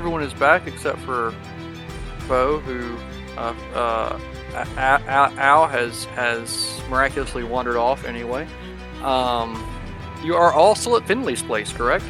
now 0.00 0.20
that 0.20 0.20
everyone 0.20 0.22
is 0.22 0.34
back 0.34 0.66
except 0.66 0.98
for 1.00 1.34
Bo, 2.28 2.60
who 2.60 2.96
uh, 3.36 3.54
uh, 3.74 4.20
Al, 4.76 5.02
Al- 5.08 5.38
Al 5.38 5.66
has 5.68 6.04
has 6.16 6.80
miraculously 6.88 7.44
wandered 7.44 7.76
off 7.76 8.04
anyway. 8.04 8.46
Um, 9.02 9.64
you 10.22 10.34
are 10.34 10.52
all 10.52 10.74
still 10.74 10.96
at 10.96 11.06
Finley's 11.06 11.42
place, 11.42 11.72
correct? 11.72 12.04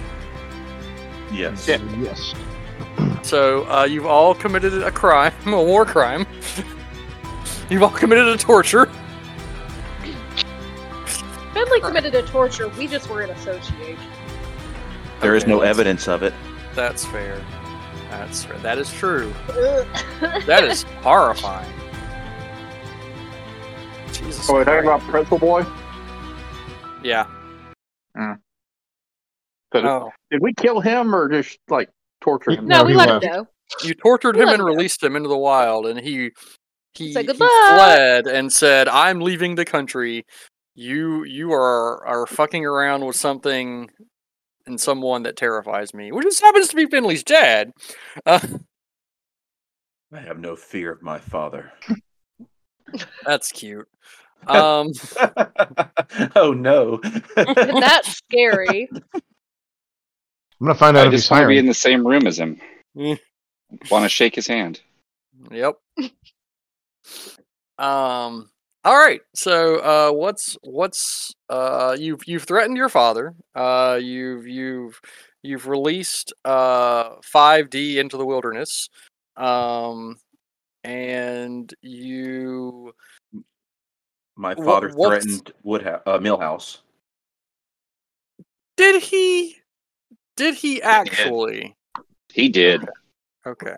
Yes. 1.33 1.67
Yeah. 1.69 1.79
Yes. 2.01 2.35
So 3.23 3.65
uh, 3.71 3.85
you've 3.85 4.07
all 4.07 4.35
committed 4.35 4.83
a 4.83 4.91
crime, 4.91 5.33
a 5.47 5.63
war 5.63 5.85
crime. 5.85 6.27
you've 7.69 7.83
all 7.83 7.91
committed 7.91 8.27
a 8.27 8.37
torture. 8.37 8.89
Finley 11.53 11.81
committed 11.81 12.15
a 12.15 12.23
torture. 12.23 12.69
We 12.71 12.87
just 12.87 13.09
were 13.09 13.23
in 13.23 13.31
association. 13.31 13.99
There 15.21 15.35
is 15.35 15.43
Okay, 15.43 15.53
no 15.53 15.61
evidence 15.61 16.09
of 16.09 16.23
it. 16.23 16.33
That's 16.75 17.05
fair. 17.05 17.45
That's. 18.11 18.45
That 18.63 18.79
is 18.79 18.93
true. 18.93 19.33
That 20.47 20.65
is 20.65 20.83
horrifying. 21.03 21.71
Jesus. 24.13 24.47
So 24.47 24.53
we're 24.55 24.65
talking 24.65 24.85
about 24.87 25.01
Pretzel 25.03 25.39
Boy. 25.39 25.65
Yeah. 27.03 27.27
Mm. 28.17 28.37
So 29.73 29.81
Oh, 29.81 30.11
Did 30.31 30.43
we 30.43 30.53
kill 30.53 30.81
him 30.81 31.15
or 31.15 31.29
just 31.29 31.59
like 31.69 31.89
torture 32.21 32.51
him? 32.53 32.67
no, 32.67 32.79
No, 32.81 32.85
we 32.85 32.95
let 32.95 33.09
left. 33.09 33.25
him 33.25 33.33
go. 33.33 33.49
you 33.87 33.95
tortured 33.95 34.37
him 34.37 34.49
and 34.49 34.55
him 34.57 34.59
go. 34.61 34.65
released 34.67 35.03
him 35.03 35.17
into 35.17 35.29
the 35.29 35.39
wild, 35.39 35.87
and 35.87 35.99
he 36.01 36.31
he, 36.95 37.13
Said 37.13 37.27
he 37.31 37.35
fled 37.35 38.27
and 38.27 38.53
said, 38.53 38.89
"I'm 38.89 39.21
leaving 39.21 39.55
the 39.55 39.65
country. 39.65 40.27
You 40.75 41.25
you 41.25 41.53
are 41.53 42.05
are 42.07 42.27
fucking 42.27 42.67
around 42.67 43.07
with 43.07 43.17
something 43.17 43.89
and 44.71 44.81
someone 44.81 45.25
that 45.25 45.37
terrifies 45.37 45.93
me, 45.93 46.13
which 46.13 46.25
just 46.25 46.41
happens 46.41 46.69
to 46.69 46.77
be 46.77 46.87
Finley's 46.87 47.23
dad." 47.23 47.73
Uh, 48.25 48.41
I 50.13 50.21
have 50.21 50.39
no 50.39 50.57
fear 50.57 50.91
of 50.91 51.03
my 51.03 51.19
father. 51.19 51.73
that's 53.25 53.53
cute. 53.53 53.89
Um, 54.47 54.91
oh 56.35 56.55
no. 56.57 56.99
That's 57.37 58.17
scary. 58.17 58.89
I'm 58.91 59.03
gonna 60.63 60.75
find 60.75 60.97
out 60.97 61.05
I 61.05 61.07
if 61.09 61.13
he's 61.13 61.21
just 61.21 61.31
want 61.31 61.43
to 61.43 61.49
be 61.49 61.59
in 61.59 61.67
the 61.67 61.75
same 61.75 62.07
room 62.07 62.27
as 62.27 62.39
him. 62.39 62.59
Mm. 62.97 63.19
want 63.91 64.05
to 64.07 64.09
shake 64.09 64.35
his 64.35 64.47
hand. 64.47 64.81
Yep. 65.51 65.75
um. 67.79 68.49
All 68.85 68.97
right. 68.97 69.21
So, 69.35 69.77
uh, 69.81 70.13
what's 70.13 70.57
what's 70.63 71.35
uh, 71.49 71.97
you've 71.99 72.21
you've 72.27 72.45
threatened 72.45 72.77
your 72.77 72.89
father. 72.89 73.35
Uh, 73.55 73.99
you've 74.01 74.47
you've 74.47 75.01
you've 75.43 75.67
released 75.67 76.33
uh 76.45 77.17
5D 77.21 77.97
into 77.97 78.17
the 78.17 78.25
wilderness. 78.27 78.89
Um, 79.37 80.17
and 80.83 81.73
you 81.83 82.95
My 84.37 84.55
father 84.55 84.91
what's- 84.95 85.25
threatened 85.25 85.53
Woodhouse, 85.63 86.03
uh, 86.07 86.19
Millhouse. 86.19 86.79
did 88.77 89.03
he 89.03 89.57
did 90.37 90.55
he 90.55 90.83
actually? 90.83 91.77
He 92.33 92.49
did. 92.49 92.87
Okay. 93.47 93.77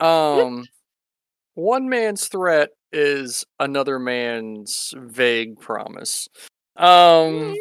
Um, 0.00 0.64
one 1.54 1.88
man's 1.88 2.26
threat 2.28 2.70
is 2.92 3.44
another 3.58 3.98
man's 3.98 4.92
vague 4.96 5.60
promise. 5.60 6.28
Um. 6.76 7.56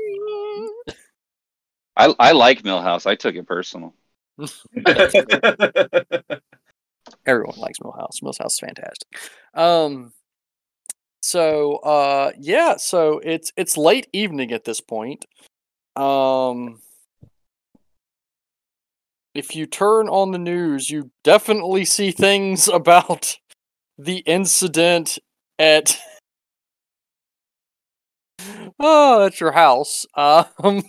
I 1.98 2.14
I 2.18 2.32
like 2.32 2.64
Millhouse. 2.64 3.06
I 3.06 3.16
took 3.16 3.36
it 3.36 3.46
personal. 3.46 3.94
everyone 7.26 7.58
likes 7.58 7.80
Millhouse. 7.80 8.22
Millhouse 8.24 8.46
is 8.48 8.60
fantastic. 8.60 9.08
Um, 9.54 10.14
so 11.22 11.78
uh, 11.78 12.32
yeah, 12.40 12.78
so 12.78 13.20
it's 13.24 13.52
it's 13.58 13.78
late 13.78 14.08
evening 14.14 14.52
at 14.52 14.64
this 14.66 14.82
point. 14.82 15.26
Um, 15.96 16.82
if 19.36 19.56
you 19.56 19.66
turn 19.66 20.08
on 20.08 20.32
the 20.32 20.40
news, 20.40 20.90
you 20.90 21.12
definitely 21.24 21.86
see 21.86 22.12
things 22.12 22.68
about 22.74 23.38
the 24.00 24.20
incident 24.20 25.20
at 25.60 26.00
oh, 28.80 29.26
at 29.26 29.40
your 29.40 29.52
house. 29.52 30.06
Um, 30.16 30.84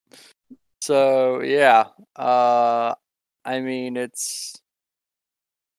so 0.80 1.42
yeah, 1.42 1.84
uh, 2.16 2.94
I 3.44 3.60
mean 3.60 3.96
it's 3.96 4.54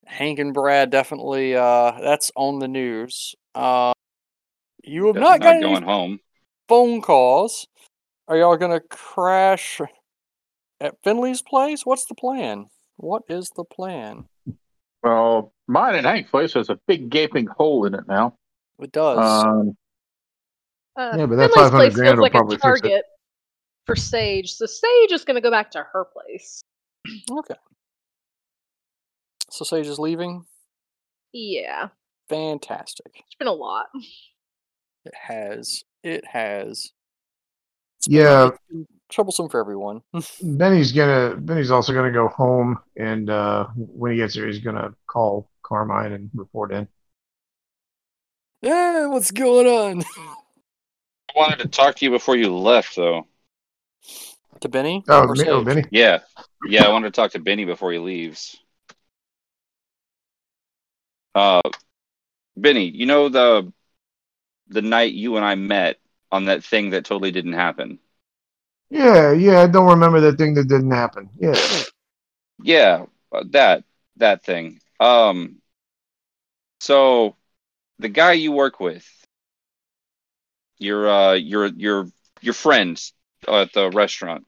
Hank 0.05 0.39
and 0.39 0.53
Brad 0.53 0.89
definitely 0.91 1.55
uh 1.55 1.99
that's 1.99 2.31
on 2.35 2.59
the 2.59 2.67
news. 2.67 3.35
Uh 3.55 3.93
you 4.83 5.07
have 5.07 5.15
not 5.15 5.41
got 5.41 5.61
going 5.61 5.83
home. 5.83 6.19
phone 6.69 7.01
calls. 7.01 7.67
Are 8.27 8.37
y'all 8.37 8.55
gonna 8.55 8.81
crash 8.81 9.81
at 10.79 10.95
Finley's 11.03 11.41
place? 11.41 11.85
What's 11.85 12.05
the 12.05 12.15
plan? 12.15 12.67
What 12.97 13.23
is 13.29 13.49
the 13.55 13.63
plan? 13.63 14.25
Well, 15.03 15.53
mine 15.67 15.95
and 15.95 16.05
Hank's 16.05 16.29
place 16.31 16.53
has 16.53 16.69
a 16.69 16.79
big 16.87 17.09
gaping 17.09 17.47
hole 17.47 17.85
in 17.85 17.93
it 17.93 18.07
now. 18.07 18.33
It 18.79 18.91
does. 18.91 19.17
Um, 19.45 19.75
Uh, 20.95 21.15
Yeah, 21.17 21.25
but 21.27 21.35
that 21.35 21.51
500 21.51 21.93
grand 21.93 22.17
will 22.17 22.23
like 22.23 22.31
probably 22.31 22.55
a 22.55 22.59
fix 22.59 22.79
it. 22.79 22.81
target 22.81 23.03
for 23.85 23.95
Sage. 23.95 24.51
So 24.53 24.65
Sage 24.65 25.11
is 25.11 25.23
going 25.25 25.35
to 25.35 25.41
go 25.41 25.51
back 25.51 25.69
to 25.71 25.83
her 25.93 26.05
place. 26.05 26.61
okay. 27.31 27.55
So 29.49 29.63
Sage 29.63 29.87
is 29.87 29.99
leaving. 29.99 30.45
Yeah, 31.33 31.89
Fantastic. 32.29 33.11
it's 33.25 33.35
been 33.35 33.47
a 33.47 33.53
lot. 33.53 33.87
It 35.05 35.13
has. 35.13 35.83
It 36.03 36.25
has. 36.25 36.91
Yeah, 38.07 38.47
It's 38.47 38.57
been 38.69 38.87
troublesome 39.09 39.49
for 39.49 39.59
everyone. 39.59 40.01
Benny's 40.41 40.91
gonna. 40.91 41.35
Benny's 41.35 41.71
also 41.71 41.93
gonna 41.93 42.11
go 42.11 42.27
home, 42.27 42.79
and 42.95 43.29
uh, 43.29 43.67
when 43.75 44.11
he 44.11 44.17
gets 44.17 44.35
there, 44.35 44.47
he's 44.47 44.59
gonna 44.59 44.93
call 45.07 45.49
Carmine 45.63 46.13
and 46.13 46.29
report 46.33 46.71
in. 46.71 46.87
yeah, 48.61 49.07
what's 49.07 49.31
going 49.31 49.67
on? 49.67 50.03
I 51.35 51.39
wanted 51.39 51.59
to 51.59 51.67
talk 51.67 51.95
to 51.97 52.05
you 52.05 52.11
before 52.11 52.35
you 52.35 52.55
left, 52.55 52.95
though. 52.95 53.27
to 54.61 54.69
Benny? 54.69 55.03
Oh, 55.07 55.27
Or 55.27 55.33
me, 55.35 55.47
oh 55.47 55.63
Benny. 55.63 55.83
Yeah, 55.91 56.19
yeah. 56.67 56.85
I 56.85 56.89
wanted 56.89 57.13
to 57.13 57.15
talk 57.21 57.31
to 57.31 57.39
Benny 57.39 57.65
before 57.65 57.91
he 57.91 57.99
leaves. 57.99 58.57
Uh, 61.35 61.61
Benny, 62.55 62.85
you 62.89 63.05
know 63.05 63.29
the 63.29 63.71
the 64.69 64.81
night 64.81 65.13
you 65.13 65.35
and 65.37 65.45
I 65.45 65.55
met 65.55 65.97
on 66.31 66.45
that 66.45 66.63
thing 66.63 66.89
that 66.89 67.05
totally 67.05 67.31
didn't 67.31 67.53
happen. 67.53 67.99
Yeah, 68.89 69.33
yeah. 69.33 69.61
I 69.61 69.67
don't 69.67 69.89
remember 69.89 70.21
that 70.21 70.37
thing 70.37 70.53
that 70.55 70.67
didn't 70.67 70.91
happen. 70.91 71.29
Yeah. 71.37 71.55
Yeah, 72.63 73.05
uh, 73.31 73.43
that 73.51 73.83
that 74.17 74.43
thing. 74.43 74.79
Um, 74.99 75.61
so 76.79 77.35
the 77.99 78.09
guy 78.09 78.33
you 78.33 78.51
work 78.51 78.79
with, 78.79 79.07
your 80.79 81.09
uh, 81.09 81.33
your 81.33 81.67
your 81.67 82.07
your 82.41 82.53
friends 82.53 83.13
at 83.47 83.73
the 83.73 83.89
restaurant. 83.89 84.45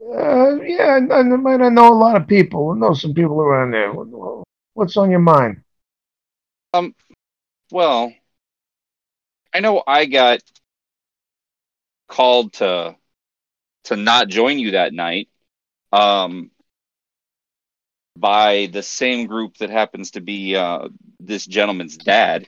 Uh, 0.00 0.60
yeah, 0.62 0.98
I, 1.10 1.18
I 1.18 1.22
might 1.22 1.58
not 1.58 1.72
know 1.72 1.92
a 1.92 1.94
lot 1.94 2.16
of 2.16 2.26
people. 2.26 2.70
I 2.70 2.78
know 2.78 2.94
some 2.94 3.14
people 3.14 3.40
around 3.40 3.70
there. 3.70 3.92
What's 4.74 4.96
on 4.96 5.10
your 5.10 5.20
mind? 5.20 5.62
Um, 6.74 6.94
well, 7.70 8.12
I 9.54 9.60
know 9.60 9.82
I 9.86 10.06
got 10.06 10.40
called 12.12 12.52
to 12.52 12.94
to 13.84 13.96
not 13.96 14.28
join 14.28 14.58
you 14.58 14.72
that 14.72 14.92
night. 14.92 15.28
Um, 15.92 16.50
by 18.16 18.68
the 18.70 18.82
same 18.82 19.26
group 19.26 19.56
that 19.56 19.70
happens 19.70 20.12
to 20.12 20.20
be 20.20 20.54
uh, 20.54 20.88
this 21.18 21.46
gentleman's 21.46 21.96
dad. 21.96 22.46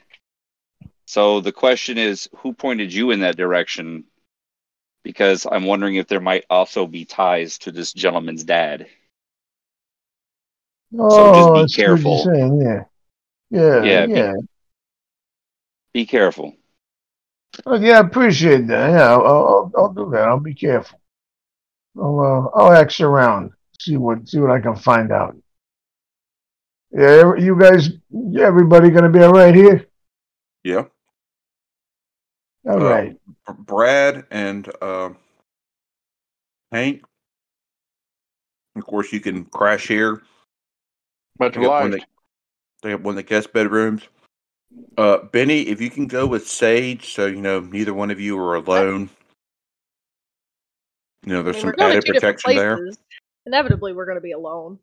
So 1.06 1.40
the 1.40 1.52
question 1.52 1.96
is, 1.98 2.28
who 2.38 2.52
pointed 2.52 2.92
you 2.92 3.10
in 3.10 3.20
that 3.20 3.36
direction? 3.36 4.04
Because 5.02 5.46
I'm 5.50 5.64
wondering 5.64 5.96
if 5.96 6.06
there 6.06 6.20
might 6.20 6.44
also 6.50 6.86
be 6.86 7.04
ties 7.04 7.58
to 7.58 7.72
this 7.72 7.92
gentleman's 7.92 8.44
dad. 8.44 8.86
Oh, 10.98 11.08
just 11.34 11.52
be 11.52 11.60
I 11.60 11.66
see 11.66 11.90
what 11.90 12.02
you're 12.02 12.18
careful. 12.18 12.24
saying, 12.24 12.60
Yeah. 12.60 12.84
Yeah. 13.50 13.82
Yeah, 13.84 14.06
Yeah. 14.06 14.32
be- 14.34 14.46
Be 15.94 16.06
careful. 16.06 16.56
Oh, 17.66 17.76
yeah, 17.76 17.98
I 17.98 18.00
appreciate 18.00 18.66
that. 18.68 18.90
Yeah, 18.90 19.12
I'll, 19.14 19.26
I'll, 19.26 19.72
I'll 19.76 19.92
do 19.92 20.10
that. 20.12 20.28
I'll 20.28 20.40
be 20.40 20.54
careful. 20.54 21.00
I'll, 21.96 22.20
uh, 22.20 22.58
I'll 22.58 22.72
ask 22.72 23.00
around, 23.00 23.52
see 23.80 23.96
what, 23.96 24.28
see 24.28 24.38
what 24.38 24.50
I 24.50 24.60
can 24.60 24.76
find 24.76 25.12
out. 25.12 25.36
Yeah, 26.90 27.34
you 27.36 27.58
guys, 27.58 27.90
everybody 28.38 28.90
gonna 28.90 29.08
be 29.10 29.20
all 29.20 29.32
right 29.32 29.54
here? 29.54 29.86
Yeah. 30.62 30.84
All 32.68 32.80
Uh, 32.82 32.90
right. 32.90 33.16
Brad 33.58 34.26
and 34.30 34.70
uh, 34.80 35.10
Hank 36.72 37.02
Of 38.76 38.84
course, 38.84 39.12
you 39.12 39.20
can 39.20 39.44
crash 39.46 39.86
here. 39.88 40.22
Much 41.38 41.54
They 41.54 41.62
got 41.62 41.82
one 41.82 41.90
that 41.92 42.04
they 42.82 42.90
have 42.90 43.02
one 43.04 43.12
of 43.12 43.16
the 43.16 43.22
guest 43.24 43.52
bedrooms. 43.52 44.02
Uh, 44.96 45.18
Benny, 45.32 45.62
if 45.62 45.80
you 45.80 45.90
can 45.90 46.06
go 46.06 46.26
with 46.26 46.48
Sage, 46.48 47.12
so 47.12 47.26
you 47.26 47.40
know 47.40 47.60
neither 47.60 47.92
one 47.94 48.10
of 48.10 48.20
you 48.20 48.38
are 48.38 48.54
alone. 48.56 49.10
You 51.26 51.32
know, 51.34 51.40
I 51.40 51.42
there's 51.42 51.56
mean, 51.56 51.60
some 51.62 51.66
we're 51.70 51.76
going 51.76 51.92
to 51.92 51.98
added 51.98 52.14
protection 52.14 52.56
there. 52.56 52.90
Inevitably, 53.46 53.92
we're 53.92 54.04
going 54.06 54.16
to 54.16 54.20
be 54.22 54.32
alone. 54.32 54.78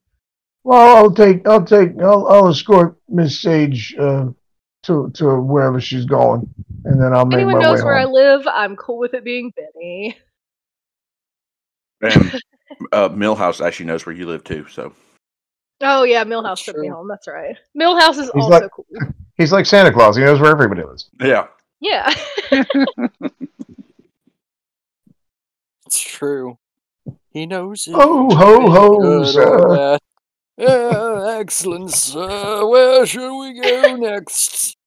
Well, 0.63 0.97
I'll 0.97 1.11
take, 1.11 1.47
I'll 1.47 1.63
take, 1.63 1.99
I'll, 1.99 2.27
I'll 2.27 2.49
escort 2.49 2.97
Miss 3.09 3.39
Sage 3.39 3.95
uh, 3.97 4.27
to 4.83 5.09
to 5.15 5.39
wherever 5.39 5.79
she's 5.81 6.05
going, 6.05 6.53
and 6.85 7.01
then 7.01 7.13
I'll 7.13 7.21
If 7.23 7.29
make 7.29 7.35
anyone 7.37 7.55
my 7.55 7.61
knows 7.61 7.79
way 7.79 7.85
where 7.85 7.97
I 7.97 8.05
live, 8.05 8.45
I'm 8.47 8.75
cool 8.75 8.97
with 8.97 9.13
it 9.13 9.23
being 9.23 9.51
Benny. 9.55 10.17
And 12.01 12.41
uh, 12.91 13.09
Millhouse 13.09 13.63
actually 13.65 13.85
knows 13.85 14.05
where 14.05 14.15
you 14.15 14.25
live 14.27 14.43
too. 14.43 14.67
So 14.69 14.93
Oh 15.81 16.03
yeah, 16.03 16.23
Millhouse 16.23 16.43
That's 16.43 16.63
took 16.65 16.77
me 16.77 16.87
home. 16.87 17.07
That's 17.07 17.27
right. 17.27 17.55
Millhouse 17.79 18.11
is 18.17 18.31
He's 18.33 18.43
also 18.43 18.49
like- 18.49 18.71
cool. 18.71 18.85
He's 19.37 19.51
like 19.51 19.65
Santa 19.65 19.91
Claus. 19.91 20.15
He 20.15 20.23
knows 20.23 20.39
where 20.39 20.51
everybody 20.51 20.83
lives. 20.83 21.09
yeah, 21.19 21.47
Yeah. 21.79 22.13
It's 25.85 25.99
true. 26.01 26.57
He 27.31 27.45
knows 27.45 27.87
it. 27.87 27.93
Oh, 27.95 28.29
ho, 28.35 28.69
ho, 28.69 29.23
sir. 29.25 29.97
Yeah, 30.57 31.37
excellent, 31.39 31.91
sir. 31.91 32.65
Where 32.67 33.05
should 33.05 33.37
we 33.39 33.59
go 33.59 33.95
next? 33.99 34.77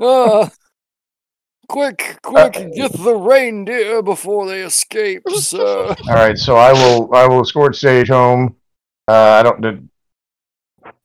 Ah, 0.00 0.50
quick, 1.68 2.18
quick, 2.22 2.56
Uh, 2.56 2.64
get 2.74 2.92
the 2.92 3.14
reindeer 3.14 4.02
before 4.02 4.46
they 4.48 4.62
escape, 4.62 5.22
sir. 5.34 5.94
All 6.08 6.14
right, 6.14 6.38
so 6.38 6.56
I 6.56 6.72
will, 6.72 7.14
I 7.14 7.26
will 7.28 7.42
escort 7.42 7.76
Sage 7.76 8.08
home. 8.08 8.56
Uh, 9.06 9.12
I 9.12 9.42
don't. 9.42 9.60
Did 9.60 9.88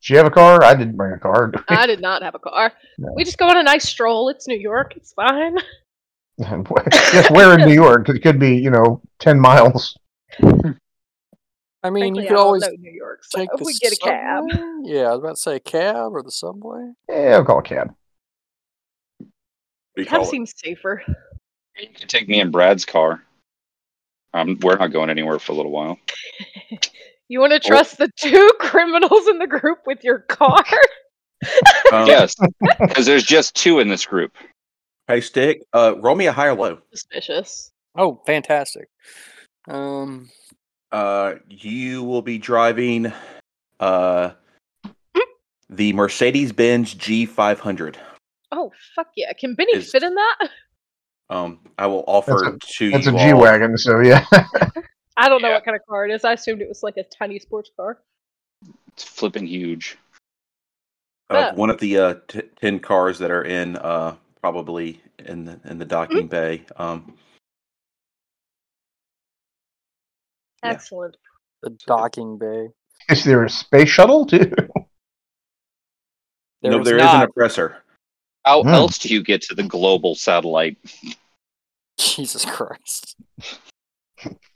she 0.00 0.14
have 0.14 0.26
a 0.26 0.30
car? 0.30 0.62
I 0.64 0.74
didn't 0.74 0.96
bring 0.96 1.12
a 1.12 1.18
car. 1.18 1.52
I 1.68 1.86
did 1.86 2.00
not 2.00 2.22
have 2.22 2.34
a 2.34 2.38
car. 2.38 2.72
No. 2.98 3.12
We 3.14 3.24
just 3.24 3.38
go 3.38 3.46
on 3.48 3.56
a 3.56 3.62
nice 3.62 3.88
stroll. 3.88 4.28
It's 4.30 4.48
New 4.48 4.58
York. 4.58 4.94
It's 4.96 5.12
fine. 5.12 5.56
Yes, 7.12 7.30
where 7.30 7.58
in 7.58 7.68
New 7.68 7.74
York? 7.74 8.08
It 8.08 8.20
could 8.22 8.38
be, 8.38 8.56
you 8.56 8.70
know, 8.70 9.02
ten 9.18 9.38
miles. 9.38 9.94
I 10.42 11.90
mean, 11.90 12.14
Frankly, 12.14 12.22
you 12.22 12.26
I 12.26 12.28
could 12.28 12.34
don't 12.34 12.38
always 12.38 12.68
New 12.78 12.90
York, 12.90 13.20
so 13.24 13.38
take 13.38 13.50
the 13.54 13.62
we 13.62 13.74
get 13.74 13.92
a 13.92 13.96
cab. 13.96 14.44
Yeah, 14.82 15.02
I 15.02 15.10
was 15.10 15.18
about 15.18 15.36
to 15.36 15.36
say 15.36 15.56
a 15.56 15.60
cab 15.60 16.12
or 16.14 16.22
the 16.22 16.30
subway. 16.30 16.92
Yeah, 17.10 17.36
I'll 17.36 17.44
call 17.44 17.58
a 17.58 17.62
cab. 17.62 17.94
we 19.96 20.06
Cab 20.06 20.22
it. 20.22 20.26
seems 20.28 20.54
safer. 20.56 21.02
You 21.78 21.88
can 21.94 22.08
take 22.08 22.26
me 22.26 22.40
in 22.40 22.50
Brad's 22.50 22.86
car. 22.86 23.22
Um, 24.32 24.58
we're 24.62 24.76
not 24.76 24.92
going 24.92 25.10
anywhere 25.10 25.38
for 25.38 25.52
a 25.52 25.54
little 25.56 25.72
while. 25.72 25.98
You 27.30 27.38
want 27.38 27.52
to 27.52 27.60
trust 27.60 27.96
the 27.98 28.10
two 28.16 28.50
criminals 28.58 29.28
in 29.28 29.38
the 29.38 29.46
group 29.46 29.78
with 29.86 30.02
your 30.04 30.18
car? 30.18 30.64
Um, 31.90 32.06
Yes, 32.06 32.34
because 32.80 33.06
there's 33.06 33.24
just 33.24 33.54
two 33.56 33.78
in 33.78 33.88
this 33.88 34.04
group. 34.04 34.32
Hey, 35.08 35.22
Stick. 35.22 35.62
Uh, 35.72 35.94
roll 35.98 36.14
me 36.14 36.26
a 36.26 36.32
high 36.32 36.48
or 36.48 36.54
low. 36.54 36.78
Suspicious. 36.92 37.70
Oh, 37.96 38.20
fantastic. 38.26 38.88
Um, 39.66 40.28
Uh, 40.92 41.36
you 41.48 42.02
will 42.02 42.20
be 42.20 42.36
driving 42.36 43.10
uh 43.78 44.32
the 45.70 45.92
Mercedes 45.94 46.52
Benz 46.52 46.94
G500. 46.94 47.96
Oh 48.52 48.70
fuck 48.94 49.06
yeah! 49.16 49.32
Can 49.32 49.54
Benny 49.54 49.76
Is- 49.76 49.90
fit 49.90 50.02
in 50.02 50.14
that? 50.14 50.48
Um, 51.30 51.60
I 51.78 51.86
will 51.86 52.04
offer 52.06 52.58
to 52.76 52.90
That's 52.90 53.06
you 53.06 53.16
a 53.16 53.18
G 53.18 53.32
wagon, 53.32 53.78
so 53.78 54.00
yeah. 54.00 54.26
I 55.20 55.28
don't 55.28 55.42
know 55.42 55.48
Yeah. 55.48 55.54
what 55.56 55.64
kind 55.66 55.76
of 55.76 55.84
car 55.86 56.06
it 56.06 56.12
is. 56.14 56.24
I 56.24 56.32
assumed 56.32 56.62
it 56.62 56.68
was 56.68 56.82
like 56.82 56.96
a 56.96 57.02
tiny 57.04 57.38
sports 57.38 57.70
car. 57.76 57.98
It's 58.92 59.04
flipping 59.04 59.46
huge. 59.46 59.98
uh, 61.28 61.50
Oh. 61.52 61.54
one 61.54 61.68
of 61.70 61.78
the 61.78 61.96
uh, 61.98 62.14
t- 62.26 62.42
ten 62.56 62.80
cars 62.80 63.18
that 63.20 63.30
are 63.30 63.44
in 63.44 63.76
uh 63.76 64.16
probably 64.40 65.00
in 65.18 65.44
the 65.44 65.60
in 65.64 65.78
the 65.78 65.84
docking 65.84 66.26
bay. 66.26 66.64
Um, 66.76 67.16
Yeah. 70.64 70.70
Excellent. 70.72 71.16
the 71.62 71.70
docking 71.86 72.36
bay. 72.38 72.68
Is 73.10 73.22
there 73.24 73.44
a 73.44 73.50
space 73.50 73.88
shuttle 73.90 74.24
too? 74.26 74.50
no, 76.62 76.70
There's 76.82 76.84
there 76.86 76.98
is 76.98 77.12
an 77.12 77.22
oppressor. 77.22 77.82
How 78.46 78.62
Hmm. 78.62 78.68
else 78.68 78.98
do 78.98 79.08
you 79.12 79.22
get 79.22 79.42
to 79.42 79.54
the 79.54 79.62
global 79.62 80.14
satellite? 80.14 80.78
Jesus 81.98 82.44
Christ. 82.46 83.14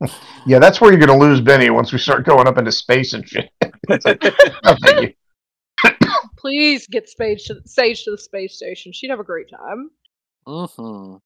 Yeah, 0.46 0.60
that's 0.60 0.80
where 0.80 0.92
you're 0.92 1.04
going 1.04 1.18
to 1.18 1.26
lose 1.26 1.40
Benny 1.40 1.70
once 1.70 1.92
we 1.92 1.98
start 1.98 2.24
going 2.24 2.46
up 2.46 2.56
into 2.56 2.70
space 2.70 3.14
and 3.14 3.28
shit. 3.28 3.50
No, 3.88 3.98
thank 4.82 5.00
you. 5.00 5.12
Please 6.38 6.86
get 6.86 7.08
Sage 7.08 7.44
to 7.46 7.56
Sage 7.64 8.04
to 8.04 8.12
the 8.12 8.18
space 8.18 8.56
station. 8.56 8.92
She'd 8.92 9.10
have 9.10 9.20
a 9.20 9.24
great 9.24 9.48
time. 9.50 9.90
Mm-hmm. 10.46 11.16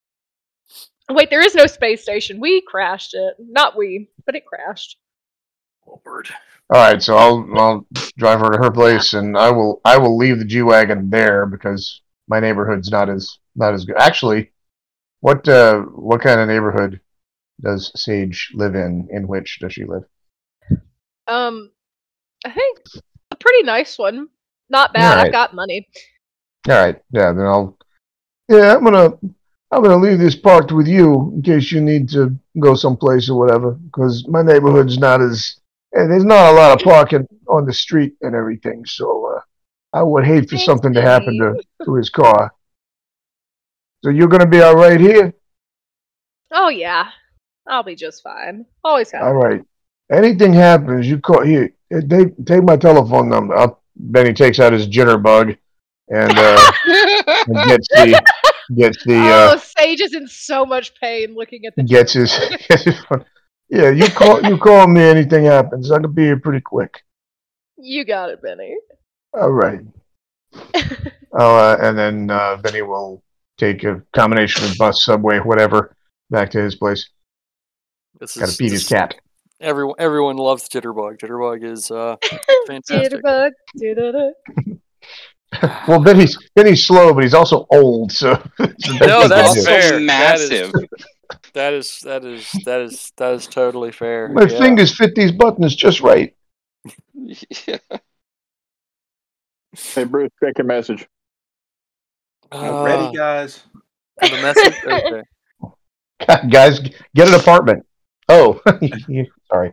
Wait, 1.14 1.30
there 1.30 1.42
is 1.42 1.54
no 1.54 1.66
space 1.66 2.02
station. 2.02 2.40
We 2.40 2.62
crashed 2.62 3.14
it. 3.14 3.34
Not 3.38 3.76
we, 3.76 4.08
but 4.24 4.36
it 4.36 4.46
crashed. 4.46 4.96
Lord. 5.86 6.28
All 6.72 6.80
right, 6.80 7.02
so 7.02 7.16
I'll 7.16 7.48
I'll 7.56 7.86
drive 8.16 8.40
her 8.40 8.50
to 8.50 8.58
her 8.58 8.70
place, 8.70 9.14
and 9.14 9.36
I 9.36 9.50
will 9.50 9.80
I 9.84 9.98
will 9.98 10.16
leave 10.16 10.38
the 10.38 10.44
G 10.44 10.62
wagon 10.62 11.10
there 11.10 11.46
because 11.46 12.00
my 12.28 12.38
neighborhood's 12.40 12.90
not 12.90 13.08
as 13.08 13.38
not 13.56 13.74
as 13.74 13.84
good. 13.84 13.96
Actually, 13.98 14.52
what 15.20 15.48
uh 15.48 15.80
what 15.80 16.20
kind 16.20 16.40
of 16.40 16.48
neighborhood 16.48 17.00
does 17.62 17.92
Sage 17.94 18.52
live 18.54 18.74
in? 18.74 19.08
In 19.10 19.28
which 19.28 19.58
does 19.60 19.72
she 19.72 19.84
live? 19.84 20.04
Um, 21.26 21.70
I 22.44 22.50
think 22.50 22.78
a 23.30 23.36
pretty 23.36 23.62
nice 23.62 23.98
one. 23.98 24.28
Not 24.68 24.92
bad. 24.92 25.10
Alright. 25.10 25.26
I've 25.26 25.32
got 25.32 25.54
money. 25.54 25.88
All 26.68 26.74
right, 26.74 27.00
yeah, 27.10 27.32
then 27.32 27.46
I'll 27.46 27.76
yeah 28.48 28.74
I'm 28.74 28.84
gonna 28.84 29.12
I'm 29.70 29.82
gonna 29.82 29.96
leave 29.96 30.18
this 30.18 30.36
parked 30.36 30.72
with 30.72 30.86
you 30.86 31.32
in 31.34 31.42
case 31.42 31.72
you 31.72 31.80
need 31.80 32.08
to 32.10 32.36
go 32.58 32.74
someplace 32.74 33.30
or 33.30 33.38
whatever 33.38 33.72
because 33.72 34.26
my 34.28 34.42
neighborhood's 34.42 34.98
not 34.98 35.20
as 35.20 35.60
and 35.92 36.10
there's 36.10 36.24
not 36.24 36.52
a 36.52 36.56
lot 36.56 36.78
of 36.78 36.84
parking 36.84 37.26
on 37.48 37.66
the 37.66 37.72
street 37.72 38.14
and 38.20 38.34
everything, 38.34 38.84
so 38.84 39.34
uh, 39.36 39.40
I 39.92 40.02
would 40.02 40.24
hate 40.24 40.44
for 40.44 40.56
Thanks, 40.56 40.64
something 40.64 40.92
to 40.92 41.02
happen 41.02 41.38
to 41.38 41.84
to 41.84 41.94
his 41.94 42.10
car. 42.10 42.52
So 44.04 44.10
you're 44.10 44.28
gonna 44.28 44.46
be 44.46 44.60
all 44.60 44.76
right 44.76 45.00
here. 45.00 45.34
Oh 46.52 46.68
yeah, 46.68 47.08
I'll 47.68 47.82
be 47.82 47.94
just 47.94 48.22
fine. 48.22 48.66
Always 48.84 49.10
have. 49.12 49.22
All 49.22 49.34
right. 49.34 49.62
Anything 50.10 50.52
happens, 50.52 51.06
you 51.08 51.18
call 51.18 51.42
here. 51.44 51.72
eh, 51.92 52.00
Take 52.46 52.64
my 52.64 52.76
telephone 52.76 53.28
number. 53.28 53.54
I'll, 53.56 53.80
Benny 53.96 54.32
takes 54.32 54.58
out 54.58 54.72
his 54.72 54.88
jitterbug 54.88 55.56
and, 56.08 56.32
uh, 56.36 56.72
and 57.46 57.68
gets 57.68 57.88
the 57.88 58.22
gets 58.76 59.04
the 59.04 59.14
oh, 59.16 59.52
uh, 59.52 59.56
Sage 59.58 60.00
is 60.00 60.14
in 60.14 60.26
so 60.26 60.64
much 60.64 60.94
pain 61.00 61.34
looking 61.34 61.66
at 61.66 61.74
the. 61.76 61.82
gets 61.84 62.14
his, 62.14 62.36
gets 62.68 62.84
his 62.84 62.98
phone. 63.04 63.24
Yeah, 63.68 63.90
you 63.90 64.06
call 64.08 64.42
you 64.42 64.58
call 64.58 64.86
me. 64.88 65.02
Anything 65.02 65.44
happens, 65.44 65.90
I 65.92 66.00
can 66.00 66.12
be 66.12 66.22
here 66.24 66.38
pretty 66.40 66.60
quick. 66.60 67.02
You 67.76 68.04
got 68.04 68.30
it, 68.30 68.42
Benny. 68.42 68.76
All 69.34 69.52
right. 69.52 69.80
Oh, 71.32 71.54
uh, 71.56 71.76
and 71.80 71.96
then 71.96 72.28
uh, 72.28 72.56
Benny 72.56 72.82
will 72.82 73.22
take 73.56 73.84
a 73.84 74.02
combination 74.12 74.64
of 74.68 74.76
bus, 74.76 75.04
subway, 75.04 75.38
whatever, 75.38 75.94
back 76.28 76.50
to 76.50 76.58
his 76.60 76.74
place. 76.74 77.08
This 78.20 78.36
Got 78.36 78.46
to 78.46 78.50
is 78.50 78.56
feed 78.56 78.72
his 78.72 78.86
cat. 78.86 79.16
Everyone, 79.60 79.94
everyone 79.98 80.36
loves 80.36 80.68
Jitterbug. 80.68 81.18
Jitterbug 81.18 81.64
is 81.64 81.90
uh, 81.90 82.16
fantastic. 82.66 83.22
Jitterbug. 83.76 84.32
Well, 85.88 86.00
Benny's 86.00 86.38
Benny's 86.54 86.86
slow, 86.86 87.12
but 87.12 87.24
he's 87.24 87.34
also 87.34 87.66
old, 87.72 88.12
so. 88.12 88.40
No, 89.00 89.26
that's 89.26 89.64
fair. 89.66 89.98
Massive. 89.98 90.72
That 91.54 91.72
is 91.72 91.98
that 92.04 92.24
is 92.24 92.48
that 92.64 92.80
is 92.80 93.12
that 93.16 93.32
is 93.32 93.48
totally 93.48 93.90
fair. 93.90 94.28
My 94.28 94.42
yeah. 94.42 94.58
fingers 94.58 94.96
fit 94.96 95.16
these 95.16 95.32
buttons 95.32 95.74
just 95.74 96.02
right. 96.02 96.36
Yeah. 97.66 97.78
Hey, 99.72 100.04
Bruce, 100.04 100.30
check 100.42 100.56
your 100.56 100.68
message. 100.68 101.08
Uh, 102.52 102.84
Ready, 102.84 103.16
guys? 103.16 103.64
the 104.20 104.30
message. 104.30 104.74
Okay. 104.84 106.48
Guys, 106.48 106.78
get 107.14 107.28
an 107.28 107.34
apartment. 107.34 107.84
Oh, 108.30 108.60
sorry. 109.50 109.72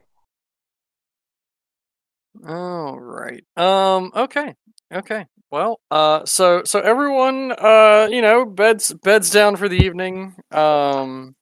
All 2.48 3.00
right. 3.00 3.44
Um. 3.56 4.12
Okay. 4.16 4.56
Okay. 4.94 5.26
Well. 5.52 5.80
Uh. 5.92 6.26
So. 6.26 6.64
So 6.66 6.80
everyone. 6.80 7.52
Uh. 7.58 8.08
You 8.10 8.22
know. 8.22 8.46
Beds. 8.46 8.94
Beds 9.04 9.30
down 9.32 9.56
for 9.56 9.70
the 9.70 9.78
evening. 9.78 10.36
Um. 10.52 11.36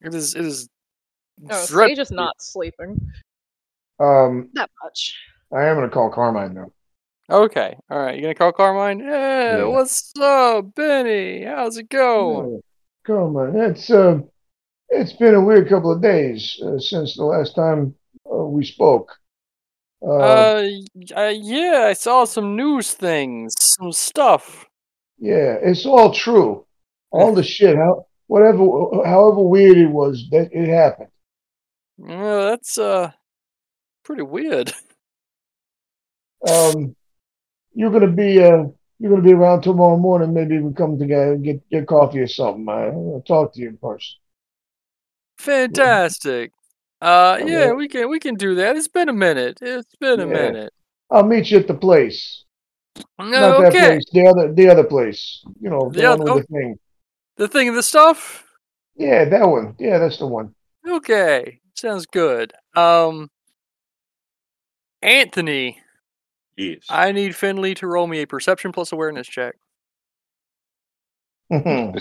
It 0.00 0.14
is. 0.14 0.34
It 0.34 0.44
is. 0.46 0.68
Oh, 1.50 1.66
dread- 1.68 1.88
Sage 1.90 1.98
is 1.98 2.10
not 2.10 2.34
sleeping 2.40 3.00
Um, 3.98 4.50
that 4.52 4.68
much. 4.84 5.16
I 5.52 5.64
am 5.64 5.76
gonna 5.76 5.88
call 5.88 6.10
Carmine 6.10 6.54
though. 6.54 6.72
Okay. 7.30 7.76
All 7.90 7.98
right. 7.98 8.14
You 8.14 8.22
gonna 8.22 8.34
call 8.34 8.52
Carmine? 8.52 8.98
Yeah. 9.00 9.56
Yeah. 9.58 9.64
What's 9.64 10.12
up, 10.20 10.74
Benny? 10.74 11.44
How's 11.44 11.78
it 11.78 11.88
going? 11.88 12.60
Carmine, 13.06 13.56
it's 13.56 13.90
uh, 13.90 14.18
It's 14.90 15.12
been 15.12 15.34
a 15.34 15.40
weird 15.40 15.68
couple 15.68 15.92
of 15.92 16.02
days 16.02 16.60
uh, 16.64 16.78
since 16.78 17.16
the 17.16 17.24
last 17.24 17.54
time 17.54 17.94
uh, 18.30 18.44
we 18.44 18.64
spoke. 18.64 19.12
Uh, 20.02 20.08
Uh, 20.08 20.62
uh, 21.16 21.32
yeah, 21.34 21.86
I 21.88 21.92
saw 21.94 22.24
some 22.24 22.56
news 22.56 22.92
things, 22.94 23.54
some 23.58 23.92
stuff. 23.92 24.66
yeah, 25.18 25.58
it's 25.62 25.86
all 25.86 26.12
true. 26.12 26.66
All 27.10 27.34
the 27.34 27.42
shit, 27.42 27.76
how 27.76 28.06
whatever, 28.26 28.64
however 29.04 29.40
weird 29.42 29.76
it 29.78 29.90
was, 29.90 30.28
that 30.30 30.48
it 30.52 30.68
happened. 30.68 31.10
Yeah, 31.98 32.50
that's 32.50 32.78
uh 32.78 33.12
pretty 34.04 34.22
weird. 34.22 34.72
Um, 36.46 36.96
you're 37.74 37.90
gonna 37.90 38.06
be 38.08 38.42
uh, 38.42 38.64
you're 38.98 39.10
gonna 39.10 39.22
be 39.22 39.32
around 39.32 39.62
tomorrow 39.62 39.96
morning. 39.96 40.32
Maybe 40.32 40.58
we 40.58 40.72
come 40.72 40.98
together 40.98 41.34
and 41.34 41.44
get 41.44 41.68
get 41.70 41.86
coffee 41.86 42.20
or 42.20 42.26
something. 42.28 42.68
I, 42.68 42.86
I'll 42.86 43.22
talk 43.26 43.52
to 43.54 43.60
you 43.60 43.68
in 43.68 43.76
person. 43.78 44.16
Fantastic. 45.40 46.52
Uh, 47.00 47.38
yeah, 47.46 47.72
we 47.72 47.88
can 47.88 48.10
we 48.10 48.20
can 48.20 48.34
do 48.34 48.54
that. 48.56 48.76
It's 48.76 48.88
been 48.88 49.08
a 49.08 49.12
minute. 49.12 49.58
It's 49.62 49.94
been 49.96 50.20
a 50.20 50.26
Yeah. 50.26 50.32
minute. 50.32 50.72
I'll 51.10 51.24
meet 51.26 51.50
you 51.50 51.58
at 51.58 51.66
the 51.66 51.74
place. 51.74 52.44
Not 53.18 53.30
that 53.30 53.66
Okay, 53.68 53.86
place, 53.88 54.04
the 54.12 54.26
other 54.26 54.52
the 54.52 54.68
other 54.68 54.84
place. 54.84 55.42
You 55.60 55.70
know, 55.70 55.90
the, 55.90 56.00
The 56.02 56.08
one 56.10 56.20
other- 56.20 56.34
with 56.34 56.46
the 56.48 56.52
thing. 56.54 56.78
the 57.36 57.48
thing 57.48 57.68
of 57.70 57.74
the 57.74 57.82
stuff. 57.82 58.44
Yeah, 58.96 59.24
that 59.24 59.48
one. 59.48 59.74
Yeah, 59.78 59.98
that's 59.98 60.18
the 60.18 60.26
one. 60.26 60.54
Okay, 60.86 61.60
sounds 61.74 62.04
good. 62.04 62.52
Um, 62.76 63.30
Anthony, 65.00 65.80
Yes. 66.56 66.84
I 66.90 67.12
need 67.12 67.34
Finley 67.34 67.74
to 67.76 67.86
roll 67.86 68.06
me 68.06 68.20
a 68.20 68.26
perception 68.26 68.72
plus 68.72 68.92
awareness 68.92 69.26
check. 69.26 69.56
Fuck 71.50 71.64
are 71.64 71.96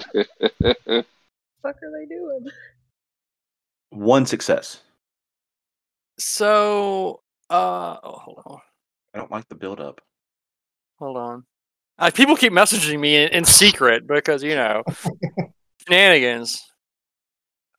they 1.64 2.06
doing? 2.10 2.46
One 3.92 4.26
success. 4.26 4.82
So, 6.20 7.22
uh, 7.50 7.98
oh, 8.04 8.20
hold 8.20 8.42
on, 8.46 8.60
I 9.14 9.18
don't 9.20 9.32
like 9.32 9.48
the 9.48 9.56
build 9.56 9.80
up. 9.80 10.02
hold 10.98 11.18
on. 11.18 11.44
Uh, 11.98 12.12
people 12.14 12.36
keep 12.36 12.54
messaging 12.54 13.00
me 13.00 13.16
in, 13.18 13.30
in 13.30 13.46
secret 13.46 14.06
because 14.08 14.44
you 14.44 14.56
know 14.56 14.84
shenanigans. 15.88 16.62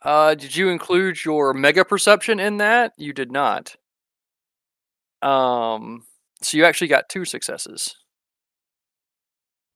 Uh, 0.03 0.35
did 0.35 0.57
you 0.57 0.69
include 0.71 1.23
your 1.25 1.53
mega 1.53 1.85
perception 1.85 2.41
in 2.41 2.57
that? 2.59 2.93
You 2.97 3.13
did 3.13 3.31
not. 3.31 3.77
Um, 5.23 6.05
so 6.43 6.57
you 6.57 6.65
actually 6.65 6.89
got 6.89 7.11
two 7.11 7.27
successes, 7.27 7.95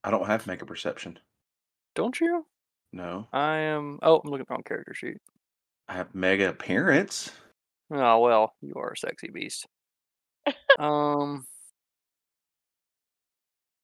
I 0.03 0.11
don't 0.11 0.27
have 0.27 0.47
mega 0.47 0.65
perception. 0.65 1.19
don't 1.95 2.19
you? 2.21 2.47
No. 2.93 3.27
I 3.33 3.57
am. 3.59 3.99
Oh, 4.03 4.21
I'm 4.25 4.31
looking 4.31 4.43
at 4.43 4.49
the 4.49 4.55
wrong 4.55 4.63
character 4.63 4.95
sheet. 4.95 5.19
I 5.89 5.95
have 5.95 6.15
mega 6.15 6.49
appearance. 6.49 7.31
Oh 7.91 8.19
well, 8.21 8.53
you 8.63 8.75
are 8.77 8.93
a 8.93 8.97
sexy 8.97 9.29
beast. 9.33 9.67
um, 10.79 11.45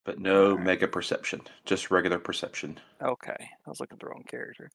But 0.05 0.19
no 0.19 0.51
Alright. 0.53 0.65
mega 0.65 0.89
perception. 0.89 1.43
Just 1.65 1.91
regular 1.91 2.19
perception. 2.19 2.79
okay, 3.03 3.37
I 3.67 3.71
was 3.71 3.81
looking 3.81 3.97
at 3.97 4.01
the 4.01 4.07
wrong 4.07 4.25
character. 4.27 4.71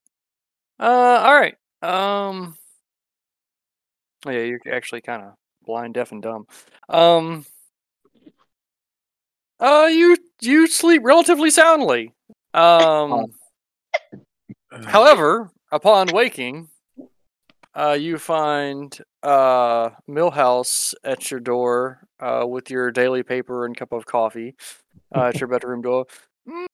Uh, 0.79 0.83
all 1.23 1.33
right. 1.35 1.55
Um, 1.81 2.55
oh, 4.25 4.29
yeah, 4.31 4.39
you're 4.43 4.59
actually 4.71 5.01
kind 5.01 5.23
of 5.23 5.33
blind, 5.65 5.93
deaf, 5.95 6.11
and 6.11 6.21
dumb. 6.21 6.45
Um, 6.89 7.45
uh, 9.59 9.89
you 9.91 10.17
you 10.41 10.67
sleep 10.67 11.01
relatively 11.03 11.49
soundly. 11.49 12.11
Um, 12.55 13.25
however, 14.85 15.49
upon 15.73 16.07
waking, 16.13 16.69
uh, 17.75 17.97
you 17.99 18.17
find 18.17 18.97
uh 19.23 19.89
Millhouse 20.09 20.93
at 21.03 21.29
your 21.31 21.39
door 21.39 22.07
uh 22.19 22.45
with 22.47 22.69
your 22.69 22.91
daily 22.91 23.23
paper 23.23 23.65
and 23.65 23.75
cup 23.75 23.91
of 23.91 24.05
coffee 24.05 24.55
uh, 25.15 25.25
at 25.33 25.39
your 25.39 25.47
bedroom 25.47 25.81
door. 25.81 26.05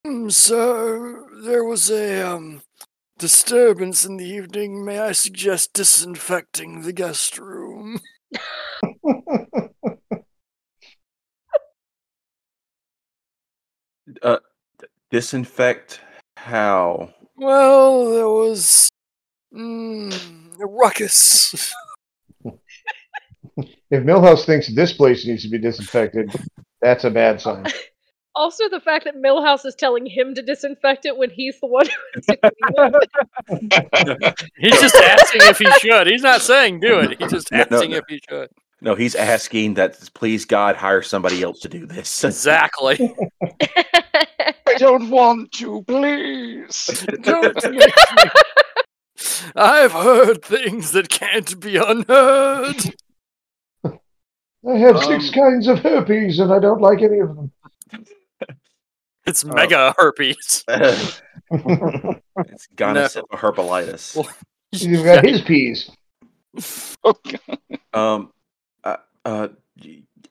Mm, 0.05 0.31
so 0.31 1.27
there 1.43 1.63
was 1.63 1.89
a 1.89 2.21
um 2.21 2.61
disturbance 3.17 4.05
in 4.05 4.17
the 4.17 4.25
evening. 4.25 4.83
May 4.83 4.99
I 4.99 5.13
suggest 5.13 5.73
disinfecting 5.73 6.81
the 6.81 6.93
guest 6.93 7.37
room? 7.37 7.99
uh, 14.23 14.37
disinfect 15.09 16.01
how? 16.37 17.13
Well, 17.35 18.11
there 18.11 18.29
was 18.29 18.89
mm, 19.53 20.40
a 20.61 20.65
ruckus. 20.65 21.73
if 23.55 24.03
Millhouse 24.03 24.45
thinks 24.45 24.73
this 24.73 24.93
place 24.93 25.25
needs 25.25 25.43
to 25.43 25.49
be 25.49 25.57
disinfected, 25.57 26.33
that's 26.81 27.03
a 27.03 27.09
bad 27.11 27.41
sign. 27.41 27.65
Also, 28.33 28.69
the 28.69 28.79
fact 28.79 29.03
that 29.03 29.15
Millhouse 29.17 29.65
is 29.65 29.75
telling 29.75 30.05
him 30.05 30.33
to 30.35 30.41
disinfect 30.41 31.05
it 31.05 31.17
when 31.17 31.29
he's 31.29 31.59
the 31.59 31.67
one 31.67 31.85
who's 32.15 32.25
doing 32.27 32.39
it. 33.49 34.41
He's 34.57 34.79
just 34.79 34.95
asking 34.95 35.41
if 35.43 35.57
he 35.57 35.69
should. 35.79 36.07
He's 36.07 36.21
not 36.21 36.39
saying 36.39 36.79
do 36.79 36.99
it. 37.01 37.19
He's 37.19 37.29
just 37.29 37.51
No, 37.51 37.57
no, 37.69 37.75
asking 37.75 37.91
no. 37.91 37.97
if 37.97 38.03
he 38.07 38.21
should. 38.29 38.49
No, 38.79 38.95
he's 38.95 39.15
asking 39.15 39.73
that 39.73 39.99
please 40.13 40.45
God 40.45 40.77
hire 40.77 41.01
somebody 41.01 41.43
else 41.43 41.59
to 41.59 41.67
do 41.67 41.85
this. 41.85 42.23
Exactly. 42.23 43.13
I 43.51 44.75
don't 44.77 45.09
want 45.09 45.51
to, 45.53 45.83
please. 45.83 47.05
Don't 47.23 47.61
make 47.65 47.73
me- 47.73 47.85
I've 49.55 49.91
heard 49.91 50.43
things 50.43 50.91
that 50.91 51.09
can't 51.09 51.59
be 51.59 51.77
unheard. 51.77 52.93
I 54.67 54.77
have 54.77 54.99
six 55.03 55.27
Um, 55.29 55.33
kinds 55.33 55.67
of 55.67 55.79
herpes, 55.79 56.39
and 56.39 56.53
I 56.53 56.59
don't 56.59 56.81
like 56.81 57.01
any 57.01 57.19
of 57.19 57.35
them. 57.35 57.51
It's 59.25 59.45
Oh. 59.45 59.49
mega 59.53 59.93
herpes. 59.99 60.63
it's 60.67 61.21
gonosyphilis 62.75 63.29
herbalitis. 63.31 64.15
Well- 64.15 64.29
You've 64.71 65.03
got 65.05 65.23
his 65.25 65.41
peas. 65.41 65.91
Okay. 67.05 67.37
Um, 67.93 68.31
uh, 68.83 68.97
uh, 69.25 69.49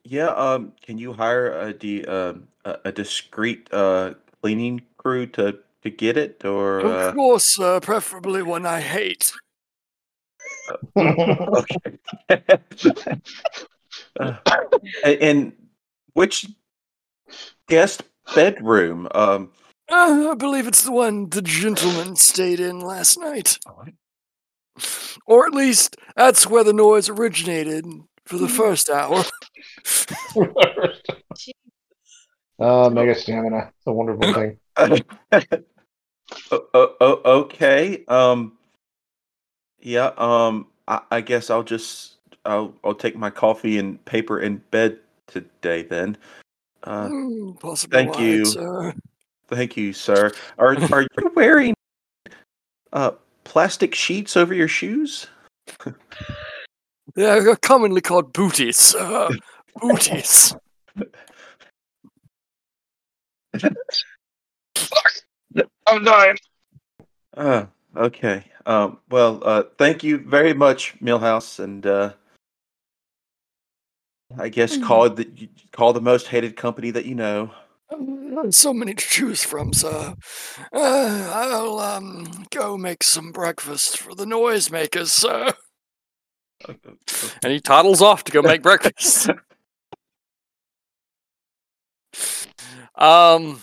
yeah. 0.02 0.26
Um, 0.28 0.72
can 0.82 0.98
you 0.98 1.12
hire 1.12 1.52
a 1.60 1.72
de, 1.72 2.04
uh, 2.04 2.34
a, 2.64 2.78
a 2.86 2.92
discreet 2.92 3.68
uh 3.72 4.14
cleaning 4.42 4.82
crew 4.96 5.26
to 5.26 5.58
to 5.82 5.90
get 5.90 6.16
it, 6.16 6.44
or 6.44 6.80
uh, 6.84 7.08
Of 7.08 7.14
course, 7.14 7.58
uh, 7.58 7.80
preferably 7.80 8.42
one 8.42 8.66
I 8.66 8.80
hate. 8.80 9.32
okay? 10.96 11.92
Uh, 14.18 14.36
and 15.04 15.52
which 16.14 16.46
guest 17.68 18.02
bedroom? 18.34 19.08
Um, 19.14 19.50
Uh, 19.90 20.30
I 20.30 20.34
believe 20.34 20.66
it's 20.66 20.82
the 20.84 20.92
one 20.92 21.28
the 21.30 21.42
gentleman 21.42 22.16
stayed 22.16 22.60
in 22.60 22.80
last 22.80 23.18
night. 23.18 23.58
Or 25.26 25.46
at 25.46 25.52
least, 25.54 25.96
that's 26.16 26.46
where 26.46 26.64
the 26.64 26.72
noise 26.72 27.08
originated 27.08 27.84
for 28.26 28.36
the 28.38 28.48
first 28.48 28.90
hour. 28.90 29.24
Ah, 32.62 32.90
mega 32.90 33.14
stamina. 33.14 33.72
It's 33.74 33.86
a 33.86 33.92
wonderful 33.92 34.34
thing. 34.34 34.58
Oh, 36.50 36.66
oh, 36.74 36.94
oh, 37.00 37.20
okay. 37.40 38.04
Um, 38.08 38.56
yeah. 39.80 40.12
Um, 40.16 40.66
I, 40.88 41.00
I 41.10 41.20
guess 41.20 41.50
I'll 41.50 41.62
just 41.62 42.16
I'll 42.44 42.74
I'll 42.84 42.94
take 42.94 43.16
my 43.16 43.30
coffee 43.30 43.78
and 43.78 44.02
paper 44.04 44.40
in 44.40 44.58
bed 44.70 44.98
today 45.26 45.82
then. 45.82 46.16
Uh, 46.82 47.08
Hmm, 47.08 47.52
thank 47.90 48.18
you. 48.18 48.44
sir. 48.44 48.94
thank 49.48 49.76
you, 49.76 49.92
sir. 49.92 50.32
Are 50.58 50.76
are 50.92 51.02
you 51.02 51.32
wearing 51.34 51.74
uh 52.92 53.12
plastic 53.44 53.94
sheets 53.94 54.36
over 54.36 54.54
your 54.54 54.68
shoes? 54.68 55.26
They 57.14 57.26
are 57.26 57.56
commonly 57.56 58.00
called 58.00 58.32
booties, 58.32 58.76
sir. 58.76 59.30
booties. 59.80 60.54
I'm 65.86 66.04
dying. 66.04 66.36
Uh, 67.36 67.66
okay. 67.96 68.44
Um, 68.66 68.98
well, 69.10 69.40
uh, 69.44 69.64
thank 69.78 70.04
you 70.04 70.18
very 70.18 70.54
much, 70.54 70.94
Millhouse, 71.00 71.58
and 71.58 71.84
uh, 71.86 72.12
I 74.38 74.48
guess 74.48 74.76
call 74.76 75.10
the 75.10 75.48
call 75.72 75.92
the 75.92 76.00
most 76.00 76.28
hated 76.28 76.56
company 76.56 76.90
that 76.92 77.04
you 77.04 77.14
know. 77.14 77.50
Um, 77.92 78.52
So 78.52 78.72
many 78.72 78.94
to 78.94 79.04
choose 79.04 79.42
from, 79.42 79.72
sir. 79.72 80.14
Uh, 80.72 81.30
I'll 81.34 81.80
um 81.80 82.46
go 82.50 82.76
make 82.76 83.02
some 83.02 83.32
breakfast 83.32 83.98
for 83.98 84.14
the 84.14 84.24
noisemakers, 84.24 85.08
sir. 85.08 85.52
And 87.42 87.50
he 87.50 87.58
toddles 87.58 88.02
off 88.02 88.24
to 88.24 88.32
go 88.32 88.42
make 88.42 88.62
breakfast. 88.62 89.30
um, 92.94 93.62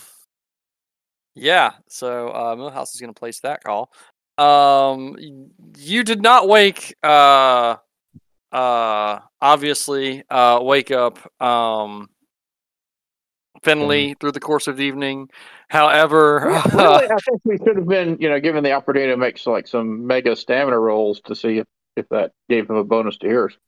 yeah. 1.38 1.72
So 1.88 2.28
uh, 2.28 2.56
Millhouse 2.56 2.94
is 2.94 3.00
going 3.00 3.12
to 3.12 3.18
place 3.18 3.40
that 3.40 3.62
call. 3.62 3.92
um, 4.38 5.16
you 5.76 6.04
did 6.04 6.22
not 6.22 6.48
wake. 6.48 6.94
Uh, 7.02 7.76
uh, 8.52 9.18
obviously, 9.40 10.24
uh, 10.30 10.60
wake 10.62 10.90
up. 10.90 11.18
Um, 11.42 12.08
Finley 13.62 14.14
through 14.20 14.32
the 14.32 14.40
course 14.40 14.68
of 14.68 14.76
the 14.76 14.84
evening. 14.84 15.28
However, 15.68 16.40
really, 16.74 17.06
I 17.10 17.16
think 17.16 17.40
we 17.44 17.58
should 17.58 17.76
have 17.76 17.88
been, 17.88 18.16
you 18.20 18.28
know, 18.28 18.40
given 18.40 18.62
the 18.62 18.72
opportunity 18.72 19.12
to 19.12 19.16
make 19.16 19.44
like 19.46 19.66
some 19.66 20.06
mega 20.06 20.36
stamina 20.36 20.78
rolls 20.78 21.20
to 21.22 21.34
see 21.34 21.58
if, 21.58 21.66
if 21.96 22.08
that 22.10 22.32
gave 22.48 22.70
him 22.70 22.76
a 22.76 22.84
bonus 22.84 23.16
to 23.18 23.26
yours. 23.26 23.58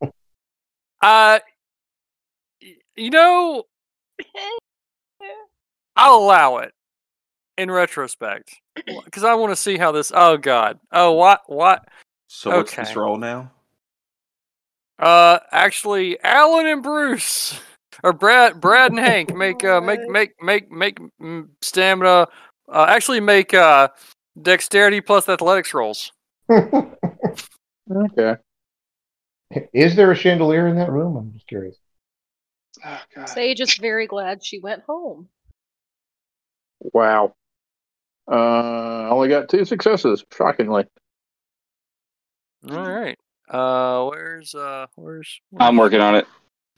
uh, 1.02 1.40
you 2.96 3.10
know, 3.10 3.64
I'll 5.96 6.18
allow 6.18 6.58
it 6.58 6.72
in 7.60 7.70
retrospect 7.70 8.54
because 9.04 9.24
I 9.24 9.34
want 9.34 9.52
to 9.52 9.56
see 9.56 9.76
how 9.76 9.92
this. 9.92 10.12
Oh 10.14 10.36
God! 10.36 10.78
Oh 10.92 11.12
what? 11.12 11.42
What? 11.46 11.86
So 12.28 12.50
what's 12.50 12.74
this 12.74 12.90
Okay. 12.90 13.00
roll 13.00 13.16
now? 13.16 13.50
Uh, 14.98 15.38
actually, 15.50 16.20
Alan 16.22 16.66
and 16.66 16.82
Bruce, 16.82 17.58
or 18.04 18.12
Brad, 18.12 18.60
Brad 18.60 18.92
and 18.92 19.00
Hank 19.00 19.34
make 19.34 19.64
uh 19.64 19.80
make 19.80 20.08
make 20.08 20.42
make 20.42 20.70
make 20.70 20.98
mm, 21.20 21.48
stamina. 21.62 22.26
Uh, 22.68 22.86
actually 22.88 23.20
make 23.20 23.52
uh 23.52 23.88
dexterity 24.40 25.00
plus 25.00 25.28
athletics 25.28 25.74
rolls. 25.74 26.12
Okay. 27.90 28.36
Is 29.72 29.96
there 29.96 30.12
a 30.12 30.14
chandelier 30.14 30.68
in 30.68 30.76
that 30.76 30.92
room? 30.92 31.16
I'm 31.16 31.32
just 31.32 31.46
curious. 31.48 31.76
Oh, 32.84 33.00
God. 33.14 33.28
Sage 33.28 33.60
is 33.60 33.74
very 33.78 34.06
glad 34.06 34.44
she 34.44 34.60
went 34.60 34.82
home. 34.84 35.28
Wow. 36.80 37.34
Uh, 38.30 39.08
only 39.10 39.28
got 39.28 39.48
two 39.48 39.64
successes, 39.64 40.24
shockingly. 40.36 40.84
All 42.70 42.88
right. 42.90 43.18
Uh, 43.48 44.06
where's 44.08 44.54
uh 44.54 44.86
where's? 44.96 45.40
I'm 45.58 45.76
working 45.76 46.00
on 46.00 46.14
it. 46.14 46.26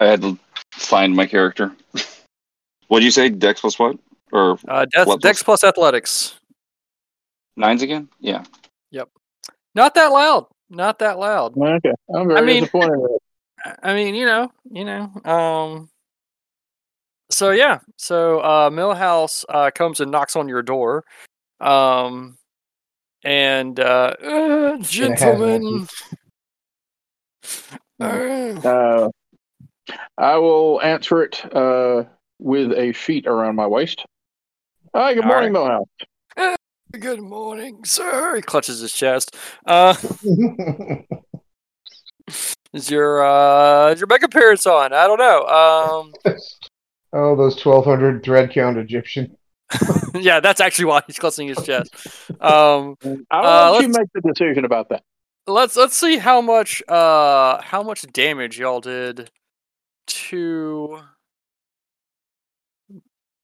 I 0.01 0.07
had 0.07 0.23
to 0.23 0.39
find 0.73 1.15
my 1.15 1.27
character. 1.27 1.73
What'd 2.89 3.05
you 3.05 3.11
say? 3.11 3.29
Dex 3.29 3.61
plus 3.61 3.79
what? 3.79 3.97
Or 4.33 4.59
Uh, 4.69 4.87
dex, 4.87 5.07
What 5.07 5.21
dex 5.21 5.43
plus 5.43 5.63
athletics. 5.65 6.39
nines 7.57 7.83
again? 7.83 8.09
Yeah. 8.21 8.45
Yep. 8.91 9.09
Not 9.75 9.95
that 9.95 10.09
loud. 10.13 10.47
Not 10.71 10.99
that 11.01 11.19
loud. 11.19 11.57
Okay. 11.59 11.93
I'm 12.15 12.29
very 12.29 12.39
I 12.39 12.43
mean- 12.43 12.61
disappointed. 12.61 13.01
I 13.83 13.95
mean, 13.95 14.15
you 14.15 14.25
know, 14.27 14.51
you 14.71 14.85
know. 14.85 15.13
Um. 15.25 15.89
So 17.31 17.51
yeah, 17.51 17.79
so 17.97 18.41
uh, 18.41 18.69
Millhouse 18.71 19.45
uh, 19.49 19.71
comes 19.75 20.01
and 20.01 20.11
knocks 20.11 20.37
on 20.37 20.49
your 20.49 20.63
door, 20.63 21.05
um, 21.63 22.37
and 23.25 23.79
uh, 23.79 24.15
uh, 24.23 24.77
gentlemen. 24.79 25.87
uh, 28.01 29.09
I 30.19 30.37
will 30.37 30.81
answer 30.83 31.23
it 31.23 31.45
uh, 31.55 32.05
with 32.39 32.73
a 32.73 32.93
sheet 32.93 33.27
around 33.27 33.57
my 33.57 33.67
waist. 33.67 34.05
Hi, 34.95 35.15
good 35.15 35.25
All 35.25 35.31
morning, 35.31 35.53
Millhouse. 35.53 35.87
good 36.99 37.21
morning, 37.23 37.85
sir. 37.85 38.37
He 38.37 38.43
clutches 38.43 38.81
his 38.81 38.93
chest. 38.93 39.37
Uh, 39.65 39.95
is 42.75 42.91
your 42.91 43.25
uh, 43.25 43.93
is 43.93 44.01
your 44.01 44.09
mega 44.09 44.27
appearance 44.27 44.67
on? 44.67 44.93
I 44.93 45.07
don't 45.07 45.19
know. 45.19 45.47
Um, 45.47 46.13
oh, 47.13 47.37
those 47.37 47.65
1,200 47.65 48.23
thread 48.23 48.53
count 48.53 48.77
Egyptian. 48.77 49.37
yeah, 50.15 50.41
that's 50.41 50.61
actually 50.61 50.87
why 50.87 51.03
he's 51.07 51.19
clutching 51.19 51.49
his 51.49 51.63
chest. 51.63 51.95
Um, 52.41 52.97
I'll 53.31 53.45
Uh, 53.45 53.73
let 53.73 53.83
you 53.83 53.89
make 53.89 54.09
the 54.15 54.21
decision 54.21 54.65
about 54.65 54.89
that. 54.91 55.03
let's 55.47 55.77
let's 55.77 55.97
see 55.97 56.19
how 56.19 56.41
much 56.41 56.83
uh 56.89 57.61
how 57.63 57.83
much 57.83 58.03
damage 58.13 58.59
y'all 58.59 58.81
did 58.81 59.31
to 60.07 61.01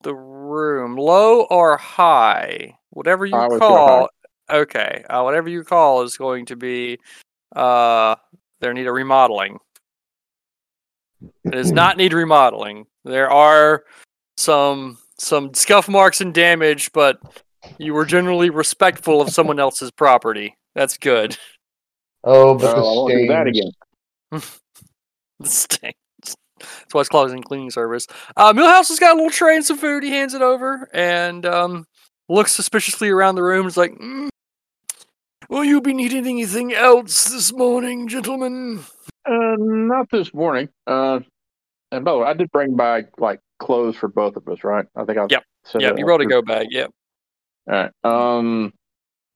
the 0.03 0.15
room 0.15 0.97
low 0.97 1.43
or 1.51 1.77
high 1.77 2.73
whatever 2.91 3.27
you 3.27 3.37
I 3.37 3.49
call 3.59 4.09
okay 4.51 5.05
uh, 5.11 5.23
whatever 5.23 5.49
you 5.49 5.65
call 5.65 6.03
is 6.03 6.17
going 6.17 6.47
to 6.47 6.57
be 6.57 6.99
uh 7.57 8.15
there 8.61 8.73
need 8.73 8.87
a 8.87 8.93
remodeling 8.93 9.59
it 11.45 11.51
does 11.51 11.73
not 11.73 11.97
need 11.97 12.13
remodeling 12.13 12.87
there 13.05 13.31
are 13.31 13.85
some 14.37 14.99
some 15.19 15.53
scuff 15.55 15.89
marks 15.89 16.21
and 16.21 16.33
damage 16.33 16.93
but 16.93 17.21
you 17.79 17.93
were 17.93 18.05
generally 18.05 18.51
respectful 18.51 19.21
of 19.21 19.31
someone 19.31 19.59
else's 19.59 19.91
property 19.91 20.57
that's 20.75 20.97
good 20.97 21.37
Oh, 22.25 22.57
but 22.59 22.77
Oh, 22.77 22.81
I 22.81 22.81
won't 22.81 23.13
do 23.13 23.27
that 23.29 23.47
again. 23.47 23.73
The 25.41 25.49
stains. 25.49 25.95
That's 26.59 26.93
why 26.93 27.01
it's 27.01 27.09
closing 27.09 27.43
cleaning 27.43 27.71
service. 27.71 28.09
Uh, 28.37 28.53
Millhouse 28.53 28.89
has 28.89 28.99
got 28.99 29.13
a 29.13 29.15
little 29.15 29.31
tray 29.31 29.55
and 29.55 29.65
some 29.65 29.79
food. 29.79 30.03
He 30.03 30.11
hands 30.11 30.35
it 30.35 30.43
over 30.43 30.91
and 30.93 31.47
um, 31.47 31.87
looks 32.29 32.51
suspiciously 32.57 33.09
around 33.09 33.37
the 33.37 33.45
room. 33.45 33.65
He's 33.65 33.77
like, 33.77 33.93
mm, 33.93 34.29
"Will 35.49 35.63
you 35.63 35.81
be 35.81 35.95
needing 35.95 36.27
anything 36.27 36.75
else 36.75 37.27
this 37.27 37.53
morning, 37.53 38.09
gentlemen?" 38.09 38.81
Uh, 39.25 39.55
not 39.59 40.11
this 40.11 40.35
morning. 40.35 40.69
Uh, 40.89 41.21
and 41.93 42.05
by 42.05 42.11
the 42.11 42.19
way, 42.19 42.27
I 42.27 42.33
did 42.33 42.51
bring 42.51 42.75
back 42.75 43.21
like 43.21 43.39
clothes 43.59 43.97
for 43.97 44.09
both 44.09 44.37
of 44.37 44.49
us, 44.49 44.65
right? 44.65 44.87
I 44.97 45.05
think 45.05 45.19
I 45.19 45.27
Yep. 45.29 45.45
said 45.65 45.83
Yeah, 45.83 45.93
you 45.97 46.05
brought 46.05 46.21
a 46.21 46.27
go 46.27 46.43
bag. 46.43 46.69
Yep. 46.71 46.91
All 47.71 47.75
right. 47.75 47.91
Um, 48.05 48.73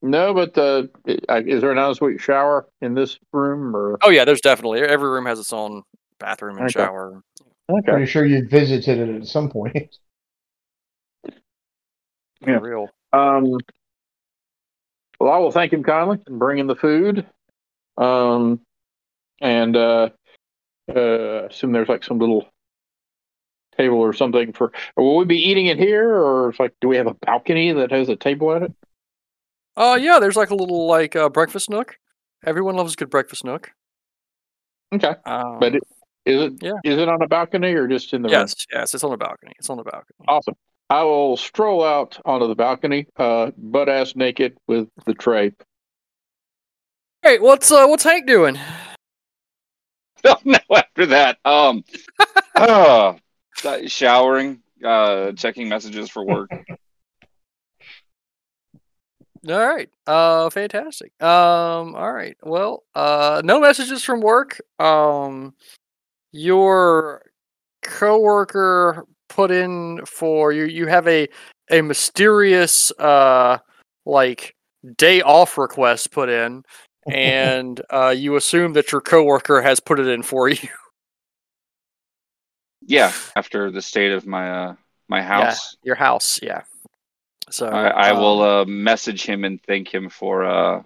no, 0.01 0.35
but 0.35 0.57
uh, 0.59 0.85
is 1.07 1.61
there 1.61 1.71
an 1.73 1.79
ensuite 1.79 2.21
shower 2.21 2.67
in 2.81 2.95
this 2.95 3.19
room 3.33 3.77
or? 3.77 3.99
Oh 4.03 4.11
yeah, 4.11 4.25
there's 4.25 4.41
definitely 4.41 4.81
every 4.81 5.09
room 5.09 5.27
has 5.27 5.39
its 5.39 5.53
own 5.53 5.83
bathroom 6.19 6.59
and 6.59 6.67
Okay. 6.67 6.73
shower. 6.73 7.23
Okay. 7.71 7.91
Pretty 7.91 8.07
sure 8.07 8.25
you 8.25 8.47
visited 8.49 8.99
it 8.99 9.23
at 9.23 9.27
some 9.29 9.49
point. 9.51 9.97
For 11.25 11.31
Yeah. 12.51 12.59
real. 12.59 12.89
Um, 13.13 13.59
well, 15.21 15.33
I 15.33 15.39
will 15.39 15.53
thank 15.53 15.73
him 15.73 15.85
kindly 15.85 16.19
and 16.27 16.39
bring 16.39 16.59
in 16.59 16.67
the 16.67 16.75
food. 16.75 17.25
Um, 17.97 18.61
and 19.41 19.77
uh, 19.77 20.09
uh, 20.95 21.47
assume 21.49 21.73
there's 21.73 21.89
like 21.89 22.03
some 22.03 22.19
little 22.19 22.47
table 23.77 23.99
or 23.99 24.13
something 24.13 24.53
for. 24.53 24.73
Will 24.97 25.17
we 25.17 25.25
be 25.25 25.39
eating 25.39 25.67
it 25.67 25.79
here, 25.79 26.09
or 26.13 26.51
it's 26.51 26.61
like, 26.61 26.75
do 26.81 26.89
we 26.89 26.97
have 26.97 27.07
a 27.07 27.15
balcony 27.15 27.73
that 27.73 27.91
has 27.91 28.09
a 28.09 28.17
table 28.17 28.53
at 28.55 28.63
it? 28.63 28.73
Uh, 29.77 29.99
yeah, 30.01 30.19
there's 30.19 30.37
like 30.37 30.51
a 30.51 30.55
little 30.55 30.87
like 30.87 31.17
uh, 31.17 31.29
breakfast 31.29 31.71
nook. 31.71 31.97
Everyone 32.45 32.77
loves 32.77 32.93
a 32.95 32.97
good 32.97 33.11
breakfast 33.11 33.45
nook. 33.45 33.71
Okay, 34.95 35.15
Um, 35.25 35.59
but 35.59 35.75
it, 35.77 35.83
is 36.27 36.43
it 36.43 36.53
yeah. 36.61 36.73
is 36.85 36.99
it 36.99 37.09
on 37.09 37.23
a 37.23 37.27
balcony 37.27 37.73
or 37.73 37.89
just 37.89 38.13
in 38.13 38.21
the 38.23 38.29
room? 38.29 38.33
yes, 38.41 38.55
yes, 38.71 38.95
it's 38.95 39.03
on 39.03 39.11
the 39.11 39.17
balcony. 39.17 39.53
It's 39.59 39.71
on 39.71 39.79
the 39.79 39.85
balcony. 39.85 40.27
Awesome. 40.29 40.55
I 40.91 41.03
will 41.05 41.39
stroll 41.39 41.83
out 41.83 42.19
onto 42.27 42.47
the 42.49 42.55
balcony, 42.55 43.07
uh, 43.17 43.53
butt 43.57 43.89
ass 43.89 44.15
naked 44.15 44.59
with 44.69 44.89
the 45.07 45.15
tray. 45.15 45.53
Hey, 47.23 47.39
what's 47.39 47.73
uh, 47.73 47.87
what's 47.87 48.05
Hank 48.05 48.27
doing? 48.27 48.59
Oh 50.25 50.37
no! 50.45 50.59
After 50.75 51.07
that, 51.07 51.39
um, 51.47 51.83
uh, 52.55 53.15
showering, 53.87 54.63
uh, 54.85 55.33
checking 55.33 55.69
messages 55.69 56.11
for 56.11 56.25
work. 56.25 56.51
All 59.49 59.59
right. 59.59 59.91
Uh 60.07 60.51
fantastic. 60.51 61.11
Um 61.21 61.97
all 61.97 62.13
right. 62.13 62.37
Well, 62.45 62.85
uh 62.95 63.43
no 63.45 63.61
messages 63.61 64.05
from 64.05 64.21
work. 64.21 64.61
Um 64.79 65.55
your 66.31 67.23
coworker 67.83 69.05
put 69.29 69.51
in 69.51 70.01
for 70.07 70.53
you 70.53 70.65
you 70.65 70.87
have 70.87 71.09
a 71.09 71.29
a 71.71 71.83
mysterious 71.83 72.93
uh 73.01 73.59
like 74.07 74.55
day 74.97 75.23
off 75.23 75.59
request 75.59 76.13
put 76.13 76.29
in 76.29 76.63
and 77.13 77.81
uh 77.91 78.15
you 78.17 78.37
assume 78.37 78.75
that 78.75 78.93
your 78.93 79.01
coworker 79.01 79.61
has 79.61 79.81
put 79.81 79.99
it 79.99 80.07
in 80.07 80.23
for 80.23 80.49
you. 80.49 80.69
Yeah, 82.87 83.13
after 83.37 83.71
the 83.71 83.83
state 83.83 84.13
of 84.13 84.27
my 84.27 84.51
uh 84.51 84.75
my 85.09 85.23
house, 85.23 85.77
Your 85.83 85.95
house, 85.95 86.41
yeah. 86.43 86.63
So 87.51 87.67
I, 87.69 87.89
I 87.89 88.11
um, 88.11 88.19
will 88.19 88.43
uh 88.43 88.65
message 88.65 89.25
him 89.25 89.45
and 89.45 89.63
thank 89.63 89.93
him 89.93 90.09
for 90.09 90.45
uh 90.45 90.83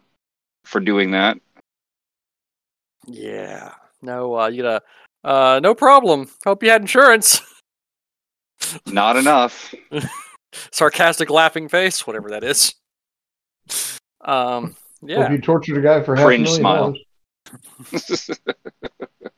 for 0.64 0.80
doing 0.80 1.12
that. 1.12 1.38
Yeah. 3.06 3.72
No, 4.02 4.38
uh 4.38 4.48
you 4.48 4.62
gotta 4.62 4.82
uh 5.24 5.60
no 5.62 5.74
problem. 5.74 6.28
Hope 6.44 6.62
you 6.62 6.70
had 6.70 6.80
insurance. 6.80 7.40
Not 8.86 9.16
enough. 9.16 9.74
sarcastic 10.72 11.30
laughing 11.30 11.68
face, 11.68 12.06
whatever 12.06 12.30
that 12.30 12.44
is. 12.44 12.74
Um, 14.22 14.76
Hope 15.02 15.10
yeah, 15.10 15.30
you 15.30 15.38
tortured 15.40 15.78
a 15.78 15.80
guy 15.80 16.02
for 16.02 16.16
half 16.16 16.24
a 16.24 16.26
Cringe 16.26 16.44
million 16.44 16.60
smile. 16.60 16.94
dollars. 17.92 18.30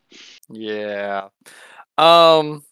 yeah. 0.49 1.29
Um, 1.99 2.65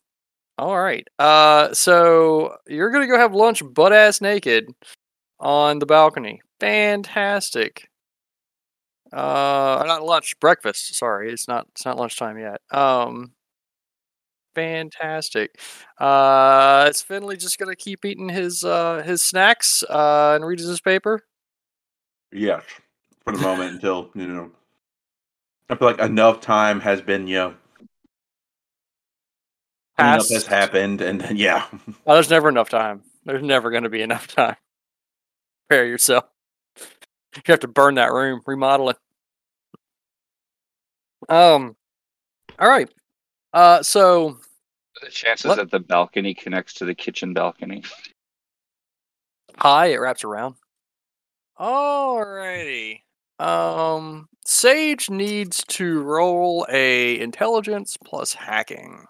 all 0.59 0.79
right. 0.79 1.07
Uh, 1.19 1.75
so 1.75 2.57
you're 2.67 2.91
gonna 2.91 3.07
go 3.07 3.19
have 3.19 3.35
lunch 3.35 3.63
butt 3.75 3.93
ass 3.93 4.21
naked 4.21 4.69
on 5.41 5.79
the 5.79 5.87
balcony. 5.87 6.41
Fantastic. 6.61 7.91
Uh, 9.13 9.83
not 9.87 10.03
lunch, 10.03 10.39
breakfast. 10.41 10.95
Sorry, 10.95 11.31
it's 11.33 11.49
not. 11.49 11.67
It's 11.73 11.85
not 11.85 11.99
lunchtime 11.99 12.39
yet. 12.39 12.61
Um, 12.71 13.33
fantastic. 14.55 15.61
Uh, 15.99 16.87
is 16.91 17.03
Finley 17.03 17.37
just 17.37 17.59
gonna 17.59 17.77
keep 17.77 18.05
eating 18.05 18.29
his 18.29 18.65
uh 18.65 19.03
his 19.05 19.23
snacks 19.23 19.83
uh 19.89 20.33
and 20.37 20.47
reading 20.47 20.67
his 20.67 20.81
paper? 20.81 21.21
Yes, 22.33 22.63
for 23.25 23.33
the 23.33 23.39
moment 23.39 23.75
until 23.75 24.11
you 24.15 24.27
know. 24.27 24.51
I 25.69 25.75
feel 25.75 25.89
like 25.89 25.99
enough 25.99 26.41
time 26.41 26.81
has 26.81 27.01
been, 27.01 27.27
you 27.27 27.37
know, 27.37 27.55
cleanup 29.99 30.19
Passed. 30.21 30.33
has 30.33 30.47
happened, 30.47 31.01
and 31.01 31.21
then 31.21 31.37
yeah, 31.37 31.67
Oh, 32.07 32.15
there's 32.15 32.31
never 32.31 32.49
enough 32.49 32.69
time. 32.69 33.03
There's 33.25 33.43
never 33.43 33.71
going 33.71 33.83
to 33.85 33.89
be 33.89 34.03
enough 34.03 34.29
time. 34.29 34.57
Prepare 35.69 35.87
yourself. 35.87 36.25
You 37.37 37.43
have 37.47 37.61
to 37.61 37.69
burn 37.69 37.97
that 37.97 38.13
room, 38.13 38.41
remodel 38.47 38.91
it. 38.91 38.97
Um. 41.29 41.77
All 42.59 42.69
right. 42.69 42.89
Uh. 43.53 43.83
So 43.83 44.39
The 45.03 45.11
chances 45.11 45.47
What? 45.47 45.57
that 45.57 45.71
the 45.71 45.81
balcony 45.81 46.35
connects 46.35 46.75
to 46.75 46.85
the 46.85 46.95
kitchen 46.95 47.35
balcony. 47.35 47.83
high, 49.59 49.87
it 49.87 49.97
wraps 49.97 50.25
around. 50.25 50.55
Alrighty. 51.59 53.01
Um. 53.39 54.29
Sage 54.45 55.11
needs 55.11 55.65
to 55.69 56.01
roll 56.03 56.65
a 56.71 57.19
intelligence 57.21 57.97
plus 58.05 58.33
hacking 58.35 59.05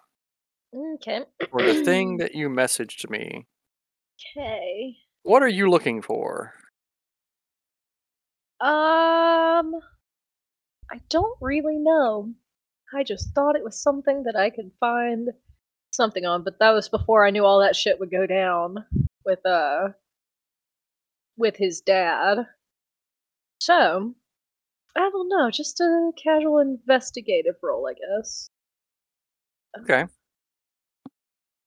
Okay. 0.76 1.22
for 1.50 1.62
the 1.62 1.74
thing 1.74 2.16
that 2.18 2.34
you 2.34 2.48
messaged 2.48 3.08
me. 3.08 3.46
Okay. 4.36 4.96
What 5.22 5.42
are 5.42 5.48
you 5.48 5.70
looking 5.70 6.02
for? 6.02 6.52
Um, 8.60 9.74
I 10.90 11.00
don't 11.08 11.36
really 11.40 11.78
know. 11.78 12.32
I 12.94 13.02
just 13.02 13.34
thought 13.34 13.56
it 13.56 13.64
was 13.64 13.80
something 13.80 14.22
that 14.24 14.36
I 14.36 14.50
could 14.50 14.70
find 14.80 15.30
something 15.92 16.24
on, 16.24 16.42
but 16.42 16.58
that 16.60 16.70
was 16.70 16.88
before 16.88 17.26
I 17.26 17.30
knew 17.30 17.44
all 17.44 17.60
that 17.60 17.76
shit 17.76 17.98
would 17.98 18.10
go 18.10 18.26
down 18.26 18.84
with 19.24 19.44
uh 19.44 19.88
with 21.36 21.56
his 21.56 21.80
dad. 21.80 22.46
So, 23.60 24.14
I 24.96 25.10
don't 25.10 25.28
know, 25.28 25.50
just 25.50 25.80
a 25.80 26.12
casual 26.22 26.58
investigative 26.58 27.56
role, 27.62 27.88
I 27.88 27.94
guess. 27.94 28.48
Okay. 29.80 30.06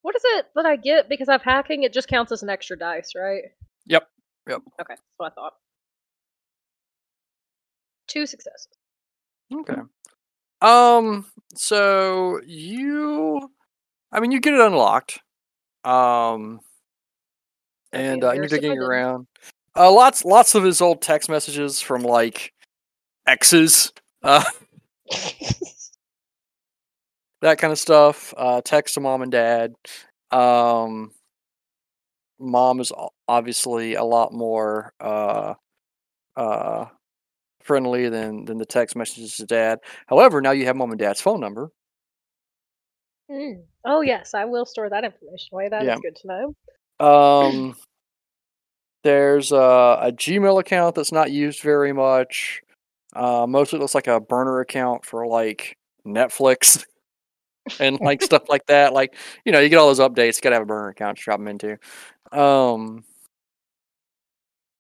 What 0.02 0.16
is 0.16 0.22
it 0.26 0.46
that 0.56 0.66
I 0.66 0.76
get 0.76 1.10
because 1.10 1.30
I'm 1.30 1.40
hacking? 1.40 1.84
It 1.84 1.94
just 1.94 2.08
counts 2.08 2.32
as 2.32 2.44
an 2.44 2.50
extra 2.50 2.78
dice, 2.78 3.12
right? 3.16 3.44
Yep. 3.88 4.08
Yep. 4.48 4.62
Okay, 4.82 4.86
that's 4.90 5.02
what 5.18 5.32
I 5.32 5.36
thought. 5.36 5.54
Two 8.08 8.26
successes. 8.26 8.68
Okay. 9.54 9.82
Um. 10.62 11.26
So 11.56 12.40
you, 12.46 13.50
I 14.12 14.20
mean, 14.20 14.32
you 14.32 14.40
get 14.40 14.54
it 14.54 14.62
unlocked. 14.62 15.20
Um. 15.84 16.62
And 17.92 18.24
uh, 18.24 18.34
you're 18.34 18.44
embarrassed 18.44 18.54
if 18.54 18.58
I 18.60 18.62
digging 18.62 18.78
around. 18.80 19.28
Uh, 19.76 19.92
lots, 19.92 20.26
lots 20.26 20.56
of 20.56 20.64
his 20.64 20.82
old 20.82 21.02
text 21.02 21.30
messages 21.30 21.82
from 21.82 22.04
like 22.04 22.54
exes, 23.26 23.92
uh, 24.24 24.44
that 27.42 27.58
kind 27.58 27.72
of 27.72 27.80
stuff. 27.80 28.34
Uh, 28.38 28.62
text 28.64 28.96
to 28.96 29.00
mom 29.02 29.22
and 29.22 29.32
dad. 29.32 29.74
Um. 30.32 31.12
Mom 32.42 32.80
is 32.80 32.92
obviously 33.28 33.96
a 33.96 34.04
lot 34.04 34.32
more 34.32 34.94
uh, 35.02 35.56
uh, 36.38 36.86
friendly 37.62 38.08
than 38.08 38.46
than 38.46 38.58
the 38.58 38.66
text 38.66 38.96
messages 38.96 39.36
to 39.36 39.46
dad. 39.46 39.80
However, 40.08 40.40
now 40.42 40.52
you 40.52 40.66
have 40.66 40.78
mom 40.78 40.92
and 40.92 41.00
dad's 41.00 41.20
phone 41.20 41.42
number. 41.42 41.70
Mm. 43.30 43.64
Oh 43.86 44.02
yes, 44.02 44.34
I 44.34 44.46
will 44.46 44.66
store 44.66 44.90
that 44.90 45.04
information 45.04 45.50
away. 45.52 45.68
That 45.70 45.82
is 45.84 45.88
Yeah. 45.88 45.98
good 46.02 46.16
to 46.16 46.28
know. 46.28 47.06
Um, 47.06 47.76
there's 49.04 49.52
a, 49.52 49.58
a 50.02 50.12
Gmail 50.14 50.60
account 50.62 50.96
that's 50.96 51.12
not 51.12 51.32
used 51.32 51.62
very 51.62 51.92
much. 51.92 52.62
Uh, 53.14 53.46
mostly 53.48 53.80
looks 53.80 53.96
like 53.96 54.08
a 54.08 54.20
burner 54.22 54.62
account 54.62 55.06
for 55.06 55.28
like 55.28 55.76
Netflix 56.08 56.86
and 57.80 58.00
like 58.02 58.22
stuff 58.22 58.50
like 58.50 58.66
that. 58.68 58.94
Like 58.94 59.16
you 59.46 59.52
know, 59.52 59.60
you 59.60 59.70
get 59.70 59.78
all 59.78 59.88
those 59.88 60.00
updates. 60.00 60.38
You 60.38 60.42
gotta 60.42 60.56
have 60.56 60.64
a 60.64 60.66
burner 60.66 60.90
account 60.90 61.18
to 61.18 61.24
drop 61.24 61.40
them 61.40 61.48
into. 61.48 61.78
Um. 62.32 63.04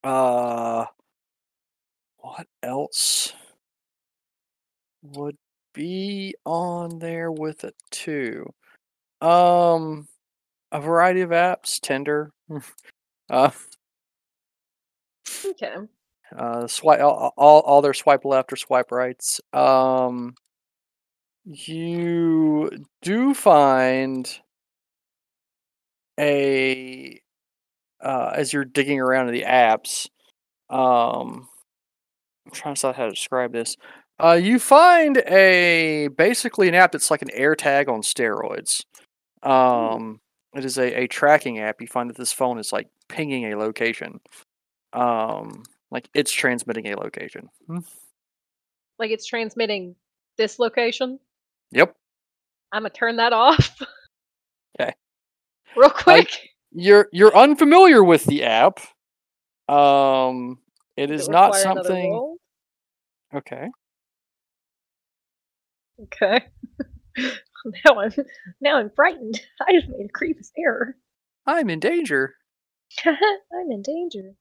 Uh. 0.03 0.85
What 2.17 2.47
else 2.63 3.33
would 5.01 5.37
be 5.73 6.35
on 6.45 6.99
there 6.99 7.31
with 7.31 7.63
it 7.63 7.75
too? 7.91 8.45
Um, 9.21 10.07
a 10.71 10.79
variety 10.81 11.21
of 11.21 11.29
apps, 11.31 11.79
Tinder. 11.79 12.31
uh, 13.29 13.51
Okay. 15.45 15.75
uh, 16.37 16.67
swipe 16.67 16.99
all, 17.01 17.33
all 17.37 17.61
all 17.61 17.81
their 17.81 17.93
swipe 17.93 18.25
left 18.25 18.51
or 18.51 18.55
swipe 18.55 18.91
rights. 18.91 19.39
Um, 19.53 20.35
you 21.45 22.69
do 23.01 23.33
find 23.33 24.39
a 26.19 27.21
uh, 28.01 28.31
as 28.35 28.53
you're 28.53 28.65
digging 28.65 28.99
around 28.99 29.27
in 29.27 29.33
the 29.33 29.43
apps. 29.43 30.07
Um, 30.69 31.47
I'm 32.45 32.51
trying 32.51 32.75
to 32.75 32.79
decide 32.79 32.95
how 32.95 33.05
to 33.05 33.11
describe 33.11 33.51
this. 33.51 33.75
Uh, 34.19 34.33
you 34.33 34.59
find 34.59 35.17
a 35.27 36.09
basically 36.09 36.67
an 36.67 36.75
app 36.75 36.91
that's 36.91 37.09
like 37.09 37.21
an 37.21 37.29
AirTag 37.29 37.87
on 37.87 38.01
steroids. 38.01 38.83
Um, 39.43 40.19
it 40.53 40.65
is 40.65 40.77
a, 40.77 41.03
a 41.03 41.07
tracking 41.07 41.59
app. 41.59 41.81
You 41.81 41.87
find 41.87 42.09
that 42.09 42.17
this 42.17 42.33
phone 42.33 42.59
is 42.59 42.73
like 42.73 42.89
pinging 43.07 43.51
a 43.51 43.57
location. 43.57 44.19
Um, 44.93 45.63
like 45.91 46.09
it's 46.13 46.31
transmitting 46.31 46.87
a 46.87 46.97
location. 46.97 47.49
Hmm. 47.67 47.79
Like 48.97 49.11
it's 49.11 49.25
transmitting 49.25 49.95
this 50.37 50.59
location. 50.59 51.19
Yep. 51.71 51.95
I'm 52.71 52.83
gonna 52.83 52.89
turn 52.89 53.17
that 53.17 53.33
off. 53.33 53.75
Okay. 54.79 54.93
Real 55.75 55.89
quick. 55.89 56.29
You're 56.71 57.09
you're 57.11 57.35
unfamiliar 57.35 58.01
with 58.03 58.23
the 58.25 58.45
app. 58.45 58.79
Um, 59.67 60.59
it 60.95 61.11
is 61.11 61.27
it 61.27 61.31
not 61.31 61.55
something. 61.55 62.37
Okay. 63.33 63.67
Okay. 66.03 66.45
now 67.17 67.99
I'm 67.99 68.11
now 68.61 68.77
I'm 68.77 68.89
frightened. 68.95 69.41
I 69.67 69.73
just 69.73 69.89
made 69.89 70.05
a 70.05 70.11
grievous 70.13 70.51
error. 70.57 70.95
I'm 71.45 71.69
in 71.69 71.79
danger. 71.79 72.35
I'm 73.05 73.71
in 73.71 73.81
danger. 73.81 74.33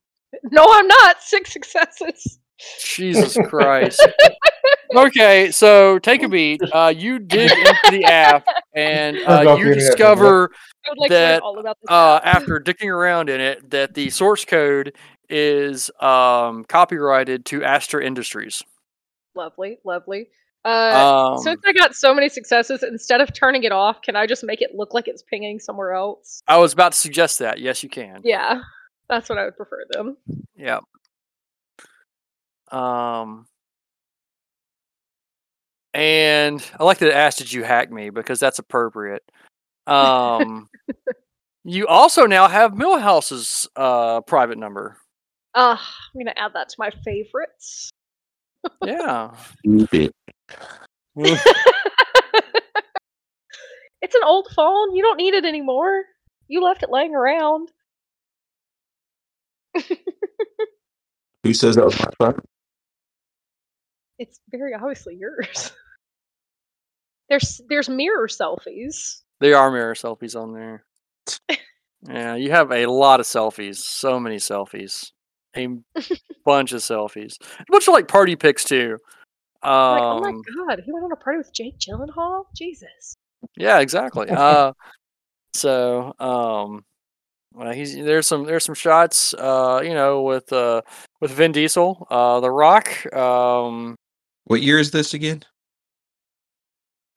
No, 0.50 0.64
I'm 0.68 0.86
not. 0.86 1.22
Six 1.22 1.52
successes. 1.52 2.38
Jesus 2.84 3.36
Christ. 3.48 4.06
Okay, 4.94 5.50
so 5.50 5.98
take 5.98 6.22
a 6.22 6.28
beat. 6.36 6.60
Uh, 6.72 6.92
you 6.94 7.18
dig 7.18 7.50
into 7.50 7.90
the 7.90 8.04
app, 8.04 8.46
and 8.74 9.16
uh, 9.28 9.40
you 9.40 9.44
the 9.44 9.50
internet, 9.50 9.54
doesn't 9.56 9.68
it? 9.72 9.74
discover 9.74 10.50
like 10.96 11.10
that 11.10 11.42
all 11.42 11.58
about 11.58 11.76
this. 11.82 11.90
uh, 11.90 12.20
after 12.24 12.58
digging 12.58 12.88
around 12.90 13.28
in 13.28 13.40
it 13.40 13.68
that 13.70 13.92
the 13.94 14.08
source 14.10 14.44
code 14.44 14.94
is 15.28 15.90
um, 16.00 16.64
copyrighted 16.64 17.44
to 17.46 17.62
Astor 17.62 18.00
Industries. 18.00 18.62
lovely, 19.34 19.78
lovely. 19.84 20.28
Uh, 20.64 21.30
Um, 21.34 21.38
since 21.42 21.60
I 21.66 21.72
got 21.72 21.94
so 21.94 22.14
many 22.14 22.28
successes, 22.28 22.82
instead 22.82 23.20
of 23.20 23.32
turning 23.32 23.62
it 23.64 23.72
off, 23.72 24.00
can 24.02 24.16
I 24.16 24.26
just 24.26 24.42
make 24.44 24.60
it 24.62 24.74
look 24.74 24.92
like 24.94 25.06
it's 25.08 25.22
pinging 25.22 25.60
somewhere 25.60 25.92
else? 25.92 26.42
I 26.48 26.56
was 26.58 26.72
about 26.72 26.92
to 26.92 26.98
suggest 26.98 27.38
that. 27.40 27.58
Yes, 27.60 27.82
you 27.82 27.88
can. 27.88 28.20
Yeah, 28.24 28.62
that's 29.08 29.28
what 29.28 29.38
I 29.38 29.44
would 29.44 29.56
prefer. 29.56 29.84
Them. 29.90 30.16
Yeah. 30.56 30.80
Um. 32.70 33.46
And 35.94 36.64
I 36.78 36.84
like 36.84 36.98
that 36.98 37.08
it 37.08 37.14
asked, 37.14 37.38
"Did 37.38 37.52
you 37.52 37.64
hack 37.64 37.90
me?" 37.90 38.10
Because 38.10 38.38
that's 38.40 38.58
appropriate. 38.58 39.22
Um. 39.86 40.68
you 41.64 41.86
also 41.86 42.26
now 42.26 42.46
have 42.48 42.72
Millhouse's 42.72 43.68
uh 43.76 44.20
private 44.22 44.58
number. 44.58 44.96
Uh, 45.54 45.76
I'm 45.78 46.18
gonna 46.18 46.34
add 46.36 46.52
that 46.54 46.68
to 46.68 46.76
my 46.78 46.90
favorites. 47.04 47.90
Yeah. 48.84 49.34
It's 54.00 54.14
an 54.14 54.22
old 54.24 54.48
phone. 54.54 54.94
You 54.94 55.02
don't 55.02 55.16
need 55.16 55.34
it 55.34 55.44
anymore. 55.44 56.04
You 56.46 56.62
left 56.62 56.82
it 56.82 56.90
laying 56.90 57.14
around. 57.14 57.70
Who 61.44 61.52
says 61.52 61.76
that 61.76 61.84
was 61.84 61.98
my 61.98 62.10
phone? 62.18 62.40
It's 64.18 64.40
very 64.50 64.74
obviously 64.74 65.16
yours. 65.16 65.72
There's 67.28 67.60
there's 67.68 67.90
mirror 67.90 68.26
selfies. 68.26 69.20
There 69.40 69.54
are 69.54 69.70
mirror 69.70 69.92
selfies 69.92 70.34
on 70.34 70.54
there. 70.54 70.84
yeah, 72.08 72.36
you 72.36 72.50
have 72.50 72.72
a 72.72 72.86
lot 72.86 73.20
of 73.20 73.26
selfies. 73.26 73.76
So 73.76 74.18
many 74.18 74.36
selfies. 74.36 75.12
a 75.54 75.66
bunch 76.46 76.72
of 76.72 76.80
selfies, 76.80 77.36
a 77.60 77.64
bunch 77.68 77.86
of 77.86 77.92
like 77.92 78.08
party 78.08 78.34
pics 78.34 78.64
too. 78.64 78.96
Um, 79.62 79.72
like, 79.72 80.02
oh 80.02 80.20
my 80.20 80.66
god, 80.66 80.82
he 80.82 80.90
went 80.90 81.04
on 81.04 81.12
a 81.12 81.16
party 81.16 81.36
with 81.36 81.52
Jake 81.52 81.78
Gyllenhaal. 81.78 82.44
Jesus. 82.56 83.14
Yeah, 83.58 83.80
exactly. 83.80 84.30
uh, 84.30 84.72
so 85.52 86.14
um, 86.18 86.82
well, 87.52 87.72
he's 87.72 87.94
there's 87.94 88.26
some 88.26 88.44
there's 88.44 88.64
some 88.64 88.74
shots, 88.74 89.34
uh, 89.34 89.82
you 89.84 89.92
know, 89.92 90.22
with 90.22 90.50
uh 90.50 90.80
with 91.20 91.32
Vin 91.32 91.52
Diesel, 91.52 92.06
uh, 92.10 92.40
The 92.40 92.50
Rock. 92.50 93.14
Um, 93.14 93.97
What 94.48 94.62
year 94.62 94.78
is 94.78 94.90
this 94.90 95.14
again? 95.14 95.42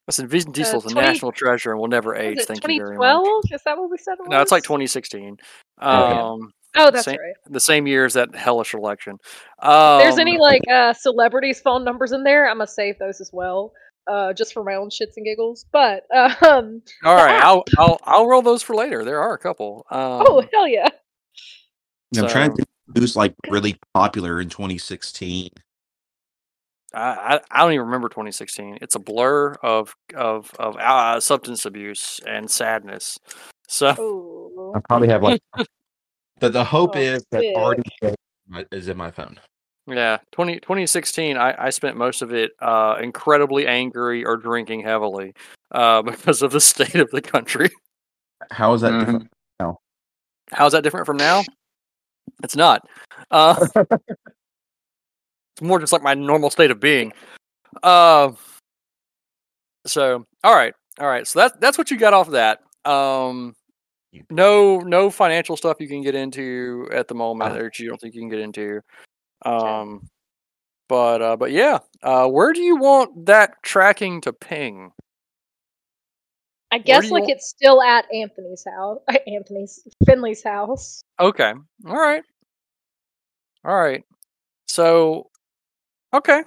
listen, 0.08 0.26
Vin 0.26 0.50
Diesel's 0.52 0.84
a 0.84 0.90
20 0.90 1.06
national 1.06 1.32
treasure 1.32 1.70
and 1.70 1.80
will 1.80 1.88
never 1.88 2.14
age. 2.16 2.38
it 2.38 2.46
Thank 2.46 2.66
you 2.68 2.78
very 2.78 2.98
much. 2.98 3.06
2012? 3.22 3.44
Is 3.52 3.60
that 3.64 3.78
what 3.78 3.90
we 3.90 3.96
said 3.98 4.14
it 4.14 4.20
was? 4.20 4.28
No, 4.30 4.40
it's 4.42 4.52
like 4.52 4.62
2016. 4.64 5.36
Um, 5.78 6.52
Oh, 6.74 6.90
that's 6.90 7.04
same- 7.04 7.18
right. 7.20 7.34
the 7.50 7.60
same 7.60 7.86
year 7.86 8.04
as 8.06 8.14
that 8.14 8.34
hellish 8.34 8.72
election. 8.74 9.18
Um, 9.60 9.98
If 10.00 10.04
there's 10.04 10.18
any 10.18 10.38
like 10.38 10.62
uh 10.70 10.92
celebrities' 10.94 11.60
phone 11.60 11.84
numbers 11.84 12.12
in 12.12 12.24
there, 12.24 12.48
I'm 12.48 12.56
gonna 12.58 12.66
save 12.66 12.98
those 12.98 13.20
as 13.20 13.30
well. 13.32 13.72
Uh, 14.10 14.32
just 14.32 14.52
for 14.54 14.64
my 14.64 14.74
own 14.74 14.88
shits 14.88 15.12
and 15.16 15.24
giggles. 15.24 15.64
But 15.70 16.04
um, 16.14 16.82
All 17.04 17.14
the 17.16 17.22
right, 17.22 17.36
app. 17.36 17.42
I'll 17.44 17.64
I'll 17.78 18.00
I'll 18.04 18.26
roll 18.26 18.40
those 18.42 18.62
for 18.62 18.74
later. 18.74 19.04
There 19.04 19.20
are 19.20 19.34
a 19.34 19.38
couple. 19.38 19.86
Um, 19.90 20.24
oh 20.26 20.42
hell 20.52 20.66
yeah! 20.66 20.88
I'm 22.16 22.26
trying 22.28 22.50
to 22.50 22.56
think 22.56 22.68
who's 22.96 23.16
like 23.16 23.34
really 23.50 23.78
popular 23.94 24.40
in 24.40 24.48
2016. 24.48 25.50
I, 26.94 27.34
I 27.36 27.40
I 27.50 27.62
don't 27.62 27.72
even 27.72 27.86
remember 27.86 28.08
2016. 28.08 28.78
It's 28.80 28.94
a 28.94 28.98
blur 28.98 29.54
of 29.62 29.94
of 30.14 30.50
of 30.58 30.76
uh, 30.76 31.20
substance 31.20 31.66
abuse 31.66 32.20
and 32.26 32.50
sadness. 32.50 33.18
So 33.68 33.94
Ooh. 33.98 34.72
I 34.74 34.80
probably 34.88 35.08
have 35.08 35.22
like 35.22 35.40
the 36.40 36.50
the 36.50 36.64
hope 36.64 36.96
Oh, 36.96 37.00
is 37.00 37.24
that 37.30 37.42
sick. 37.44 37.56
already 37.56 37.82
is 38.70 38.88
in 38.88 38.96
my 38.96 39.10
phone. 39.10 39.40
yeah, 39.86 40.18
20, 40.32 40.60
2016. 40.60 41.36
I 41.36 41.54
I 41.66 41.70
spent 41.70 41.96
most 41.96 42.22
of 42.22 42.32
it 42.34 42.52
uh, 42.60 42.96
incredibly 43.00 43.66
angry 43.66 44.24
or 44.24 44.36
drinking 44.36 44.80
heavily 44.80 45.32
uh, 45.70 46.02
because 46.10 46.42
of 46.42 46.52
the 46.52 46.60
state 46.60 46.96
of 46.96 47.10
the 47.10 47.22
country. 47.22 47.70
How 48.50 48.74
is 48.74 48.80
that 48.82 48.92
Mhm. 48.92 49.00
different? 49.00 49.30
Now? 49.60 49.78
How's 50.50 50.72
that 50.72 50.82
different 50.82 51.06
from 51.06 51.16
now? 51.16 51.44
It's 52.42 52.56
not. 52.56 52.86
Uh, 53.30 53.66
it's 55.54 55.62
more 55.62 55.78
just 55.78 55.92
like 55.92 56.02
my 56.02 56.14
normal 56.14 56.50
state 56.50 56.70
of 56.70 56.80
being. 56.80 57.12
Uh, 57.82 58.32
so 59.86 60.24
all 60.44 60.54
right, 60.54 60.74
all 61.00 61.08
right. 61.08 61.26
So 61.26 61.38
that's 61.40 61.56
that's 61.58 61.78
what 61.78 61.90
you 61.90 61.98
got 61.98 62.14
off 62.14 62.26
of 62.28 62.32
that. 62.34 62.60
Um, 62.84 63.54
no, 64.30 64.78
no 64.78 65.10
financial 65.10 65.56
stuff 65.56 65.78
you 65.80 65.88
can 65.88 66.02
get 66.02 66.14
into 66.14 66.88
at 66.92 67.08
the 67.08 67.14
moment, 67.14 67.52
Ah. 67.52 67.58
or 67.58 67.70
you 67.78 67.88
don't 67.88 68.00
think 68.00 68.14
you 68.14 68.20
can 68.20 68.28
get 68.28 68.40
into. 68.40 68.80
Um, 69.44 70.06
but 70.88 71.22
uh, 71.22 71.36
but 71.36 71.50
yeah, 71.52 71.78
uh, 72.02 72.28
where 72.28 72.52
do 72.52 72.60
you 72.60 72.76
want 72.76 73.26
that 73.26 73.62
tracking 73.62 74.20
to 74.22 74.32
ping? 74.32 74.92
I 76.70 76.78
guess 76.78 77.10
like 77.10 77.22
want- 77.22 77.32
it's 77.32 77.48
still 77.48 77.82
at 77.82 78.06
Anthony's 78.14 78.64
house. 78.64 78.98
Anthony's 79.26 79.86
Finley's 80.06 80.42
house. 80.42 81.02
Okay. 81.20 81.52
All 81.86 81.96
right. 82.00 82.22
All 83.64 83.76
right. 83.78 84.04
So, 84.68 85.30
okay, 86.14 86.42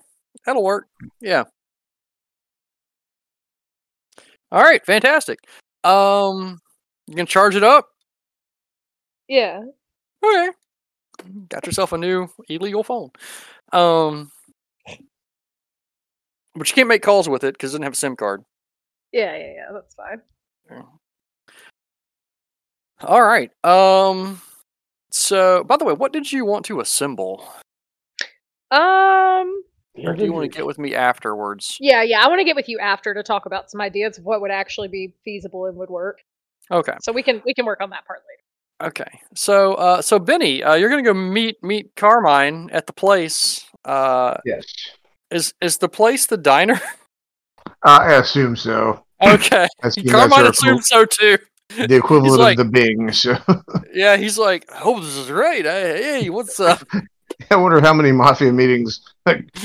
that'll 0.45 0.63
work. 0.63 0.87
Yeah. 1.21 1.45
All 4.51 4.61
right. 4.61 4.85
Fantastic. 4.85 5.39
Um, 5.83 6.59
you 7.07 7.15
can 7.15 7.25
charge 7.25 7.55
it 7.55 7.63
up. 7.63 7.89
Yeah. 9.27 9.61
Okay. 10.23 10.49
Got 11.49 11.65
yourself 11.65 11.93
a 11.93 11.97
new 11.97 12.29
illegal 12.49 12.83
phone. 12.83 13.09
Um, 13.71 14.31
but 16.55 16.69
you 16.69 16.75
can't 16.75 16.87
make 16.87 17.01
calls 17.01 17.27
with 17.27 17.43
it 17.43 17.53
because 17.53 17.71
it 17.71 17.77
doesn't 17.77 17.83
have 17.83 17.93
a 17.93 17.97
SIM 17.97 18.15
card. 18.15 18.43
Yeah, 19.11 19.35
yeah, 19.35 19.53
yeah. 19.55 19.71
That's 19.73 19.95
fine. 19.95 20.21
All 23.01 23.23
right. 23.23 23.51
Um. 23.63 24.41
So, 25.11 25.63
by 25.63 25.77
the 25.77 25.85
way, 25.85 25.93
what 25.93 26.11
did 26.13 26.31
you 26.31 26.45
want 26.45 26.65
to 26.65 26.81
assemble? 26.81 27.47
Um. 28.75 29.61
Or 30.05 30.13
do 30.13 30.25
you 30.25 30.33
want 30.33 30.51
to 30.51 30.57
get 30.57 30.65
with 30.65 30.77
me 30.77 30.93
afterwards? 30.93 31.77
Yeah, 31.79 32.01
yeah. 32.03 32.19
I 32.21 32.27
want 32.27 32.39
to 32.39 32.43
get 32.43 32.55
with 32.57 32.67
you 32.67 32.79
after 32.79 33.13
to 33.13 33.23
talk 33.23 33.45
about 33.45 33.71
some 33.71 33.79
ideas 33.79 34.17
of 34.17 34.25
what 34.25 34.41
would 34.41 34.51
actually 34.51 34.89
be 34.89 35.13
feasible 35.23 35.67
and 35.67 35.77
would 35.77 35.89
work. 35.89 36.19
Okay. 36.69 36.95
So 37.01 37.13
we 37.13 37.23
can 37.23 37.41
we 37.45 37.53
can 37.53 37.65
work 37.65 37.79
on 37.79 37.91
that 37.91 38.05
part 38.05 38.19
later. 38.27 38.89
Okay. 38.89 39.19
So, 39.35 39.75
uh, 39.75 40.01
so 40.01 40.19
Benny, 40.19 40.61
uh, 40.61 40.73
you're 40.75 40.89
gonna 40.89 41.01
go 41.01 41.13
meet 41.13 41.63
meet 41.63 41.95
Carmine 41.95 42.69
at 42.73 42.87
the 42.87 42.93
place. 42.93 43.65
Uh, 43.85 44.35
Yes. 44.43 44.65
is 45.31 45.53
is 45.61 45.77
the 45.77 45.87
place 45.87 46.25
the 46.25 46.35
diner? 46.37 46.81
I 47.83 48.15
assume 48.15 48.57
so. 48.57 49.05
Okay. 49.23 49.67
Assume 49.83 50.07
Carmine 50.09 50.39
our 50.45 50.49
assumes 50.51 50.87
so 50.89 51.05
too. 51.05 51.37
the 51.69 51.95
equivalent 51.95 52.39
like- 52.39 52.59
of 52.59 52.65
the 52.65 52.71
Bing. 52.71 53.13
So 53.13 53.37
Yeah, 53.93 54.17
he's 54.17 54.37
like, 54.37 54.67
"Oh, 54.83 54.99
this 54.99 55.15
is 55.15 55.27
great. 55.27 55.63
Hey, 55.65 56.21
hey 56.21 56.29
what's 56.29 56.59
up?" 56.59 56.85
I 57.51 57.55
wonder 57.55 57.81
how 57.81 57.93
many 57.93 58.11
mafia 58.11 58.51
meetings 58.51 59.01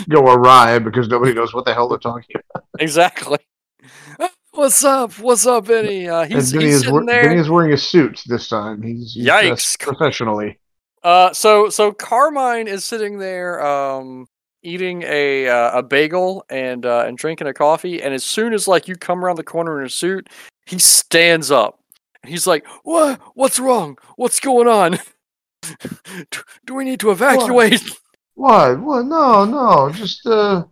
go 0.09 0.26
awry 0.26 0.78
because 0.78 1.09
nobody 1.09 1.33
knows 1.33 1.54
what 1.54 1.64
the 1.64 1.74
hell 1.74 1.88
they're 1.88 1.98
talking 1.98 2.37
about. 2.52 2.64
exactly. 2.78 3.38
What's 4.52 4.83
up? 4.83 5.12
What's 5.18 5.46
up, 5.46 5.66
Benny? 5.66 6.09
Uh, 6.09 6.24
he's, 6.24 6.52
Benny 6.52 6.66
he's 6.66 6.74
is, 6.76 6.80
sitting 6.83 7.06
there. 7.06 7.22
Benny 7.22 7.40
is 7.40 7.48
wearing 7.48 7.72
a 7.72 7.78
suit 7.78 8.20
this 8.26 8.48
time. 8.48 8.83
He's, 8.83 9.12
he's 9.14 9.26
Yikes. 9.26 9.78
professionally. 9.78 10.59
Uh, 11.02 11.33
so 11.33 11.70
so 11.70 11.92
Carmine 11.92 12.68
is 12.68 12.85
sitting 12.85 13.18
there, 13.18 13.64
um, 13.64 14.26
eating 14.62 15.02
a 15.06 15.48
uh, 15.48 15.78
a 15.78 15.83
bagel 15.83 16.44
and 16.50 16.85
uh, 16.85 17.04
and 17.06 17.16
drinking 17.16 17.46
a 17.46 17.54
coffee. 17.54 18.02
And 18.02 18.12
as 18.12 18.24
soon 18.24 18.52
as 18.52 18.68
like 18.68 18.88
you 18.88 18.96
come 18.96 19.24
around 19.24 19.37
the 19.37 19.44
corner 19.44 19.80
in 19.80 19.87
a 19.87 19.90
suit, 19.90 20.28
he 20.66 20.78
stands 20.78 21.50
up. 21.50 21.78
He's 22.26 22.46
like, 22.46 22.66
"What? 22.83 23.20
What's 23.35 23.59
wrong? 23.59 23.96
What's 24.16 24.40
going 24.40 24.68
on? 24.68 24.98
do, 26.30 26.38
do 26.66 26.74
we 26.74 26.85
need 26.85 27.00
to 27.00 27.11
evacuate?" 27.11 27.83
What? 28.35 28.80
What? 28.80 29.04
No, 29.06 29.44
no. 29.44 29.90
Just 29.92 30.26
uh, 30.26 30.64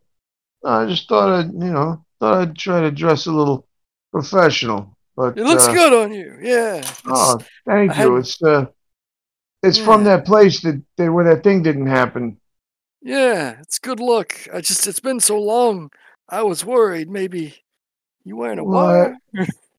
I 0.65 0.87
just 0.87 1.09
thought 1.09 1.29
I'd 1.41 1.53
you 1.53 1.73
know 1.73 2.05
thought 2.21 2.39
I'd 2.41 2.57
try 2.57 2.81
to 2.81 2.91
dress 2.91 3.27
a 3.27 3.33
little 3.33 3.67
professional. 4.13 4.97
But 5.17 5.37
It 5.37 5.45
looks 5.45 5.67
uh, 5.67 5.73
good 5.73 5.93
on 5.93 6.13
you. 6.13 6.39
Yeah. 6.41 6.83
Oh, 7.07 7.39
thank 7.67 7.91
I 7.91 7.95
you. 7.95 8.15
hadn't- 8.15 8.19
It's 8.19 8.43
uh, 8.43 8.67
it's 9.63 9.79
from 9.79 10.05
that 10.05 10.25
place 10.25 10.61
that 10.63 10.81
they, 10.97 11.09
where 11.09 11.25
that 11.35 11.43
thing 11.43 11.63
didn't 11.63 11.89
happen. 11.89 12.39
Yeah, 13.03 13.57
it's 13.61 13.79
good 13.79 14.01
luck. 14.01 14.35
I 14.53 14.61
just 14.61 14.87
it's 14.87 15.01
been 15.01 15.21
so 15.21 15.39
long. 15.41 15.91
I 16.29 16.43
was 16.43 16.65
worried 16.65 17.09
maybe 17.11 17.55
you 18.25 18.37
wearing 18.37 18.59
a 18.59 18.65
What? 18.65 19.13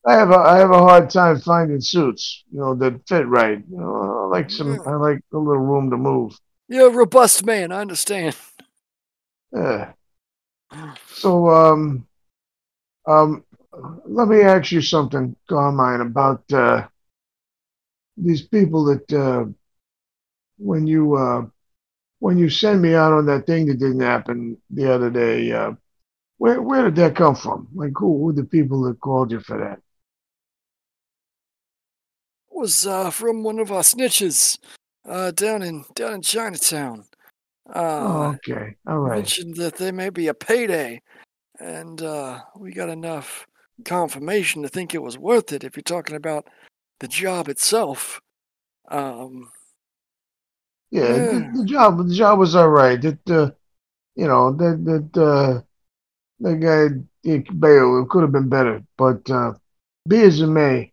I 0.06 0.14
have 0.14 0.32
a 0.32 0.38
I 0.38 0.58
have 0.58 0.72
a 0.72 0.80
hard 0.80 1.10
time 1.10 1.40
finding 1.40 1.82
suits, 1.82 2.44
you 2.52 2.60
know, 2.60 2.74
that 2.76 3.02
fit 3.08 3.28
right. 3.28 3.62
You 3.70 3.78
know, 3.78 4.24
I 4.24 4.38
like 4.38 4.50
some 4.50 4.74
Yeah. 4.74 4.80
I 4.86 4.96
like 4.96 5.20
a 5.34 5.38
little 5.38 5.62
room 5.62 5.90
to 5.90 5.98
move. 5.98 6.40
You're 6.68 6.88
a 6.88 6.92
robust 6.92 7.46
man. 7.46 7.72
I 7.72 7.82
understand. 7.82 8.36
Yeah. 9.52 9.94
So 11.12 11.50
um 11.50 12.08
um 13.08 13.44
let 14.06 14.28
me 14.28 14.42
ask 14.42 14.72
you 14.72 14.82
something, 14.82 15.36
Carmine, 15.50 16.02
about 16.02 16.44
uh 16.54 16.88
these 18.16 18.44
people 18.48 18.86
that 18.86 19.14
uh 19.14 19.46
when 20.58 20.88
you 20.88 21.16
uh 21.16 21.46
when 22.20 22.38
you 22.38 22.50
send 22.50 22.82
me 22.82 22.94
out 22.96 23.14
on 23.14 23.26
that 23.26 23.46
thing 23.46 23.66
that 23.68 23.80
didn't 23.80 24.02
happen 24.02 24.58
the 24.70 24.94
other 24.94 25.10
day, 25.10 25.52
uh 25.52 25.74
where 26.38 26.62
where 26.62 26.84
did 26.86 26.96
that 26.96 27.16
come 27.16 27.36
from? 27.36 27.68
Like 27.76 27.94
who 27.98 28.18
who 28.18 28.34
the 28.34 28.46
people 28.46 28.84
that 28.84 29.02
called 29.02 29.32
you 29.32 29.42
for 29.42 29.58
that? 29.58 29.82
Was 32.60 32.86
uh, 32.86 33.10
from 33.10 33.42
one 33.42 33.58
of 33.60 33.72
our 33.72 33.82
snitches 33.82 34.60
uh, 35.08 35.32
down 35.32 35.62
in 35.62 35.86
down 35.96 36.16
in 36.16 36.22
Chinatown. 36.22 37.06
Oh, 37.74 38.24
Uh, 38.24 38.34
okay. 38.36 38.76
All 38.86 39.00
right. 39.00 39.16
Mentioned 39.18 39.56
that 39.56 39.78
there 39.78 39.94
may 39.94 40.10
be 40.10 40.28
a 40.28 40.34
payday, 40.34 41.02
and 41.60 42.02
uh, 42.02 42.42
we 42.58 42.72
got 42.72 42.90
enough 42.90 43.48
confirmation 43.86 44.62
to 44.62 44.68
think 44.70 44.94
it 44.94 45.02
was 45.02 45.18
worth 45.18 45.54
it. 45.54 45.64
If 45.64 45.78
you're 45.78 45.84
talking 45.84 46.18
about 46.18 46.48
the 47.00 47.08
job 47.08 47.48
itself, 47.48 48.20
um, 48.90 49.50
Yeah, 50.92 51.02
Yeah. 51.02 51.18
The, 51.18 51.52
the 51.60 51.66
job 51.66 51.98
the 52.10 52.14
job 52.14 52.40
was 52.40 52.56
all 52.56 52.70
right. 52.70 53.02
That 53.02 53.30
uh, 53.30 53.52
you 54.16 54.28
know 54.28 54.52
that 54.52 54.84
that 54.84 55.22
uh, 55.22 55.62
that 56.42 56.56
guy 56.60 56.82
it 57.24 57.48
could 58.10 58.22
have 58.22 58.32
been 58.32 58.50
better, 58.50 58.84
but 58.98 59.30
uh, 59.30 59.54
be 60.08 60.24
as 60.24 60.42
it 60.42 60.48
may, 60.48 60.92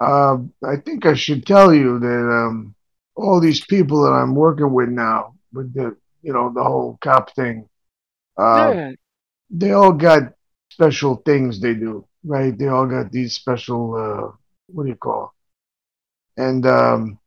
uh, 0.00 0.38
I 0.64 0.76
think 0.84 1.06
I 1.06 1.14
should 1.14 1.46
tell 1.46 1.72
you 1.74 1.98
that 2.00 2.30
um, 2.32 2.74
all 3.16 3.40
these 3.40 3.64
people 3.66 4.02
that 4.04 4.12
I'm 4.12 4.34
working 4.34 4.72
with 4.72 4.88
now, 4.88 5.34
with 5.52 5.72
the 5.74 5.96
you 6.22 6.32
know 6.32 6.52
the 6.52 6.62
whole 6.64 6.98
cop 7.02 7.34
thing, 7.34 7.68
uh, 8.36 8.74
yeah, 8.74 8.92
they 9.50 9.72
all 9.72 9.92
got 9.92 10.34
special 10.70 11.16
things 11.26 11.60
they 11.60 11.74
do, 11.74 12.06
right? 12.24 12.56
They 12.56 12.68
all 12.68 12.86
got 12.86 13.12
these 13.12 13.34
special 13.34 13.94
uh, 13.94 14.36
what 14.68 14.84
do 14.84 14.88
you 14.90 14.96
call? 14.96 15.34
It? 16.36 16.42
And 16.42 16.66
um, 16.66 17.18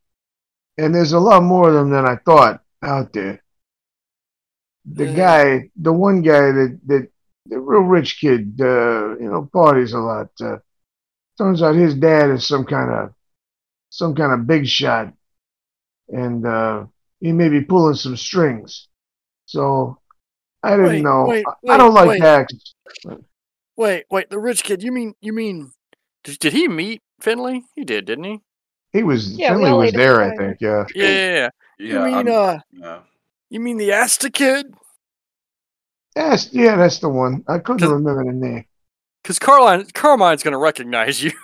and 0.78 0.94
there's 0.96 1.14
a 1.14 1.20
lot 1.20 1.44
more 1.44 1.70
of 1.70 1.76
them 1.76 1.90
than 1.92 2.06
I 2.06 2.18
thought. 2.18 2.62
out 2.84 3.14
there. 3.14 3.42
The 4.86 5.06
Yeah. 5.06 5.16
guy, 5.16 5.70
the 5.76 5.94
one 5.94 6.22
guy 6.22 6.52
that 6.52 6.80
that 6.88 7.10
the 7.46 7.60
real 7.60 7.82
rich 7.82 8.20
kid, 8.20 8.60
uh, 8.62 9.16
you 9.20 9.30
know, 9.30 9.50
parties 9.54 9.94
a 9.94 10.00
lot. 10.00 10.30
Uh, 10.42 10.58
turns 11.38 11.62
out 11.62 11.76
his 11.76 11.96
dad 11.96 12.30
is 12.30 12.48
some 12.48 12.66
kind 12.66 12.92
of 12.92 13.14
some 13.90 14.16
kind 14.16 14.32
of 14.34 14.48
big 14.48 14.68
shot, 14.68 15.14
and 16.10 16.46
uh, 16.46 16.86
he 17.20 17.32
may 17.32 17.50
be 17.50 17.62
pulling 17.62 17.96
some 17.96 18.18
strings. 18.18 18.88
So 19.46 20.00
I 20.64 20.72
didn't 20.72 20.86
Wait, 20.88 21.04
know. 21.04 21.26
wait, 21.28 21.46
I- 21.48 21.74
I 21.74 21.78
don't 21.78 21.94
wait, 21.94 22.00
like 22.02 22.10
wait. 22.10 22.20
taxes. 22.22 22.76
Wait, 23.76 24.06
wait, 24.12 24.30
the 24.30 24.40
rich 24.40 24.64
kid. 24.64 24.84
You 24.84 24.92
mean 24.92 25.14
you 25.22 25.34
mean? 25.34 25.72
Did, 26.24 26.40
did 26.40 26.54
he 26.54 26.68
meet 26.68 27.02
Finley? 27.20 27.66
He 27.76 27.84
did, 27.84 28.06
didn't 28.06 28.24
he? 28.24 28.40
He 28.94 29.04
was 29.04 29.38
Yeah, 29.38 29.50
Finley 29.54 29.74
was 29.74 29.92
there, 29.94 30.18
the 30.18 30.34
I 30.34 30.38
think. 30.38 30.58
Yeah. 30.62 30.86
Yeah, 30.96 31.08
yeah. 31.08 31.10
yeah. 31.36 31.50
Yeah, 31.80 31.94
you 31.94 32.00
mean 32.06 32.28
I'm- 32.28 32.28
uh? 32.30 32.60
yeah. 32.72 33.00
You 33.50 33.60
mean 33.60 33.78
the 33.78 33.92
Astor 33.92 34.30
kid? 34.30 34.74
That's 36.16 36.54
yeah, 36.54 36.76
that's 36.76 37.00
the 37.00 37.10
one. 37.10 37.44
I 37.48 37.58
couldn't 37.60 37.90
remember 37.90 38.24
the 38.24 38.32
name. 38.32 38.66
Because 39.24 39.40
Carline, 39.40 39.86
Carmine's 39.94 40.44
going 40.44 40.52
to 40.54 40.58
recognize 40.58 41.24
you. 41.24 41.32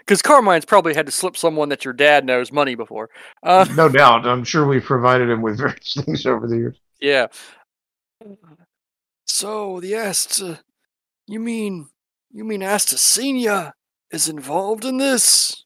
Because 0.00 0.20
Carmine's 0.22 0.66
probably 0.66 0.94
had 0.94 1.06
to 1.06 1.10
slip 1.10 1.36
someone 1.36 1.70
that 1.70 1.84
your 1.84 1.94
dad 1.94 2.24
knows 2.26 2.52
money 2.52 2.74
before. 2.74 3.08
Uh, 3.42 3.64
No 3.76 3.88
doubt. 3.88 4.26
I'm 4.26 4.44
sure 4.44 4.66
we've 4.66 4.84
provided 4.84 5.28
him 5.30 5.40
with 5.42 5.56
various 5.58 5.94
things 5.94 6.26
over 6.26 6.46
the 6.46 6.56
years. 6.56 6.78
yeah. 7.00 7.26
So 9.26 9.80
the 9.80 9.94
Astor, 9.94 10.60
you 11.26 11.40
mean 11.40 11.88
you 12.30 12.44
mean 12.44 12.62
Astor 12.62 12.98
Senior 12.98 13.72
is 14.10 14.28
involved 14.28 14.84
in 14.84 14.98
this? 14.98 15.64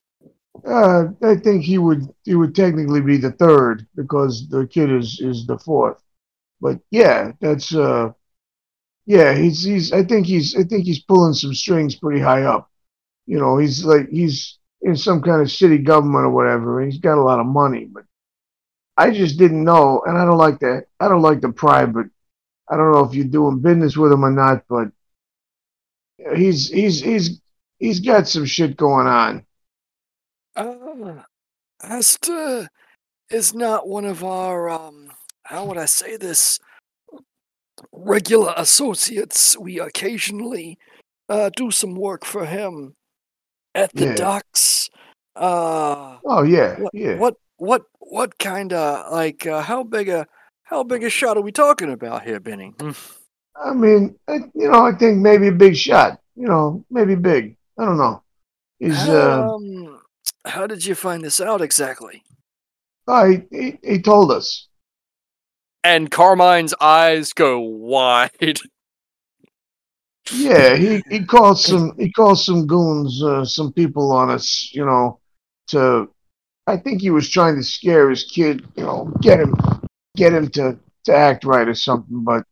Uh, 0.67 1.07
I 1.23 1.37
think 1.37 1.65
he 1.65 1.77
would 1.79 2.03
he 2.25 2.35
would 2.35 2.55
technically 2.55 3.01
be 3.01 3.17
the 3.17 3.33
third 3.33 3.87
because 3.97 4.49
the 4.49 4.67
kid 4.67 4.91
is 4.91 5.21
is 5.21 5.47
the 5.47 5.59
fourth. 5.59 6.01
But 6.61 6.79
yeah, 6.91 7.33
that's 7.41 7.75
uh, 7.75 8.11
yeah, 9.09 9.35
he's 9.35 9.65
he's. 9.65 9.91
I 9.91 10.05
think 10.05 10.27
he's 10.27 10.55
I 10.55 10.65
think 10.65 10.85
he's 10.85 11.03
pulling 11.03 11.33
some 11.33 11.55
strings 11.55 11.95
pretty 11.97 12.21
high 12.21 12.43
up. 12.43 12.71
You 13.25 13.39
know, 13.39 13.57
he's 13.57 13.83
like 13.83 14.11
he's 14.11 14.59
in 14.83 14.97
some 14.97 15.23
kind 15.23 15.41
of 15.41 15.51
city 15.51 15.79
government 15.79 16.27
or 16.27 16.31
whatever, 16.31 16.83
and 16.83 16.93
he's 16.93 17.01
got 17.01 17.17
a 17.17 17.23
lot 17.23 17.41
of 17.41 17.47
money. 17.47 17.87
But 17.91 18.05
I 18.99 19.11
just 19.11 19.39
didn't 19.39 19.65
know, 19.65 20.03
and 20.05 20.19
I 20.19 20.27
don't 20.27 20.37
like 20.37 20.61
that. 20.61 20.89
I 21.01 21.09
don't 21.09 21.23
like 21.23 21.41
the 21.41 21.51
pride, 21.51 21.95
but 21.95 22.05
I 22.69 22.77
don't 22.77 22.93
know 22.93 23.03
if 23.03 23.15
you're 23.15 23.25
doing 23.25 23.61
business 23.61 23.97
with 23.97 24.13
him 24.13 24.27
or 24.27 24.31
not. 24.31 24.65
But 24.69 24.89
he's 26.37 26.69
he's 26.69 27.01
he's 27.01 27.41
he's 27.79 28.01
got 28.01 28.29
some 28.29 28.45
shit 28.45 28.77
going 28.77 29.07
on. 29.07 29.47
Uh, 30.55 31.23
Astor 31.83 32.69
is 33.31 33.55
not 33.55 33.89
one 33.89 34.05
of 34.05 34.23
our 34.23 34.69
um. 34.69 35.13
How 35.45 35.65
would 35.65 35.79
I 35.79 35.87
say 35.87 36.19
this? 36.19 36.61
Regular 37.93 38.53
associates. 38.57 39.57
We 39.59 39.79
occasionally 39.81 40.79
uh, 41.29 41.51
do 41.55 41.71
some 41.71 41.95
work 41.95 42.25
for 42.25 42.47
him 42.47 42.95
at 43.75 43.93
the 43.95 44.07
Yeah. 44.07 44.15
docks. 44.15 44.91
Uh, 45.37 46.19
Oh 46.25 46.43
yeah, 46.43 46.77
what, 46.81 46.95
yeah. 46.95 47.17
what, 47.17 47.35
what, 47.57 47.83
what 48.01 48.39
kind 48.39 48.73
of 48.73 49.13
like? 49.13 49.47
Uh, 49.47 49.63
how 49.63 49.83
big 49.85 50.09
a, 50.09 50.27
how 50.65 50.83
big 50.83 51.05
a 51.05 51.11
shot 51.11 51.37
are 51.37 51.43
we 51.43 51.53
talking 51.53 51.91
about 51.93 52.25
here, 52.25 52.41
Benny? 52.41 52.73
Hmm. 52.81 52.91
I 53.61 53.73
mean, 53.75 54.17
I, 54.29 54.35
you 54.55 54.69
know, 54.71 54.87
I 54.87 54.93
think 54.93 55.19
maybe 55.19 55.49
a 55.49 55.53
big 55.53 55.77
shot. 55.77 56.21
You 56.37 56.47
know, 56.47 56.85
maybe 56.91 57.15
big. 57.15 57.57
I 57.79 57.85
don't 57.85 57.99
know. 57.99 58.23
He's 58.79 58.97
How, 58.97 59.13
uh, 59.13 59.55
um, 59.57 60.01
how 60.45 60.67
did 60.67 60.85
you 60.87 60.95
find 60.95 61.23
this 61.25 61.41
out 61.41 61.61
exactly? 61.61 62.23
oh, 63.09 63.31
he, 63.31 63.43
he 63.51 63.79
he 63.83 64.03
told 64.03 64.31
us. 64.31 64.69
And 65.85 66.11
Carmine's 66.11 66.75
eyes 66.81 67.33
go 67.33 67.61
wide. 67.61 68.61
Yeah, 70.31 70.77
he 70.77 71.03
he 71.09 71.25
called 71.25 71.59
some 71.59 71.97
he 71.97 72.13
called 72.13 72.39
some 72.39 72.67
goons, 72.67 73.23
uh, 73.23 73.47
some 73.47 73.73
people 73.73 74.13
on 74.13 74.31
us. 74.31 74.71
You 74.75 74.85
know, 74.85 75.21
to 75.69 76.11
I 76.67 76.77
think 76.77 77.01
he 77.01 77.11
was 77.11 77.31
trying 77.31 77.57
to 77.57 77.63
scare 77.63 78.11
his 78.11 78.25
kid. 78.25 78.67
You 78.77 78.85
know, 78.85 79.13
get 79.23 79.41
him 79.41 79.55
get 80.17 80.35
him 80.35 80.51
to 80.51 80.79
to 81.05 81.15
act 81.15 81.45
right 81.45 81.67
or 81.67 81.75
something. 81.75 82.25
But 82.25 82.45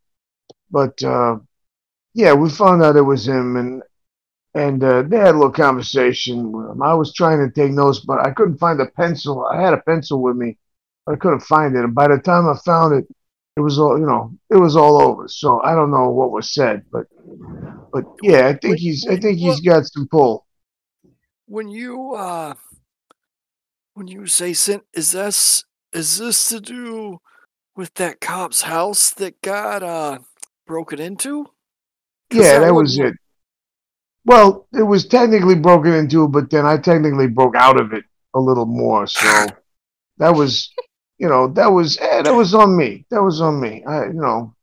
but 0.71 1.03
uh, 1.03 1.39
yeah, 2.15 2.33
we 2.33 2.49
found 2.49 2.83
out 2.83 2.97
it 2.97 3.03
was 3.03 3.29
him, 3.29 3.57
and 3.57 3.83
and 4.55 4.83
uh, 4.83 5.03
they 5.03 5.19
had 5.19 5.35
a 5.35 5.39
little 5.39 5.53
conversation 5.53 6.53
with 6.53 6.71
him. 6.71 6.83
I 6.83 6.95
was 6.95 7.12
trying 7.12 7.41
to 7.41 7.51
take 7.51 7.73
notes, 7.73 8.01
but 8.01 8.21
I 8.21 8.31
couldn't 8.31 8.59
find 8.59 8.81
a 8.81 8.87
pencil. 8.87 9.45
I 9.47 9.61
had 9.61 9.75
a 9.75 9.83
pencil 9.83 10.23
with 10.23 10.37
me, 10.37 10.57
I 11.09 11.16
couldn't 11.16 11.40
find 11.40 11.77
it. 11.77 11.85
And 11.85 11.95
by 11.95 12.09
the 12.09 12.19
time 12.19 12.49
I 12.49 12.57
found 12.64 12.95
it, 12.95 13.07
it 13.57 13.61
was 13.61 13.79
all 13.79 13.99
you 13.99 14.07
know, 14.07 14.33
it 14.51 14.57
was 14.57 14.77
all 14.77 15.01
over. 15.01 15.29
So 15.29 15.62
I 15.62 15.75
don't 15.75 15.90
know 15.90 16.11
what 16.11 16.31
was 16.31 16.53
said, 16.53 16.85
but 16.92 17.07
but 17.92 18.05
yeah, 18.23 18.49
I 18.49 18.55
think 18.55 18.79
he's 18.79 19.07
I 19.07 19.16
think 19.16 19.38
he's 19.38 19.61
got 19.61 19.85
some 19.87 20.09
pull. 20.09 20.47
when 21.47 21.69
you 21.69 22.14
uh 22.14 22.55
when 23.95 24.09
you 24.09 24.27
say 24.27 24.53
sin 24.53 24.83
is 24.92 25.12
this 25.12 25.64
is 25.92 26.19
this 26.19 26.49
to 26.49 26.61
do 26.61 27.21
with 27.75 27.95
that 27.95 28.21
cop's 28.21 28.62
house 28.62 29.11
that 29.11 29.40
got 29.42 29.83
uh 29.83 30.19
broken 30.66 31.01
into? 31.01 31.47
Yeah, 32.33 32.59
that 32.59 32.66
that 32.66 32.75
was 32.75 32.99
it. 32.99 33.14
Well, 34.25 34.66
it 34.73 34.83
was 34.83 35.07
technically 35.07 35.55
broken 35.55 35.92
into, 35.92 36.27
but 36.27 36.51
then 36.51 36.66
I 36.66 36.79
technically 36.79 37.29
broke 37.29 37.55
out 37.55 37.81
of 37.81 37.92
it 37.92 38.05
a 38.35 38.40
little 38.40 38.66
more. 38.66 39.07
So 39.07 39.47
that 40.19 40.35
was, 40.35 40.69
you 41.18 41.29
know, 41.29 41.48
that 41.48 41.68
was 41.68 41.98
eh, 41.98 42.22
that 42.22 42.35
was 42.35 42.55
on 42.55 42.76
me. 42.76 43.05
That 43.11 43.22
was 43.22 43.40
on 43.40 43.61
me. 43.61 43.85
I, 43.85 44.07
you 44.07 44.12
know, 44.12 44.55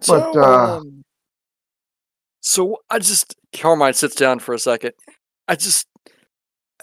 But, 0.00 0.32
so, 0.32 0.42
uh, 0.42 0.78
um, 0.78 1.04
so 2.40 2.76
i 2.90 2.98
just 2.98 3.34
carmine 3.52 3.92
sits 3.92 4.14
down 4.14 4.38
for 4.38 4.54
a 4.54 4.58
second 4.58 4.92
i 5.48 5.56
just 5.56 5.88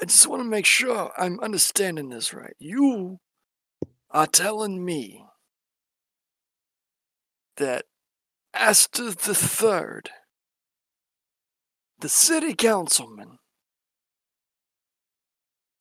i 0.02 0.04
just 0.04 0.28
want 0.28 0.42
to 0.42 0.48
make 0.48 0.66
sure 0.66 1.10
i'm 1.18 1.40
understanding 1.40 2.10
this 2.10 2.34
right 2.34 2.56
you 2.60 3.18
are 4.12 4.28
telling 4.28 4.84
me 4.84 5.24
that 7.58 7.86
Astor 8.54 9.12
the 9.12 9.34
Third, 9.34 10.12
the 12.00 12.10
city 12.10 12.54
councilman, 12.54 13.40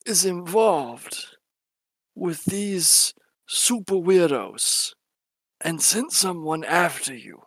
is 0.07 0.25
involved 0.25 1.32
with 2.15 2.45
these 2.45 3.15
super 3.49 3.95
weirdos 3.95 4.93
and 5.61 5.81
sent 5.83 6.13
someone 6.13 6.65
after 6.65 7.15
you. 7.15 7.43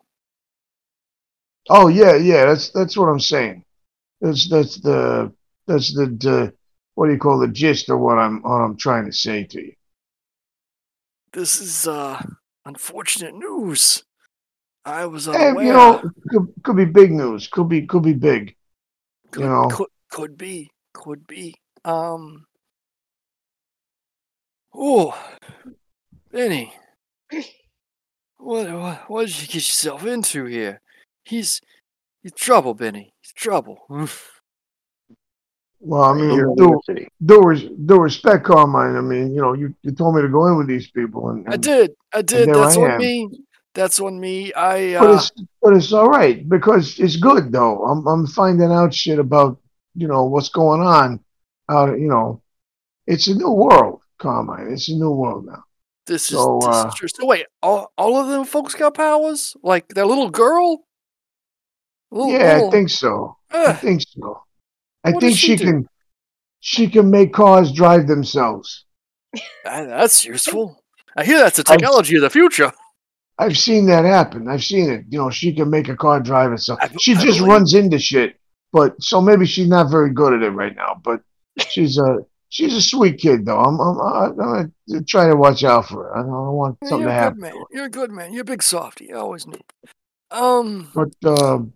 oh 1.69 1.88
yeah, 1.88 2.15
yeah. 2.15 2.45
That's 2.45 2.71
that's 2.71 2.97
what 2.97 3.08
I'm 3.08 3.19
saying. 3.19 3.63
That's 4.21 4.49
that's 4.49 4.80
the 4.82 5.34
that's 5.67 5.93
the, 5.93 6.06
the 6.08 6.54
what 6.95 7.08
do 7.08 7.13
you 7.13 7.19
call 7.19 7.39
the 7.39 7.47
gist 7.47 7.89
of 7.89 7.99
what 7.99 8.17
I'm 8.17 8.41
what 8.41 8.62
I'm 8.62 8.78
trying 8.78 9.06
to 9.06 9.12
say 9.12 9.43
to 9.45 9.62
you. 9.62 9.73
This 11.34 11.60
is 11.60 11.88
uh 11.88 12.21
unfortunate 12.65 13.36
news. 13.36 14.04
I 14.86 15.06
was 15.08 15.28
Eh, 15.28 15.32
unaware. 15.32 15.65
you 15.65 15.73
know, 15.73 16.01
could, 16.30 16.54
could 16.63 16.78
be 16.78 16.86
big 16.86 17.12
news. 17.12 17.47
Could 17.47 17.70
be 17.70 17.86
could 17.86 18.03
be 18.03 18.13
big. 18.13 18.55
could, 19.32 19.41
you 19.41 19.47
know. 19.49 19.68
could, 19.70 19.88
could 20.11 20.38
be, 20.38 20.70
could 20.93 21.26
be. 21.28 21.55
Um. 21.84 22.45
Oh, 24.78 25.17
Benny, 26.32 26.73
what, 28.38 28.71
what 28.71 29.09
what 29.09 29.26
did 29.28 29.41
you 29.41 29.47
get 29.47 29.55
yourself 29.55 30.05
into 30.05 30.45
here? 30.45 30.82
He's 31.23 31.61
he's 32.21 32.34
trouble, 32.34 32.73
Benny. 32.73 33.13
He's 33.21 33.32
trouble. 33.32 33.80
Well, 35.80 36.03
I 36.03 36.13
mean, 36.13 36.32
Here 36.32 36.49
in 36.49 36.55
do 36.55 36.65
the 36.65 36.82
city. 36.86 37.07
do 37.23 37.41
res- 37.43 37.69
do 37.86 37.99
respect, 37.99 38.43
Carmine. 38.43 38.97
I 38.97 39.01
mean, 39.01 39.34
you 39.34 39.41
know, 39.41 39.53
you, 39.53 39.73
you 39.84 39.91
told 39.91 40.15
me 40.15 40.23
to 40.23 40.30
go 40.30 40.47
in 40.47 40.57
with 40.57 40.67
these 40.67 40.89
people, 40.89 41.30
and, 41.30 41.47
I 41.47 41.57
did, 41.57 41.91
I 42.13 42.21
did. 42.21 42.49
That's 42.49 42.76
I 42.76 42.82
on 42.82 42.91
am. 42.91 42.99
me. 42.99 43.30
That's 43.73 43.99
on 43.99 44.19
me. 44.19 44.53
I 44.53 44.97
but 44.99 45.11
uh, 45.11 45.13
it's 45.15 45.32
but 45.61 45.73
it's 45.76 45.93
all 45.93 46.09
right 46.09 46.47
because 46.49 46.99
it's 46.99 47.17
good 47.17 47.51
though. 47.51 47.86
I'm 47.86 48.05
I'm 48.07 48.28
finding 48.28 48.71
out 48.71 48.93
shit 48.93 49.19
about 49.19 49.59
you 49.95 50.07
know 50.07 50.26
what's 50.26 50.49
going 50.49 50.82
on 50.82 51.19
out. 51.69 51.99
You 51.99 52.07
know, 52.07 52.41
it's 53.05 53.28
a 53.28 53.36
new 53.36 53.51
world, 53.51 54.01
Carmine. 54.18 54.72
It's 54.74 54.89
a 54.89 54.93
new 54.95 55.11
world 55.11 55.45
now. 55.45 55.63
this 56.07 56.24
is 56.24 56.38
so, 56.38 56.59
this 56.61 56.70
uh, 56.76 56.88
is 56.89 56.93
true. 56.95 57.07
So 57.07 57.26
wait, 57.26 57.45
all 57.61 57.91
all 57.97 58.18
of 58.18 58.28
them 58.28 58.45
folks 58.45 58.76
got 58.76 58.93
powers? 58.95 59.55
Like 59.63 59.88
that 59.89 60.05
little 60.07 60.30
girl? 60.30 60.84
Little, 62.11 62.32
yeah, 62.32 62.53
little- 62.55 62.68
I 62.68 62.72
think 62.72 62.89
so. 62.89 63.38
I 63.51 63.74
think 63.74 64.01
so. 64.01 64.41
I 65.03 65.11
What 65.11 65.22
think 65.22 65.38
she 65.38 65.57
she 65.57 65.63
can 65.63 65.88
she 66.59 66.88
can 66.89 67.09
make 67.11 67.34
cars 67.34 67.72
drive 67.72 68.07
themselves. 68.07 68.86
That's 69.63 70.26
useful. 70.26 70.84
I 71.18 71.24
hear 71.24 71.39
that's 71.39 71.57
the 71.57 71.63
I've- 71.68 71.78
technology 71.78 72.16
of 72.16 72.22
the 72.22 72.30
future. 72.30 72.72
I've 73.38 73.57
seen 73.57 73.86
that 73.88 74.05
happen. 74.05 74.47
I've 74.47 74.63
seen 74.63 74.89
it. 74.89 75.05
You 75.09 75.18
know, 75.20 75.30
she 75.30 75.53
can 75.53 75.70
make 75.70 75.89
a 75.89 75.95
car 75.95 76.20
drive 76.22 76.53
itself. 76.53 76.80
I- 76.82 76.89
She 76.99 77.13
I 77.13 77.16
just 77.22 77.39
believe- 77.39 77.43
runs 77.51 77.74
into 77.74 77.99
shit. 77.99 78.36
But 78.72 79.01
so 79.01 79.22
maybe 79.22 79.45
she's 79.45 79.68
not 79.70 79.89
very 79.89 80.09
good 80.11 80.34
at 80.34 80.41
it 80.41 80.49
right 80.51 80.76
now. 80.76 80.99
But 81.03 81.22
she's 81.70 81.97
uh 81.99 82.18
she's 82.56 82.74
a 82.74 82.82
sweet 82.82 83.18
kid, 83.20 83.45
though. 83.45 83.60
I'm, 83.60 83.80
I'm, 83.82 83.99
I'm 84.39 84.74
gonna 84.89 85.03
try 85.03 85.28
to 85.28 85.36
watch 85.36 85.64
out 85.64 85.88
for 85.88 86.03
her. 86.06 86.18
I 86.18 86.22
don't 86.22 86.53
want 86.53 86.78
Yeah, 86.82 86.89
something 86.89 87.01
You're 87.01 87.10
to 87.10 87.14
a 87.14 87.20
happen. 87.20 87.39
good 87.41 87.41
man. 87.41 87.64
You're 87.72 87.86
a 87.86 87.89
good 87.89 88.12
man. 88.12 88.34
You're 88.34 88.41
a 88.41 88.45
big 88.45 88.64
softy. 88.64 89.12
I 89.14 89.18
always 89.18 89.45
knew. 89.45 89.60
Um. 90.32 90.89
But 90.95 91.14
um, 91.26 91.74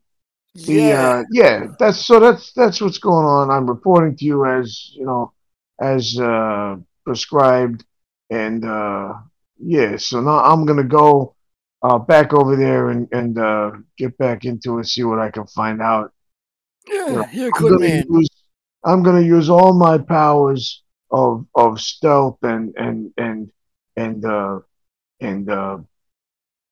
the 0.56 0.74
Yeah. 0.74 1.02
uh, 1.02 1.24
yeah, 1.32 1.68
that's 1.78 2.06
so 2.06 2.20
that's 2.20 2.54
that's 2.54 2.80
what's 2.82 2.98
going 2.98 3.26
on. 3.26 3.52
I'm 3.52 3.68
reporting 3.68 4.16
to 4.18 4.26
you 4.26 4.46
as 4.46 4.92
you 4.94 5.06
know, 5.06 5.34
as 5.82 6.18
uh, 6.18 6.78
prescribed, 7.06 7.84
and 8.30 8.64
uh, 8.64 9.14
yeah. 9.60 9.98
So 9.98 10.22
now 10.22 10.40
I'm 10.40 10.66
gonna 10.66 10.84
go 10.86 11.36
uh, 11.82 12.00
back 12.00 12.34
over 12.34 12.56
there 12.56 12.90
and 12.90 13.08
and 13.12 13.38
uh, 13.38 13.72
get 13.98 14.18
back 14.18 14.46
into 14.46 14.80
it, 14.80 14.88
see 14.88 15.04
what 15.04 15.20
I 15.20 15.30
can 15.30 15.46
find 15.48 15.82
out. 15.82 16.14
Yeah. 16.88 17.30
You're 17.32 17.50
a 17.50 17.52
good 17.52 17.80
man. 17.82 18.06
use 18.10 18.30
I'm 18.84 19.04
gonna 19.04 19.22
use 19.22 19.50
all 19.50 19.74
my 19.74 19.98
powers 19.98 20.84
of 21.12 21.46
of 21.56 21.82
stealth 21.82 22.38
and 22.44 22.74
and 22.78 23.12
and 23.18 23.52
and 23.96 24.26
uh 24.26 24.60
and 25.20 25.50
uh 25.50 25.78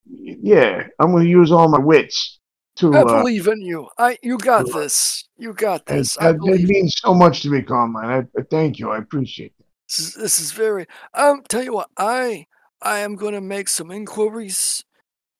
yeah, 0.06 0.86
I'm 0.98 1.12
gonna 1.12 1.24
use 1.24 1.52
all 1.52 1.68
my 1.68 1.78
wits 1.78 2.38
to 2.76 2.94
I 2.94 3.02
uh 3.02 3.22
believe 3.22 3.46
in 3.46 3.60
you. 3.60 3.88
I. 3.98 4.18
You 4.22 4.38
got 4.38 4.66
to, 4.66 4.72
uh, 4.72 4.80
this. 4.80 5.28
You 5.36 5.52
got 5.52 5.86
this. 5.86 6.16
I 6.18 6.26
that, 6.26 6.32
that 6.32 6.38
believe. 6.38 6.68
means 6.68 6.94
so 6.96 7.14
much 7.14 7.42
to 7.42 7.50
me, 7.50 7.62
Carmine. 7.62 8.04
I, 8.06 8.18
I 8.38 8.42
thank 8.50 8.78
you. 8.78 8.90
I 8.90 8.98
appreciate 8.98 9.52
it. 9.58 9.66
This 9.88 9.98
is, 9.98 10.14
this 10.14 10.40
is 10.40 10.52
very. 10.52 10.86
Um. 11.14 11.42
Tell 11.48 11.62
you 11.62 11.74
what. 11.74 11.90
I. 11.96 12.46
I 12.80 13.00
am 13.00 13.16
going 13.16 13.34
to 13.34 13.40
make 13.40 13.68
some 13.68 13.90
inquiries, 13.90 14.84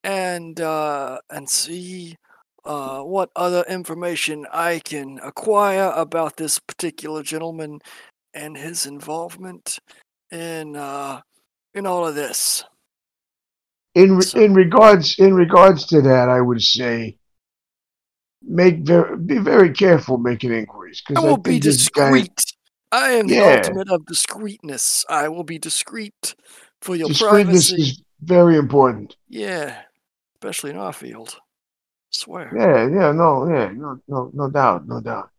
and 0.03 0.59
uh, 0.59 1.19
and 1.29 1.49
see, 1.49 2.17
uh, 2.65 3.01
what 3.01 3.29
other 3.35 3.63
information 3.69 4.45
I 4.51 4.79
can 4.79 5.19
acquire 5.23 5.91
about 5.95 6.37
this 6.37 6.59
particular 6.59 7.23
gentleman, 7.23 7.79
and 8.33 8.57
his 8.57 8.85
involvement, 8.85 9.79
in 10.31 10.75
uh, 10.75 11.21
in 11.73 11.85
all 11.85 12.07
of 12.07 12.15
this. 12.15 12.63
In 13.95 14.17
re- 14.17 14.21
So- 14.23 14.39
in 14.39 14.53
regards 14.53 15.17
in 15.19 15.33
regards 15.33 15.85
to 15.87 16.01
that, 16.01 16.29
I 16.29 16.41
would 16.41 16.61
say 16.61 17.17
make 18.41 18.79
very 18.79 19.17
be 19.17 19.37
very 19.37 19.71
careful 19.71 20.17
making 20.17 20.53
inquiries 20.53 21.01
I 21.07 21.11
because 21.13 21.23
will 21.23 21.37
be 21.37 21.59
discreet. 21.59 22.39
I 22.91 23.11
am 23.11 23.27
the 23.27 23.39
ultimate 23.39 23.89
of 23.91 24.05
discreetness. 24.05 25.05
I 25.09 25.27
will 25.29 25.43
be 25.43 25.59
discreet 25.59 26.35
for 26.81 26.95
your 26.95 27.07
discreetness 27.07 27.69
privacy. 27.69 27.81
is 27.81 28.03
very 28.21 28.57
important. 28.57 29.15
Yeah, 29.27 29.75
especially 30.35 30.71
in 30.71 30.77
our 30.77 30.93
field. 30.93 31.37
Swear. 32.11 32.51
Yeah, 32.55 32.87
yeah, 32.87 33.11
no, 33.11 33.47
yeah, 33.49 33.71
no, 33.71 33.99
no, 34.07 34.31
no 34.33 34.49
doubt, 34.49 34.87
no 34.87 35.01
doubt. 35.01 35.29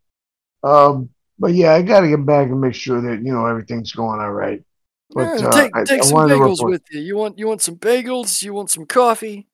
Um, 0.63 1.09
but 1.39 1.53
yeah, 1.53 1.73
I 1.73 1.81
got 1.81 2.01
to 2.01 2.07
get 2.09 2.25
back 2.25 2.47
and 2.49 2.61
make 2.61 2.75
sure 2.75 3.01
that 3.01 3.23
you 3.23 3.33
know 3.33 3.45
everything's 3.45 3.91
going 3.93 4.19
all 4.21 4.31
right. 4.31 4.63
But 5.13 5.27
Yeah, 5.27 5.47
uh, 5.47 5.51
take 5.51 5.73
I, 5.73 5.83
take 5.83 6.03
I 6.03 6.05
some 6.05 6.17
bagels 6.27 6.63
with 6.63 6.83
you. 6.91 7.01
You 7.01 7.17
want 7.17 7.37
you 7.39 7.47
want 7.47 7.61
some 7.61 7.75
bagels? 7.77 8.43
You 8.43 8.53
want 8.53 8.69
some 8.69 8.85
coffee? 8.85 9.47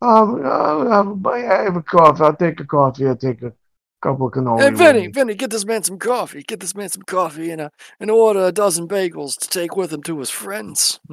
Um, 0.00 0.40
I'll 0.44 0.90
have, 0.90 1.26
a- 1.26 1.28
I 1.28 1.62
have 1.64 1.76
a 1.76 1.82
coffee. 1.82 2.22
I'll 2.22 2.36
take 2.36 2.60
a 2.60 2.64
coffee. 2.64 3.06
I'll 3.06 3.16
take 3.16 3.42
a 3.42 3.52
couple 4.00 4.28
of 4.28 4.32
cannoli. 4.32 4.62
Hey, 4.62 4.70
Vinny. 4.70 5.08
Vinny, 5.08 5.34
get 5.34 5.50
this 5.50 5.64
man 5.64 5.82
some 5.82 5.98
coffee. 5.98 6.42
Get 6.42 6.60
this 6.60 6.74
man 6.74 6.88
some 6.88 7.02
coffee 7.02 7.50
and 7.50 7.60
a 7.60 7.72
and 7.98 8.10
order 8.10 8.46
a 8.46 8.52
dozen 8.52 8.86
bagels 8.86 9.36
to 9.38 9.48
take 9.48 9.76
with 9.76 9.92
him 9.92 10.02
to 10.04 10.18
his 10.20 10.30
friends. 10.30 11.00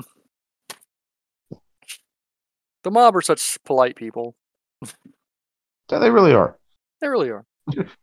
the 2.83 2.91
mob 2.91 3.15
are 3.15 3.21
such 3.21 3.57
polite 3.63 3.95
people. 3.95 4.35
Yeah, 5.91 5.99
they 5.99 6.09
really 6.09 6.33
are. 6.33 6.57
They 7.01 7.07
really 7.07 7.29
are. 7.29 7.45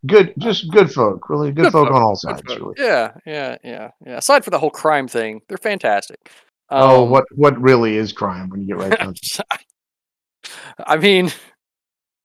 Good, 0.07 0.35
just 0.39 0.71
good 0.73 0.93
folk. 0.93 1.29
Really 1.29 1.53
good, 1.53 1.65
Good 1.65 1.73
folk, 1.73 1.87
folk, 1.89 1.95
on 1.97 2.03
all 2.03 2.17
sides. 2.17 2.43
Really. 2.47 2.75
Yeah, 2.79 3.13
yeah, 3.25 3.57
yeah, 3.63 3.91
yeah. 4.05 4.17
Aside 4.19 4.45
for 4.45 4.51
the 4.51 4.59
whole 4.59 4.71
crime 4.71 5.07
thing, 5.07 5.41
they're 5.49 5.57
fantastic. 5.59 6.19
oh, 6.71 7.05
Um, 7.05 7.11
what 7.11 7.25
what 7.37 7.61
really 7.61 7.97
is 7.97 8.13
crime 8.13 8.49
when 8.49 8.61
you 8.63 8.67
get 8.69 8.77
right 8.79 8.99
down 8.99 9.15
to 9.15 9.45
it? 9.53 9.61
I 10.87 10.97
mean, 10.97 11.31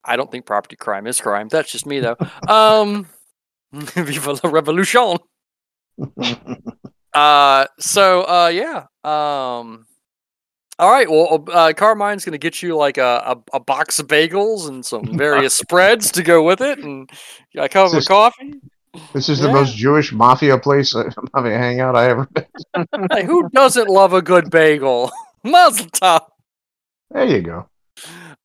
I 0.04 0.16
don't 0.16 0.30
think 0.32 0.46
property 0.46 0.74
crime 0.76 1.06
is 1.06 1.20
crime. 1.20 1.48
That's 1.48 1.70
just 1.70 1.86
me, 1.86 2.00
though. 2.00 2.16
Um, 2.48 3.06
Viva 3.72 4.32
la 4.42 4.50
revolution. 4.50 5.18
Uh, 7.14 7.66
so, 7.78 8.22
uh, 8.22 8.48
yeah. 8.52 8.86
Um, 9.04 9.86
all 10.78 10.90
right. 10.90 11.10
Well, 11.10 11.44
uh, 11.52 11.72
Carmine's 11.76 12.24
gonna 12.24 12.38
get 12.38 12.62
you 12.62 12.76
like 12.76 12.98
a, 12.98 13.36
a, 13.52 13.56
a 13.56 13.60
box 13.60 13.98
of 13.98 14.06
bagels 14.08 14.68
and 14.68 14.84
some 14.84 15.04
various 15.18 15.54
spreads 15.54 16.10
to 16.12 16.22
go 16.22 16.42
with 16.42 16.60
it, 16.60 16.78
and 16.78 17.10
a 17.56 17.68
cup 17.68 17.86
of 17.86 17.92
This- 17.92 18.06
coffee. 18.08 18.54
This 19.12 19.28
is 19.28 19.38
the 19.38 19.52
most 19.52 19.76
Jewish 19.76 20.12
mafia 20.12 20.58
place 20.58 20.92
I'm 20.94 21.12
having 21.34 21.52
a 21.52 21.58
hangout 21.58 21.94
I 21.94 22.08
ever 22.10 22.26
been. 22.26 22.46
Hey, 23.12 23.24
who 23.24 23.48
doesn't 23.50 23.86
love 23.88 24.12
a 24.12 24.22
good 24.22 24.50
bagel? 24.50 25.12
Mazel 25.44 25.86
tov. 25.86 26.22
There 27.10 27.24
you 27.26 27.42
go. 27.42 27.68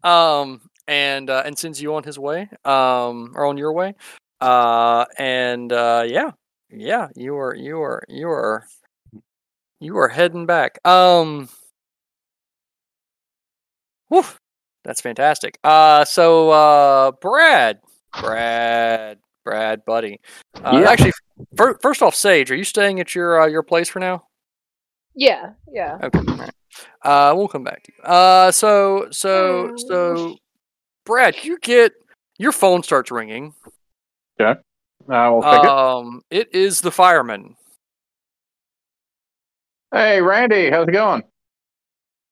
um 0.07 0.61
and 0.87 1.29
uh, 1.29 1.43
and 1.45 1.57
sends 1.57 1.81
you 1.81 1.95
on 1.95 2.03
his 2.03 2.19
way 2.19 2.49
um 2.65 3.31
or 3.35 3.45
on 3.45 3.57
your 3.57 3.71
way 3.73 3.95
uh 4.41 5.05
and 5.17 5.71
uh 5.71 6.03
yeah 6.05 6.31
yeah 6.69 7.07
you 7.15 7.35
are 7.37 7.55
you 7.55 7.81
are 7.81 8.03
you 8.09 8.27
are 8.27 8.65
you 9.79 9.97
are 9.97 10.09
heading 10.09 10.45
back 10.45 10.85
um 10.85 11.47
whew, 14.13 14.25
that's 14.83 15.01
fantastic 15.01 15.57
uh 15.63 16.05
so 16.05 16.49
uh 16.51 17.11
brad 17.21 17.79
brad 18.21 19.17
brad 19.43 19.83
buddy 19.85 20.19
uh, 20.63 20.79
Yeah. 20.81 20.89
actually 20.89 21.11
fir- 21.57 21.77
first 21.81 22.01
off 22.01 22.13
sage 22.15 22.51
are 22.51 22.55
you 22.55 22.63
staying 22.63 22.99
at 22.99 23.15
your 23.15 23.41
uh, 23.41 23.47
your 23.47 23.63
place 23.63 23.89
for 23.89 23.99
now 23.99 24.25
Yeah, 25.15 25.53
yeah. 25.71 25.97
Okay. 26.01 26.19
all 26.27 26.35
right. 26.37 26.53
Uh, 27.03 27.33
we'll 27.35 27.47
come 27.47 27.63
back 27.63 27.83
to 27.83 27.91
you. 27.95 28.03
Uh, 28.03 28.51
so 28.51 29.07
so 29.11 29.75
so, 29.77 30.37
Brad, 31.05 31.35
you 31.43 31.59
get 31.59 31.91
your 32.39 32.51
phone 32.51 32.81
starts 32.81 33.11
ringing. 33.11 33.53
I 34.39 35.29
will 35.29 35.43
take 35.43 35.63
it. 35.63 35.69
Um, 35.69 36.21
it 36.31 36.49
is 36.51 36.81
the 36.81 36.89
fireman. 36.91 37.55
Hey, 39.91 40.19
Randy, 40.21 40.71
how's 40.71 40.87
it 40.87 40.91
going? 40.93 41.21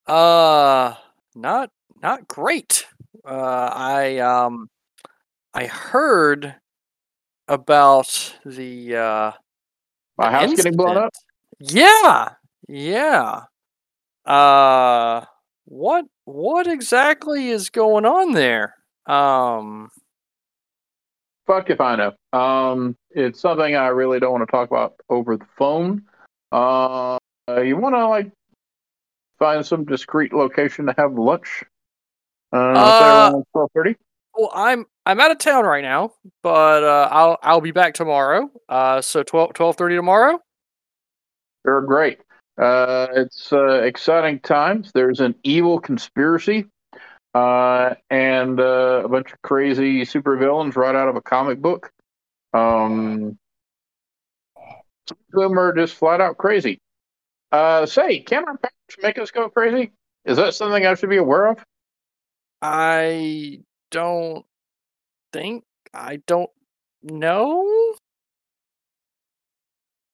Uh, 0.08 0.96
not 1.36 1.70
not 2.02 2.28
great. 2.28 2.86
Uh, 3.26 3.70
I 3.74 4.18
um, 4.20 4.70
I 5.54 5.66
heard 5.68 6.56
about 7.48 8.36
the 8.46 8.96
uh 8.96 9.32
My 10.18 10.26
the 10.26 10.30
house 10.30 10.56
getting 10.56 10.76
blown 10.76 10.98
up? 10.98 11.12
Yeah, 11.60 12.30
yeah. 12.68 13.42
Uh, 14.26 15.26
what 15.66 16.06
what 16.26 16.68
exactly 16.68 17.50
is 17.50 17.70
going 17.70 18.06
on 18.06 18.34
there? 18.34 18.76
Um, 19.06 19.90
Fuck 21.48 21.70
if 21.70 21.82
I 21.82 21.96
know. 21.96 22.14
Um, 22.40 22.96
it's 23.10 23.42
something 23.42 23.76
I 23.76 23.88
really 23.88 24.20
don't 24.20 24.32
want 24.32 24.48
to 24.48 24.52
talk 24.52 24.70
about 24.70 24.96
over 25.10 25.38
the 25.38 25.46
phone. 25.58 26.04
Uh, 26.52 27.18
you 27.64 27.78
want 27.78 27.96
to 27.96 28.08
like 28.08 28.32
find 29.42 29.66
some 29.66 29.84
discreet 29.86 30.32
location 30.34 30.86
to 30.86 30.94
have 30.98 31.14
lunch? 31.14 31.64
Uh, 32.54 32.58
Uh, 32.58 33.32
twelve 33.52 33.72
thirty. 33.74 33.96
well, 34.38 34.52
I'm 34.54 34.86
I'm 35.06 35.20
out 35.20 35.32
of 35.32 35.39
town 35.39 35.66
right 35.66 35.84
now, 35.84 36.14
but 36.44 36.84
uh, 36.84 37.10
I'll 37.12 37.38
I'll 37.42 37.62
be 37.62 37.72
back 37.72 37.96
tomorrow. 37.96 38.52
Uh, 38.70 39.02
so 39.02 39.24
12 39.24 39.54
12:30 39.54 39.96
tomorrow. 39.96 40.39
They're 41.66 41.82
great. 41.82 42.20
Uh, 42.58 43.08
it's 43.16 43.52
uh, 43.52 43.82
exciting 43.82 44.39
times. 44.42 44.92
There's 44.94 45.22
an 45.22 45.34
evil 45.44 45.80
conspiracy, 45.80 46.68
uh, 47.34 47.96
and 48.12 48.60
uh, 48.60 49.02
a 49.04 49.10
bunch 49.10 49.32
of 49.32 49.42
crazy 49.42 50.02
supervillains 50.02 50.76
right 50.76 50.96
out 50.96 51.08
of 51.08 51.16
a 51.16 51.22
comic 51.22 51.60
book. 51.60 51.92
Um, 52.54 53.39
some 55.08 55.18
of 55.34 55.42
them 55.50 55.58
are 55.58 55.74
just 55.74 55.96
flat 55.96 56.22
out 56.22 56.38
crazy. 56.38 56.80
Uh, 57.52 57.86
say, 57.86 58.20
can 58.20 58.45
our 58.47 58.58
powers 58.58 58.72
make 59.02 59.18
us 59.18 59.32
go 59.32 59.49
crazy? 59.49 59.91
Is 60.26 60.38
that 60.38 60.54
something 60.54 60.86
I 60.86 60.93
should 60.95 61.10
be 61.10 61.18
aware 61.18 61.47
of? 61.47 61.64
I 62.62 63.60
don't 63.89 64.45
think 65.34 65.64
I 65.93 66.22
don't 66.28 66.49
know. 67.04 67.95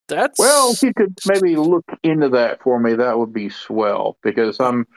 That's 0.07 0.39
Well, 0.39 0.71
if 0.71 0.81
you 0.81 0.93
could 0.93 1.19
maybe 1.27 1.57
look 1.57 1.85
into 2.03 2.29
that 2.29 2.61
for 2.61 2.79
me, 2.79 2.93
that 2.93 3.19
would 3.19 3.33
be 3.33 3.49
swell. 3.49 4.17
Because 4.23 4.59
I'm, 4.61 4.87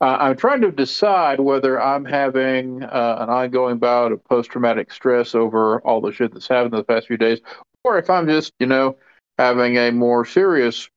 uh, 0.00 0.16
I'm 0.18 0.36
trying 0.36 0.60
to 0.62 0.72
decide 0.72 1.38
whether 1.38 1.80
I'm 1.80 2.04
having 2.04 2.82
uh, 2.82 3.16
an 3.20 3.30
ongoing 3.30 3.78
bout 3.78 4.10
of 4.10 4.24
post-traumatic 4.24 4.92
stress 4.92 5.36
over 5.36 5.80
all 5.82 6.00
the 6.00 6.12
shit 6.12 6.32
that's 6.32 6.48
happened 6.48 6.74
in 6.74 6.78
the 6.78 6.84
past 6.84 7.06
few 7.06 7.16
days, 7.16 7.38
or 7.84 7.96
if 7.96 8.10
I'm 8.10 8.26
just, 8.26 8.52
you 8.58 8.66
know, 8.66 8.96
having 9.38 9.76
a 9.76 9.92
more 9.92 10.24
serious 10.24 10.90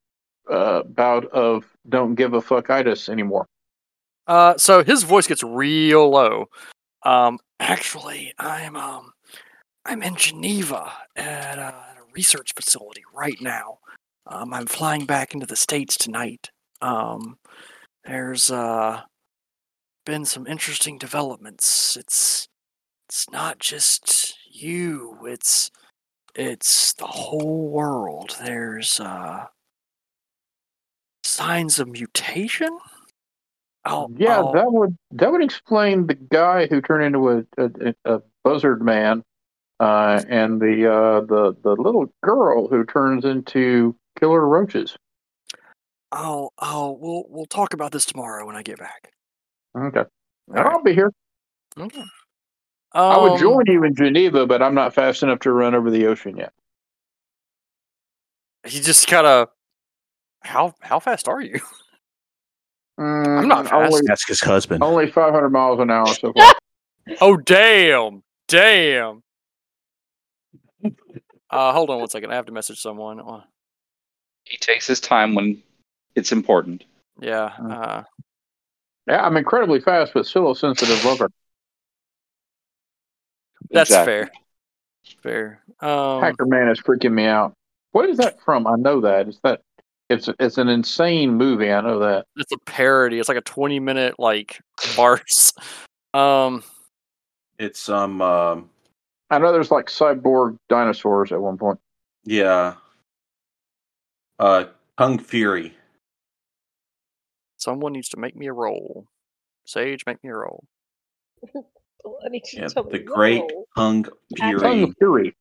uh, 0.49 0.83
bout 0.83 1.25
of 1.27 1.65
don't 1.87 2.15
give 2.15 2.33
a 2.33 2.41
fuck 2.41 2.67
fuckitis 2.67 3.09
anymore. 3.09 3.47
Uh, 4.27 4.57
so 4.57 4.83
his 4.83 5.03
voice 5.03 5.27
gets 5.27 5.43
real 5.43 6.09
low. 6.09 6.45
Um, 7.03 7.39
actually, 7.59 8.33
I'm 8.37 8.75
um, 8.75 9.11
I'm 9.85 10.03
in 10.03 10.15
Geneva 10.15 10.91
at, 11.15 11.57
uh, 11.57 11.73
at 11.91 11.97
a 11.97 12.03
research 12.13 12.53
facility 12.55 13.03
right 13.13 13.39
now. 13.41 13.79
Um, 14.27 14.53
I'm 14.53 14.67
flying 14.67 15.05
back 15.05 15.33
into 15.33 15.47
the 15.47 15.55
states 15.55 15.97
tonight. 15.97 16.51
Um, 16.81 17.37
there's 18.05 18.51
uh, 18.51 19.01
been 20.05 20.25
some 20.25 20.45
interesting 20.45 20.97
developments. 20.97 21.97
It's 21.97 22.47
it's 23.07 23.29
not 23.31 23.57
just 23.59 24.37
you. 24.51 25.17
It's 25.25 25.71
it's 26.35 26.93
the 26.93 27.07
whole 27.07 27.69
world. 27.69 28.35
There's 28.43 28.99
uh, 28.99 29.45
signs 31.39 31.79
of 31.79 31.87
mutation. 31.87 32.77
Oh 33.85 34.09
Yeah, 34.17 34.41
oh, 34.43 34.53
that 34.53 34.71
would 34.71 34.97
that 35.11 35.31
would 35.31 35.43
explain 35.43 36.05
the 36.07 36.15
guy 36.15 36.67
who 36.67 36.81
turned 36.81 37.05
into 37.05 37.29
a 37.29 37.45
a, 37.57 37.95
a 38.05 38.21
buzzard 38.43 38.81
man, 38.81 39.23
uh, 39.79 40.21
and 40.27 40.61
the 40.61 40.91
uh, 40.91 41.21
the 41.21 41.55
the 41.63 41.81
little 41.81 42.11
girl 42.21 42.67
who 42.67 42.83
turns 42.83 43.23
into 43.23 43.95
killer 44.19 44.45
roaches. 44.45 44.97
oh 46.11 46.49
oh. 46.59 46.97
We'll 46.99 47.23
we'll 47.29 47.45
talk 47.45 47.73
about 47.73 47.93
this 47.93 48.05
tomorrow 48.05 48.45
when 48.45 48.57
I 48.57 48.63
get 48.63 48.77
back. 48.79 49.11
Okay, 49.77 50.03
right. 50.47 50.65
I'll 50.65 50.83
be 50.83 50.93
here. 50.93 51.11
Okay. 51.79 52.03
I 52.91 53.17
would 53.17 53.33
Um, 53.33 53.37
join 53.37 53.63
you 53.67 53.83
in 53.83 53.95
Geneva, 53.95 54.45
but 54.45 54.61
I'm 54.61 54.73
not 54.75 54.93
fast 54.95 55.23
enough 55.23 55.39
to 55.41 55.51
run 55.53 55.75
over 55.75 55.89
the 55.91 56.07
ocean 56.07 56.35
yet. 56.37 56.51
He 58.67 58.81
just 58.81 59.07
kind 59.07 59.25
of. 59.25 59.49
How 60.41 60.73
how 60.79 60.99
fast 60.99 61.27
are 61.27 61.41
you? 61.41 61.59
I'm 62.97 63.47
not 63.47 63.67
fast. 63.69 63.93
Only, 63.93 64.01
Ask 64.09 64.27
his 64.27 64.41
husband. 64.41 64.83
only 64.83 65.09
500 65.09 65.49
miles 65.49 65.79
an 65.79 65.89
hour 65.91 66.07
so 66.07 66.33
far. 66.33 66.53
Oh 67.21 67.37
damn, 67.37 68.21
damn. 68.47 69.23
Uh, 71.49 71.73
hold 71.73 71.89
on 71.89 71.97
one 71.97 72.07
second. 72.09 72.29
I 72.31 72.35
have 72.35 72.45
to 72.45 72.51
message 72.51 72.79
someone. 72.79 73.19
Uh, 73.19 73.41
He 74.43 74.57
takes 74.57 74.85
his 74.85 74.99
time 74.99 75.33
when 75.33 75.63
it's 76.13 76.31
important. 76.31 76.83
Yeah. 77.19 77.49
Mm. 77.59 77.71
Uh, 77.71 78.03
yeah, 79.07 79.25
I'm 79.25 79.37
incredibly 79.37 79.79
fast, 79.79 80.13
but 80.13 80.27
still 80.27 80.51
a 80.51 80.55
sensitive 80.55 81.03
lover. 81.03 81.31
that's 83.71 83.89
Exactly. 83.89 84.13
fair. 84.13 84.31
Fair. 85.23 85.63
Um, 85.81 86.21
Hackerman 86.21 86.71
is 86.71 86.79
freaking 86.79 87.13
me 87.13 87.25
out. 87.25 87.53
What 87.91 88.07
is 88.07 88.17
that 88.17 88.39
from? 88.41 88.67
I 88.67 88.75
know 88.75 89.01
that. 89.01 89.27
It's 89.29 89.39
that. 89.43 89.61
It's 90.09 90.27
it's 90.39 90.57
an 90.57 90.69
insane 90.69 91.35
movie. 91.35 91.71
I 91.71 91.81
know 91.81 91.99
that. 91.99 92.25
it's 92.35 92.51
a 92.51 92.57
parody. 92.65 93.19
It's 93.19 93.29
like 93.29 93.37
a 93.37 93.41
twenty-minute 93.41 94.15
like 94.19 94.59
farce. 94.79 95.53
Um, 96.15 96.63
It's 97.59 97.87
um 97.87 98.19
um 98.23 98.71
I 99.29 99.37
know 99.37 99.51
there's 99.51 99.69
like 99.69 99.85
cyborg 99.89 100.57
dinosaurs 100.69 101.31
at 101.31 101.39
one 101.39 101.55
point. 101.55 101.79
yeah. 102.23 102.73
Uh 104.39 104.65
Kung 104.97 105.19
Fury. 105.19 105.75
someone 107.57 107.93
needs 107.93 108.09
to 108.09 108.17
make 108.17 108.35
me 108.35 108.47
a 108.47 108.53
roll. 108.53 109.05
Sage, 109.65 110.03
make 110.07 110.23
me 110.23 110.31
a 110.31 110.35
roll. 110.35 110.63
I 111.53 112.29
need 112.29 112.41
you 112.51 112.61
Yeah, 112.63 112.67
to 112.69 112.83
the 112.89 112.97
great 112.97 113.43
no. 113.47 113.65
Kung 113.75 114.07
Fury. 114.35 114.59
Kung 114.59 114.93
Fury. 114.95 115.35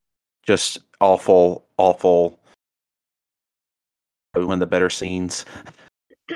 Just 0.46 0.80
awful, 1.00 1.64
awful. 1.78 2.37
Probably 4.32 4.46
One 4.46 4.54
of 4.54 4.60
the 4.60 4.66
better 4.66 4.90
scenes. 4.90 5.44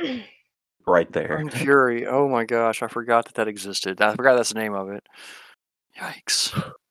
right 0.86 1.12
there. 1.12 1.36
Kung 1.36 1.50
Fury. 1.50 2.06
Oh 2.06 2.28
my 2.28 2.44
gosh, 2.44 2.82
I 2.82 2.88
forgot 2.88 3.26
that 3.26 3.34
that 3.34 3.48
existed. 3.48 4.00
I 4.00 4.14
forgot 4.14 4.36
that's 4.36 4.52
the 4.52 4.58
name 4.60 4.74
of 4.74 4.90
it. 4.90 5.06
Yikes. 5.98 6.52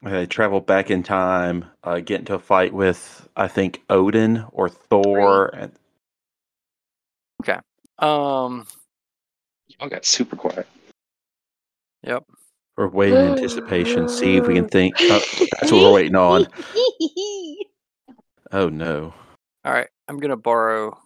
They 0.00 0.26
travel 0.26 0.60
back 0.60 0.92
in 0.92 1.02
time, 1.02 1.64
uh, 1.82 1.98
get 1.98 2.20
into 2.20 2.34
a 2.34 2.38
fight 2.38 2.72
with 2.72 3.28
I 3.34 3.48
think 3.48 3.82
Odin 3.90 4.44
or 4.52 4.68
Thor, 4.68 5.48
and 5.52 5.72
Um, 7.98 8.68
Y'all 9.66 9.88
got 9.88 10.04
super 10.04 10.36
quiet. 10.36 10.68
Yep. 12.04 12.24
We're 12.76 12.86
waiting 12.86 13.18
in 13.18 13.26
anticipation. 13.32 14.08
See 14.08 14.36
if 14.36 14.46
we 14.46 14.54
can 14.54 14.68
think. 14.68 14.94
Oh, 15.00 15.18
that's 15.60 15.72
what 15.72 15.82
we're 15.82 15.92
waiting 15.92 16.14
on. 16.14 16.46
Oh 18.52 18.68
no! 18.68 19.12
All 19.68 19.74
right. 19.74 19.88
I'm 20.08 20.16
gonna 20.18 20.36
borrow. 20.36 20.98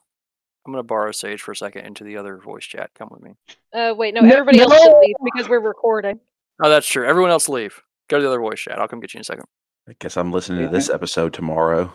I'm 0.64 0.72
gonna 0.72 0.84
borrow 0.84 1.10
Sage 1.10 1.42
for 1.42 1.50
a 1.50 1.56
second 1.56 1.84
into 1.84 2.04
the 2.04 2.16
other 2.16 2.36
voice 2.36 2.64
chat. 2.64 2.90
Come 2.94 3.08
with 3.10 3.20
me. 3.20 3.32
Uh, 3.74 3.92
wait, 3.96 4.14
no, 4.14 4.20
No- 4.20 4.32
everybody 4.32 4.60
else 4.60 4.80
should 4.80 4.98
leave 5.00 5.16
because 5.24 5.48
we're 5.48 5.60
recording. 5.60 6.20
Oh, 6.62 6.70
that's 6.70 6.86
true. 6.86 7.04
Everyone 7.04 7.30
else 7.32 7.48
leave. 7.48 7.82
Go 8.08 8.18
to 8.18 8.22
the 8.22 8.28
other 8.28 8.38
voice 8.38 8.60
chat. 8.60 8.78
I'll 8.78 8.86
come 8.86 9.00
get 9.00 9.14
you 9.14 9.18
in 9.18 9.22
a 9.22 9.24
second. 9.24 9.46
I 9.88 9.94
guess 9.98 10.16
I'm 10.16 10.30
listening 10.30 10.64
to 10.66 10.68
this 10.72 10.88
episode 10.88 11.32
tomorrow. 11.32 11.92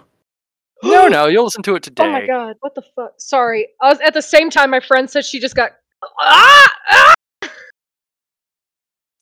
No, 0.84 1.08
no, 1.08 1.28
you'll 1.28 1.46
listen 1.46 1.64
to 1.64 1.76
it 1.76 1.84
today. 1.84 2.04
Oh 2.04 2.12
my 2.12 2.28
god, 2.28 2.58
what 2.60 2.76
the 2.76 2.82
fuck? 2.96 3.14
Sorry. 3.18 3.70
I 3.82 3.88
was 3.90 4.02
at 4.02 4.14
the 4.14 4.22
same 4.22 4.50
time 4.50 4.70
my 4.70 4.82
friend 4.82 5.10
said 5.10 5.24
she 5.24 5.40
just 5.40 5.56
got 5.56 5.72
ah, 6.20 6.74
ah! 6.90 7.14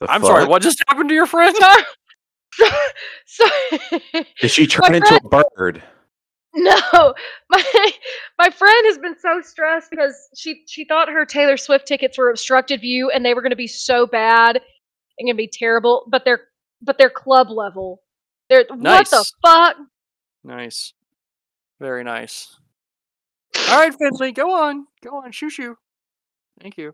I'm 0.09 0.23
sorry. 0.23 0.45
What 0.45 0.63
just 0.63 0.83
happened 0.87 1.09
to 1.09 1.15
your 1.15 1.27
friend? 1.27 1.55
sorry. 2.53 2.71
sorry. 3.27 4.27
Did 4.41 4.49
she 4.51 4.65
turn 4.67 4.91
My 4.91 4.97
into 4.97 5.19
a 5.23 5.43
bird? 5.55 5.83
No, 6.63 7.13
my 7.49 7.91
my 8.37 8.49
friend 8.49 8.85
has 8.85 8.97
been 8.97 9.17
so 9.19 9.41
stressed 9.41 9.89
because 9.91 10.15
she 10.37 10.63
she 10.67 10.85
thought 10.85 11.09
her 11.09 11.25
Taylor 11.25 11.57
Swift 11.57 11.85
tickets 11.85 12.17
were 12.17 12.29
obstructed 12.29 12.79
view 12.79 13.09
and 13.09 13.25
they 13.25 13.33
were 13.33 13.41
going 13.41 13.49
to 13.49 13.57
be 13.57 13.67
so 13.67 14.07
bad 14.07 14.61
and 15.17 15.27
going 15.27 15.35
to 15.35 15.37
be 15.37 15.49
terrible, 15.51 16.05
but 16.07 16.23
they're 16.23 16.47
but 16.81 16.97
they're 16.97 17.09
club 17.09 17.49
level. 17.49 18.01
They're 18.49 18.63
what 18.69 19.09
the 19.09 19.25
fuck? 19.45 19.75
Nice. 20.45 20.93
Very 21.81 22.05
nice. 22.05 22.55
All 23.69 23.79
right, 23.79 23.93
Finley, 23.93 24.31
go 24.31 24.53
on. 24.53 24.87
Go 25.03 25.17
on. 25.17 25.33
Shoo 25.33 25.49
shoo. 25.49 25.77
Thank 26.61 26.77
you. 26.77 26.93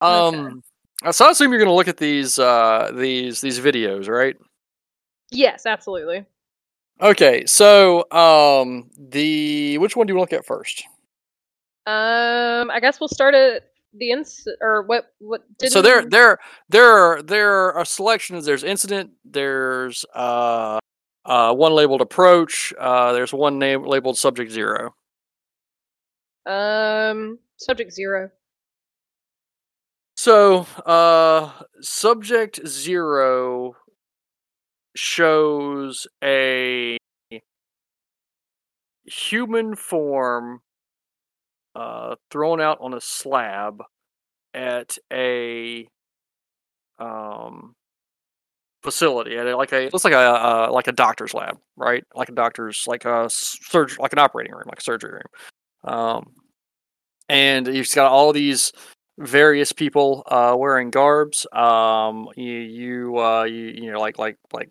Okay. 0.00 0.38
Um 0.38 0.62
so 1.10 1.26
I 1.26 1.30
assume 1.30 1.50
you're 1.50 1.60
gonna 1.60 1.74
look 1.74 1.88
at 1.88 1.96
these 1.96 2.38
uh 2.38 2.92
these 2.94 3.40
these 3.40 3.58
videos, 3.58 4.08
right? 4.08 4.36
Yes, 5.32 5.66
absolutely. 5.66 6.26
Okay, 7.02 7.46
so 7.46 8.10
um 8.10 8.90
the 8.98 9.78
which 9.78 9.96
one 9.96 10.06
do 10.06 10.12
you 10.12 10.18
want 10.18 10.30
to 10.30 10.36
look 10.36 10.40
at 10.40 10.46
first? 10.46 10.84
Um, 11.86 12.70
I 12.70 12.78
guess 12.80 13.00
we'll 13.00 13.08
start 13.08 13.34
at 13.34 13.70
the 13.94 14.10
ins 14.10 14.46
or 14.60 14.82
what 14.82 15.12
what 15.18 15.42
did 15.58 15.72
so 15.72 15.82
there 15.82 16.04
there 16.04 16.38
there 16.68 16.92
are 16.92 17.22
there 17.22 17.72
are 17.72 17.84
selections 17.84 18.44
there's 18.44 18.62
incident 18.62 19.10
there's 19.24 20.04
uh 20.14 20.78
uh 21.24 21.52
one 21.52 21.72
labeled 21.72 22.00
approach 22.00 22.72
uh 22.78 23.12
there's 23.12 23.32
one 23.32 23.58
name 23.58 23.82
labeled 23.82 24.16
subject 24.16 24.52
zero 24.52 24.94
um 26.46 27.38
subject 27.56 27.92
zero. 27.92 28.30
so 30.16 30.66
uh 30.86 31.50
subject 31.80 32.60
zero 32.66 33.74
shows 34.96 36.06
a 36.22 36.98
human 39.04 39.74
form 39.74 40.60
uh 41.74 42.14
thrown 42.30 42.60
out 42.60 42.78
on 42.80 42.94
a 42.94 43.00
slab 43.00 43.82
at 44.54 44.98
a 45.12 45.86
um 46.98 47.74
facility 48.82 49.36
at 49.36 49.46
like 49.56 49.72
a 49.72 49.88
looks 49.92 50.04
like 50.04 50.14
a 50.14 50.18
uh, 50.18 50.68
like 50.72 50.86
a 50.86 50.92
doctor's 50.92 51.34
lab 51.34 51.58
right? 51.76 52.02
Like 52.14 52.30
a 52.30 52.32
doctor's 52.32 52.84
like 52.86 53.04
a 53.04 53.28
surgery 53.30 53.98
like 54.00 54.12
an 54.12 54.18
operating 54.18 54.52
room 54.52 54.64
like 54.66 54.78
a 54.78 54.82
surgery 54.82 55.12
room. 55.12 55.94
Um 55.94 56.32
and 57.28 57.66
you've 57.68 57.92
got 57.94 58.10
all 58.10 58.32
these 58.32 58.72
various 59.18 59.72
people 59.72 60.22
uh 60.26 60.54
wearing 60.58 60.90
garbs 60.90 61.46
um 61.52 62.28
you 62.36 62.52
you 62.52 63.18
uh 63.18 63.44
you, 63.44 63.66
you 63.82 63.92
know 63.92 64.00
like 64.00 64.18
like 64.18 64.38
like 64.52 64.70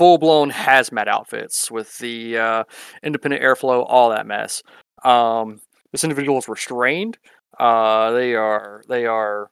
full 0.00 0.16
blown 0.16 0.50
hazmat 0.50 1.08
outfits 1.08 1.70
with 1.70 1.98
the 1.98 2.38
uh 2.38 2.64
independent 3.02 3.42
airflow 3.42 3.84
all 3.86 4.08
that 4.08 4.26
mess 4.26 4.62
um 5.04 5.60
this 5.92 6.04
individual 6.04 6.38
is 6.38 6.48
restrained 6.48 7.18
uh 7.58 8.10
they 8.12 8.34
are 8.34 8.82
they 8.88 9.04
are 9.04 9.50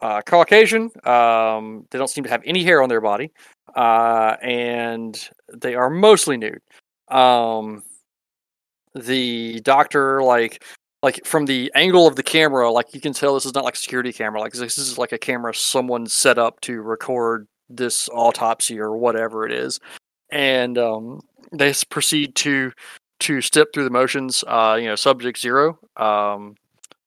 uh, 0.00 0.22
Caucasian. 0.22 0.92
Um, 1.04 1.84
they 1.90 1.98
don't 1.98 2.08
seem 2.08 2.22
to 2.22 2.30
have 2.30 2.42
any 2.44 2.62
hair 2.62 2.82
on 2.82 2.88
their 2.88 3.00
body, 3.00 3.32
uh, 3.74 4.36
and 4.40 5.28
they 5.52 5.74
are 5.74 5.90
mostly 5.90 6.36
nude. 6.36 6.60
Um, 7.08 7.82
the 8.94 9.58
doctor, 9.62 10.22
like, 10.22 10.62
like 11.02 11.24
from 11.24 11.46
the 11.46 11.72
angle 11.74 12.06
of 12.06 12.14
the 12.14 12.22
camera, 12.22 12.70
like 12.70 12.94
you 12.94 13.00
can 13.00 13.12
tell 13.12 13.34
this 13.34 13.46
is 13.46 13.54
not 13.54 13.64
like 13.64 13.74
a 13.74 13.78
security 13.78 14.12
camera. 14.12 14.40
Like 14.40 14.52
this 14.52 14.78
is 14.78 14.98
like 14.98 15.10
a 15.10 15.18
camera 15.18 15.52
someone 15.52 16.06
set 16.06 16.38
up 16.38 16.60
to 16.60 16.80
record 16.80 17.48
this 17.68 18.08
autopsy 18.12 18.78
or 18.78 18.96
whatever 18.96 19.46
it 19.46 19.52
is, 19.52 19.80
and 20.30 20.78
um, 20.78 21.20
they 21.52 21.72
proceed 21.90 22.34
to 22.36 22.72
to 23.20 23.40
step 23.40 23.68
through 23.72 23.84
the 23.84 23.90
motions. 23.90 24.44
Uh, 24.46 24.76
you 24.80 24.86
know, 24.86 24.96
subject 24.96 25.38
zero. 25.38 25.78
Um, 25.96 26.54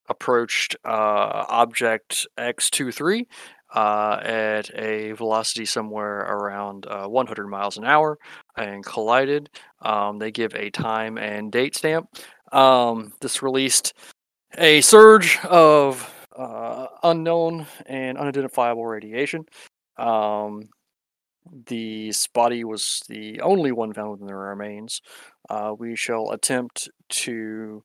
approached 0.08 0.76
uh, 0.84 1.44
object 1.48 2.26
X23 2.38 3.26
uh, 3.74 4.20
at 4.22 4.70
a 4.74 5.12
velocity 5.12 5.64
somewhere 5.64 6.20
around 6.20 6.86
uh, 6.86 7.06
100 7.06 7.46
miles 7.46 7.76
an 7.78 7.84
hour 7.84 8.18
and 8.56 8.84
collided. 8.84 9.48
Um, 9.80 10.18
they 10.18 10.30
give 10.30 10.54
a 10.54 10.70
time 10.70 11.18
and 11.18 11.50
date 11.50 11.74
stamp. 11.76 12.08
Um, 12.52 13.12
this 13.20 13.42
released 13.42 13.94
a 14.58 14.82
surge 14.82 15.38
of 15.44 16.08
uh, 16.36 16.86
unknown 17.02 17.66
and 17.86 18.18
unidentifiable 18.18 18.84
radiation. 18.84 19.46
Um, 19.96 20.68
the 21.66 22.12
Spotty 22.12 22.64
was 22.64 23.02
the 23.08 23.40
only 23.40 23.72
one 23.72 23.92
found 23.92 24.12
within 24.12 24.26
the 24.26 24.34
remains. 24.34 25.00
Uh, 25.50 25.74
we 25.76 25.96
shall 25.96 26.30
attempt 26.30 26.88
to 27.08 27.82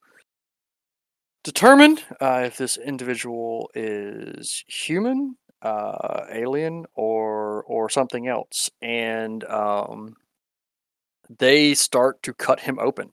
determine 1.43 1.97
uh, 2.21 2.43
if 2.45 2.57
this 2.57 2.77
individual 2.77 3.69
is 3.73 4.63
human, 4.67 5.37
uh, 5.61 6.25
alien, 6.31 6.85
or 6.93 7.63
or 7.63 7.89
something 7.89 8.27
else. 8.27 8.69
And 8.81 9.43
um, 9.45 10.15
they 11.39 11.73
start 11.73 12.21
to 12.23 12.33
cut 12.33 12.59
him 12.59 12.79
open. 12.79 13.11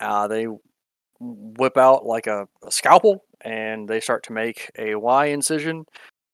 Uh, 0.00 0.26
they 0.26 0.46
whip 1.20 1.76
out 1.76 2.06
like 2.06 2.26
a, 2.26 2.48
a 2.66 2.70
scalpel 2.70 3.24
and 3.42 3.88
they 3.88 4.00
start 4.00 4.22
to 4.24 4.32
make 4.32 4.70
a 4.78 4.94
Y 4.94 5.26
incision 5.26 5.84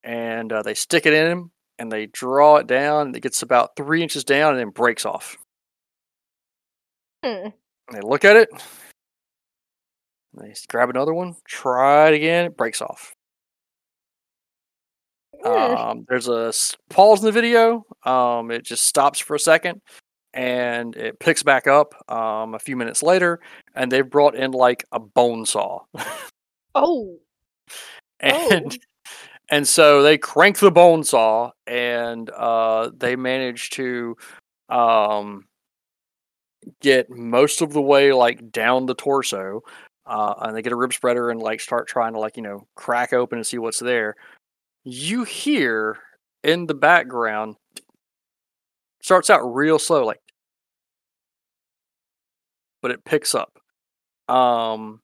and 0.04 0.52
uh, 0.52 0.62
they 0.62 0.74
stick 0.74 1.06
it 1.06 1.12
in 1.12 1.26
him 1.26 1.50
and 1.78 1.90
they 1.90 2.06
draw 2.06 2.56
it 2.56 2.66
down 2.66 3.14
it 3.14 3.22
gets 3.22 3.42
about 3.42 3.76
three 3.76 4.02
inches 4.02 4.24
down 4.24 4.52
and 4.52 4.60
then 4.60 4.70
breaks 4.70 5.04
off. 5.04 5.36
Hmm. 7.24 7.48
They 7.92 8.00
look 8.00 8.24
at 8.24 8.36
it. 8.36 8.48
They 10.34 10.52
grab 10.68 10.90
another 10.90 11.14
one, 11.14 11.34
try 11.46 12.08
it 12.08 12.14
again, 12.14 12.46
it 12.46 12.56
breaks 12.56 12.82
off. 12.82 13.14
Hmm. 15.42 15.48
Um, 15.48 16.06
there's 16.08 16.28
a 16.28 16.52
pause 16.90 17.20
in 17.20 17.26
the 17.26 17.32
video. 17.32 17.84
Um, 18.04 18.50
it 18.50 18.64
just 18.64 18.84
stops 18.84 19.18
for 19.18 19.34
a 19.34 19.40
second, 19.40 19.80
and 20.34 20.94
it 20.96 21.18
picks 21.20 21.42
back 21.42 21.66
up 21.66 21.94
um, 22.10 22.54
a 22.54 22.58
few 22.58 22.76
minutes 22.76 23.02
later, 23.02 23.40
and 23.74 23.90
they've 23.90 24.08
brought 24.08 24.34
in 24.34 24.52
like 24.52 24.84
a 24.92 24.98
bone 24.98 25.46
saw, 25.46 25.80
Oh. 26.74 27.16
and 28.20 28.76
and 29.50 29.66
so 29.66 30.02
they 30.02 30.18
crank 30.18 30.58
the 30.58 30.70
bone 30.70 31.04
saw, 31.04 31.50
and 31.66 32.30
uh, 32.30 32.90
they 32.96 33.16
manage 33.16 33.70
to 33.70 34.16
um, 34.68 35.46
get 36.80 37.10
most 37.10 37.62
of 37.62 37.72
the 37.72 37.82
way 37.82 38.12
like 38.12 38.50
down 38.50 38.86
the 38.86 38.94
torso. 38.94 39.62
Uh, 40.06 40.34
and 40.42 40.56
they 40.56 40.62
get 40.62 40.72
a 40.72 40.76
rib 40.76 40.92
spreader 40.92 41.30
and 41.30 41.42
like 41.42 41.60
start 41.60 41.88
trying 41.88 42.12
to 42.12 42.20
like 42.20 42.36
you 42.36 42.42
know 42.42 42.66
crack 42.76 43.12
open 43.12 43.38
and 43.38 43.46
see 43.46 43.58
what's 43.58 43.80
there 43.80 44.14
you 44.88 45.24
hear 45.24 45.98
in 46.44 46.64
the 46.66 46.74
background 46.74 47.56
starts 49.02 49.28
out 49.30 49.42
real 49.42 49.80
slow 49.80 50.06
like 50.06 50.20
but 52.82 52.92
it 52.92 53.04
picks 53.04 53.34
up 53.34 53.58
um 54.28 55.00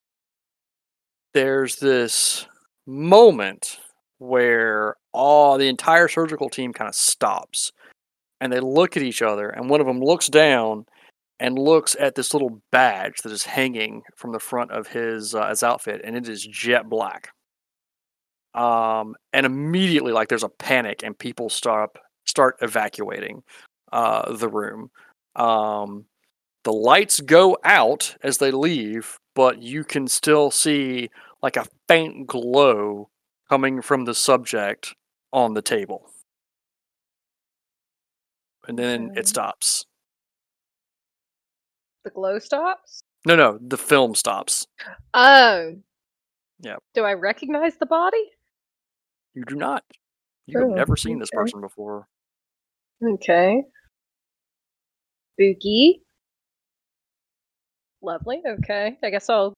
there's 1.34 1.76
this 1.76 2.46
moment 2.86 3.80
where 4.22 4.96
all 5.12 5.58
the 5.58 5.68
entire 5.68 6.08
surgical 6.08 6.48
team 6.48 6.72
kind 6.72 6.88
of 6.88 6.94
stops 6.94 7.72
and 8.40 8.52
they 8.52 8.60
look 8.60 8.96
at 8.96 9.02
each 9.02 9.22
other 9.22 9.48
and 9.48 9.68
one 9.68 9.80
of 9.80 9.86
them 9.86 10.00
looks 10.00 10.28
down 10.28 10.86
and 11.40 11.58
looks 11.58 11.96
at 11.98 12.14
this 12.14 12.32
little 12.32 12.62
badge 12.70 13.18
that 13.22 13.32
is 13.32 13.42
hanging 13.42 14.02
from 14.16 14.32
the 14.32 14.38
front 14.38 14.70
of 14.70 14.86
his 14.86 15.34
uh, 15.34 15.48
his 15.48 15.62
outfit 15.62 16.00
and 16.04 16.16
it 16.16 16.28
is 16.28 16.46
jet 16.46 16.88
black 16.88 17.30
um, 18.54 19.14
and 19.32 19.46
immediately 19.46 20.12
like 20.12 20.28
there's 20.28 20.42
a 20.42 20.48
panic 20.48 21.02
and 21.02 21.18
people 21.18 21.48
start 21.48 21.90
start 22.24 22.56
evacuating 22.60 23.42
uh, 23.92 24.32
the 24.32 24.48
room. 24.48 24.90
Um, 25.36 26.06
the 26.64 26.72
lights 26.72 27.20
go 27.20 27.58
out 27.64 28.16
as 28.22 28.38
they 28.38 28.50
leave, 28.50 29.18
but 29.34 29.62
you 29.62 29.84
can 29.84 30.06
still 30.06 30.50
see 30.50 31.10
like 31.42 31.56
a 31.56 31.66
faint 31.88 32.26
glow 32.26 33.08
coming 33.52 33.82
from 33.82 34.06
the 34.06 34.14
subject 34.14 34.94
on 35.30 35.52
the 35.52 35.60
table, 35.60 36.08
and 38.66 38.78
then 38.78 39.12
it 39.14 39.28
stops. 39.28 39.84
The 42.04 42.10
glow 42.10 42.38
stops? 42.38 43.02
No, 43.26 43.36
no, 43.36 43.58
the 43.60 43.76
film 43.76 44.14
stops. 44.14 44.66
Oh. 45.12 45.74
Yep. 46.60 46.78
Do 46.94 47.04
I 47.04 47.12
recognize 47.12 47.76
the 47.76 47.84
body? 47.84 48.24
You 49.34 49.44
do 49.44 49.54
not. 49.54 49.84
You 50.46 50.58
have 50.60 50.70
Oh, 50.70 50.74
never 50.74 50.96
seen 50.96 51.18
this 51.18 51.28
okay. 51.34 51.42
person 51.42 51.60
before. 51.60 52.08
Okay. 53.04 53.64
Spooky. 55.34 56.00
Lovely. 58.00 58.40
Okay. 58.46 58.96
I 59.02 59.10
guess 59.10 59.28
I'll 59.28 59.52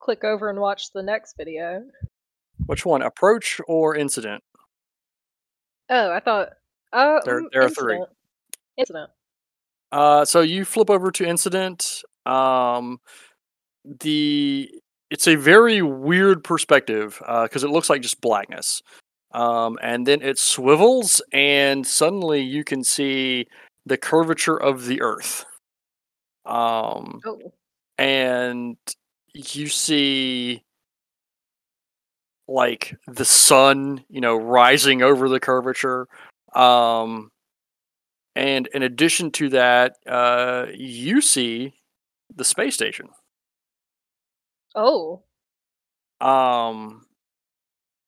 click 0.00 0.24
over 0.24 0.48
and 0.48 0.58
watch 0.58 0.92
the 0.94 1.02
next 1.02 1.36
video. 1.36 1.84
Which 2.66 2.84
one? 2.86 3.02
Approach 3.02 3.60
or 3.66 3.96
incident? 3.96 4.42
Oh, 5.88 6.10
I 6.12 6.20
thought. 6.20 6.50
Oh, 6.92 7.20
There- 7.24 7.42
mm, 7.42 7.50
there 7.52 7.62
are 7.62 7.68
three. 7.70 7.94
incident. 7.96 8.16
Incident. 8.76 9.10
Uh, 9.92 10.24
so 10.24 10.40
you 10.40 10.64
flip 10.64 10.88
over 10.90 11.10
to 11.10 11.24
incident. 11.26 12.02
Um, 12.26 13.00
the 13.84 14.70
it's 15.10 15.26
a 15.26 15.34
very 15.34 15.82
weird 15.82 16.44
perspective 16.44 17.16
because 17.18 17.64
it 17.64 17.70
looks 17.70 17.90
like 17.90 18.02
just 18.02 18.20
blackness. 18.20 18.82
Um, 19.32 19.78
and 19.82 20.06
then 20.06 20.22
it 20.22 20.38
swivels, 20.38 21.20
and 21.32 21.84
suddenly 21.86 22.40
you 22.40 22.62
can 22.62 22.84
see 22.84 23.46
the 23.86 23.96
curvature 23.96 24.56
of 24.56 24.86
the 24.86 25.00
Earth. 25.02 25.44
Um, 26.44 27.20
Oh. 27.26 27.52
and 27.98 28.76
you 29.34 29.66
see 29.68 30.62
like 32.50 32.96
the 33.06 33.24
sun, 33.24 34.04
you 34.08 34.20
know, 34.20 34.36
rising 34.36 35.02
over 35.02 35.28
the 35.28 35.40
curvature. 35.40 36.08
Um, 36.54 37.30
and 38.34 38.66
in 38.74 38.82
addition 38.82 39.30
to 39.32 39.48
that, 39.50 39.96
uh, 40.06 40.66
you 40.74 41.20
see 41.20 41.74
the 42.34 42.44
space 42.44 42.74
station. 42.74 43.08
Oh. 44.74 45.22
Um, 46.20 47.06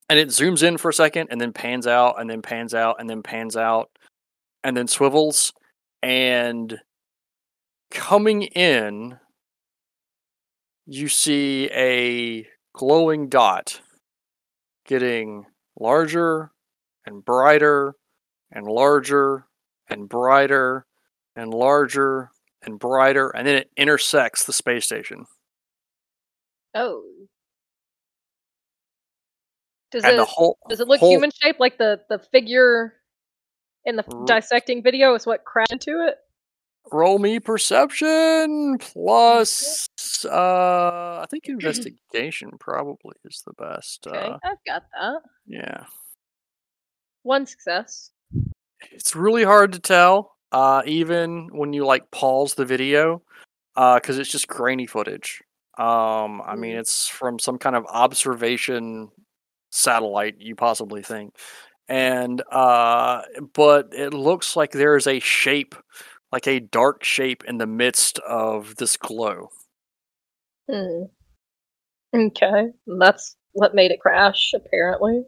and 0.09 0.19
it 0.19 0.29
zooms 0.29 0.63
in 0.63 0.77
for 0.77 0.91
a 0.91 0.95
second, 0.95 1.29
and 1.31 1.41
then 1.41 1.53
pans 1.53 1.87
out, 1.87 2.21
and 2.21 2.29
then 2.29 2.43
pans 2.43 2.75
out, 2.75 2.97
and 2.99 3.09
then 3.09 3.23
pans 3.23 3.57
out, 3.57 3.91
and 4.65 4.77
then 4.77 4.89
swivels. 4.89 5.53
And 6.03 6.81
coming 7.91 8.43
in, 8.43 9.19
you 10.87 11.09
see 11.09 11.71
a 11.73 12.47
glowing 12.75 13.29
dot 13.29 13.81
getting 14.85 15.47
larger 15.79 16.51
and 17.07 17.25
brighter 17.25 17.95
and 18.51 18.67
larger 18.67 19.47
and 19.89 20.09
brighter 20.09 20.87
and 21.37 21.53
larger 21.53 22.31
and 22.65 22.79
brighter, 22.79 23.31
and 23.31 23.47
then 23.47 23.57
it 23.57 23.71
intersects 23.77 24.45
the 24.45 24.53
space 24.53 24.85
station. 24.85 25.27
Oh. 26.75 27.03
Does 29.91 30.05
and 30.05 30.15
it 30.15 30.17
the 30.17 30.25
whole 30.25 30.59
does 30.69 30.81
it 30.81 30.89
look 30.89 31.01
whole- 31.01 31.11
human 31.11 31.31
shaped 31.31 31.61
like 31.61 31.77
the 31.77 32.01
the 32.09 32.19
figure 32.19 32.95
in 33.85 33.97
the 33.97 34.05
R- 34.11 34.25
dissecting 34.25 34.83
video 34.83 35.15
is 35.15 35.27
what 35.27 35.45
crashed 35.45 35.73
into 35.73 36.07
it? 36.07 36.17
Roll 36.91 37.19
me 37.19 37.39
perception 37.39 38.77
plus 38.79 39.89
uh 40.27 41.21
i 41.23 41.27
think 41.31 41.45
investigation 41.49 42.51
probably 42.59 43.15
is 43.25 43.43
the 43.47 43.53
best 43.55 44.07
Okay, 44.07 44.29
uh 44.29 44.39
I've 44.45 44.59
got 44.67 44.83
that. 45.01 45.21
yeah 45.47 45.85
One 47.23 47.47
success. 47.47 48.11
it's 48.91 49.15
really 49.15 49.45
hard 49.45 49.73
to 49.75 49.79
tell 49.79 50.37
uh 50.51 50.83
even 50.87 51.49
when 51.53 51.73
you 51.73 51.87
like 51.87 52.11
pause 52.11 52.55
the 52.55 52.65
video 52.65 53.23
uh 53.77 53.95
because 53.95 54.19
it's 54.19 54.31
just 54.31 54.49
grainy 54.49 54.87
footage 54.87 55.41
um 55.79 56.43
i 56.45 56.55
mean 56.57 56.75
Mm. 56.77 56.81
it's 56.81 57.09
from 57.09 57.39
some 57.39 57.59
kind 57.59 57.77
of 57.77 57.87
observation 57.87 59.09
satellite 59.71 60.35
you 60.39 60.55
possibly 60.55 61.03
think 61.03 61.35
and 61.89 62.43
uh 62.51 63.23
but 63.55 63.89
it 63.95 64.13
looks 64.13 64.55
like 64.57 64.73
there 64.73 64.97
is 64.97 65.07
a 65.07 65.19
shape 65.21 65.75
like 66.33 66.47
a 66.47 66.61
dark 66.61 67.05
shape 67.05 67.45
in 67.47 67.59
the 67.59 67.67
midst 67.67 68.19
of 68.21 68.77
this 68.77 68.97
glow 68.97 69.51
Hmm. 70.71 71.05
Okay, 72.15 72.69
that's 72.87 73.37
what 73.53 73.75
made 73.75 73.91
it 73.91 74.01
crash. 74.01 74.53
Apparently. 74.55 75.25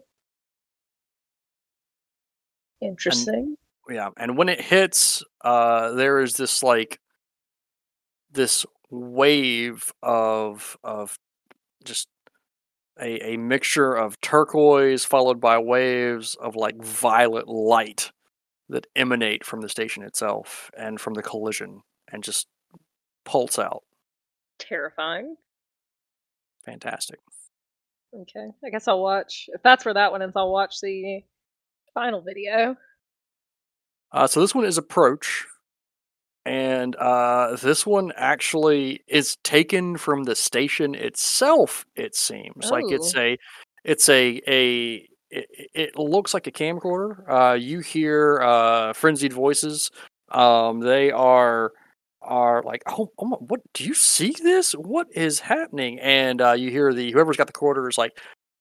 Interesting. 2.81 3.57
yeah 3.89 4.11
and 4.17 4.37
when 4.37 4.49
it 4.49 4.61
hits 4.61 5.23
uh 5.43 5.93
there 5.93 6.21
is 6.21 6.35
this 6.35 6.63
like 6.63 6.99
this 8.31 8.65
wave 8.91 9.93
of 10.03 10.77
of 10.85 11.19
just 11.85 12.09
a, 13.01 13.33
a 13.35 13.37
mixture 13.37 13.95
of 13.95 14.21
turquoise 14.21 15.05
followed 15.05 15.41
by 15.41 15.59
waves 15.59 16.35
of 16.37 16.57
like 16.57 16.77
violet 16.83 17.49
light 17.49 18.13
that 18.75 18.87
emanate 18.95 19.45
from 19.47 19.61
the 19.63 19.69
station 19.69 20.03
itself 20.03 20.71
and 20.77 21.01
from 21.01 21.15
the 21.15 21.23
collision 21.23 21.83
and 22.13 22.23
just 22.23 22.47
pulse 23.25 23.59
out 23.59 23.83
terrifying. 24.59 25.37
Fantastic. 26.65 27.19
Okay, 28.15 28.49
I 28.65 28.71
guess 28.71 28.87
I'll 28.87 29.03
watch. 29.03 29.49
If 29.53 29.63
that's 29.63 29.85
where 29.85 29.95
that 29.95 30.13
one 30.13 30.23
ends, 30.23 30.35
I'll 30.37 30.53
watch 30.53 30.81
the 30.81 31.23
final 31.93 32.21
video. 32.21 32.77
Uh, 34.13 34.27
so 34.29 34.41
this 34.41 34.55
one 34.55 34.65
is 34.65 34.79
approach, 34.79 35.45
and 36.47 36.95
uh, 36.97 37.57
this 37.57 37.85
one 37.85 38.13
actually 38.17 39.01
is 39.09 39.37
taken 39.43 39.97
from 39.97 40.23
the 40.25 40.37
station 40.37 40.95
itself. 40.95 41.85
It 41.97 42.15
seems 42.15 42.71
like 42.71 42.85
it's 42.89 43.15
Oh. 43.17 43.21
a, 43.21 43.39
it's 43.83 44.09
a 44.09 44.41
a. 44.47 45.09
It, 45.35 45.71
it 45.75 45.99
looks 45.99 46.33
like 46.33 46.47
a 46.47 46.53
camcorder. 46.53 47.29
Uh, 47.29 47.55
you 47.55 47.81
hear 47.81 48.41
uh, 48.41 48.93
frenzied 48.93 49.33
voices. 49.33 49.91
Um, 50.31 50.81
they 50.81 51.11
are 51.11 51.73
are 52.23 52.63
like, 52.63 52.83
oh, 52.87 53.11
oh 53.19 53.27
my, 53.27 53.37
what? 53.37 53.61
Do 53.75 53.85
you 53.85 53.95
see 53.95 54.35
this? 54.43 54.73
What 54.73 55.09
is 55.13 55.41
happening? 55.41 56.01
And 56.01 56.41
uh, 56.41 56.53
you 56.53 56.71
hear 56.71 56.93
the 56.93 57.13
whoever's 57.13 57.37
got 57.37 57.47
the 57.47 57.53
quarter 57.53 57.89
is 57.89 57.99
like, 57.99 58.13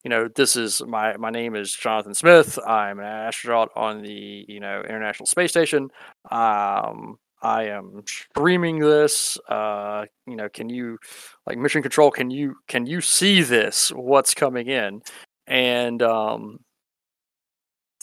you 0.03 0.09
know, 0.09 0.27
this 0.35 0.55
is 0.55 0.81
my 0.85 1.15
my 1.17 1.29
name 1.29 1.55
is 1.55 1.73
Jonathan 1.73 2.13
Smith. 2.13 2.59
I'm 2.67 2.99
an 2.99 3.05
astronaut 3.05 3.69
on 3.75 4.01
the 4.01 4.45
you 4.47 4.59
know 4.59 4.81
International 4.81 5.25
Space 5.27 5.51
Station. 5.51 5.89
Um, 6.29 7.17
I 7.41 7.65
am 7.65 8.03
streaming 8.07 8.79
this. 8.79 9.37
Uh, 9.49 10.05
you 10.25 10.35
know, 10.35 10.49
can 10.49 10.69
you 10.69 10.97
like 11.45 11.57
mission 11.57 11.81
control? 11.81 12.11
Can 12.11 12.31
you 12.31 12.55
can 12.67 12.85
you 12.85 12.99
see 13.01 13.41
this? 13.41 13.89
What's 13.89 14.33
coming 14.33 14.67
in? 14.67 15.01
And 15.47 16.01
um, 16.01 16.59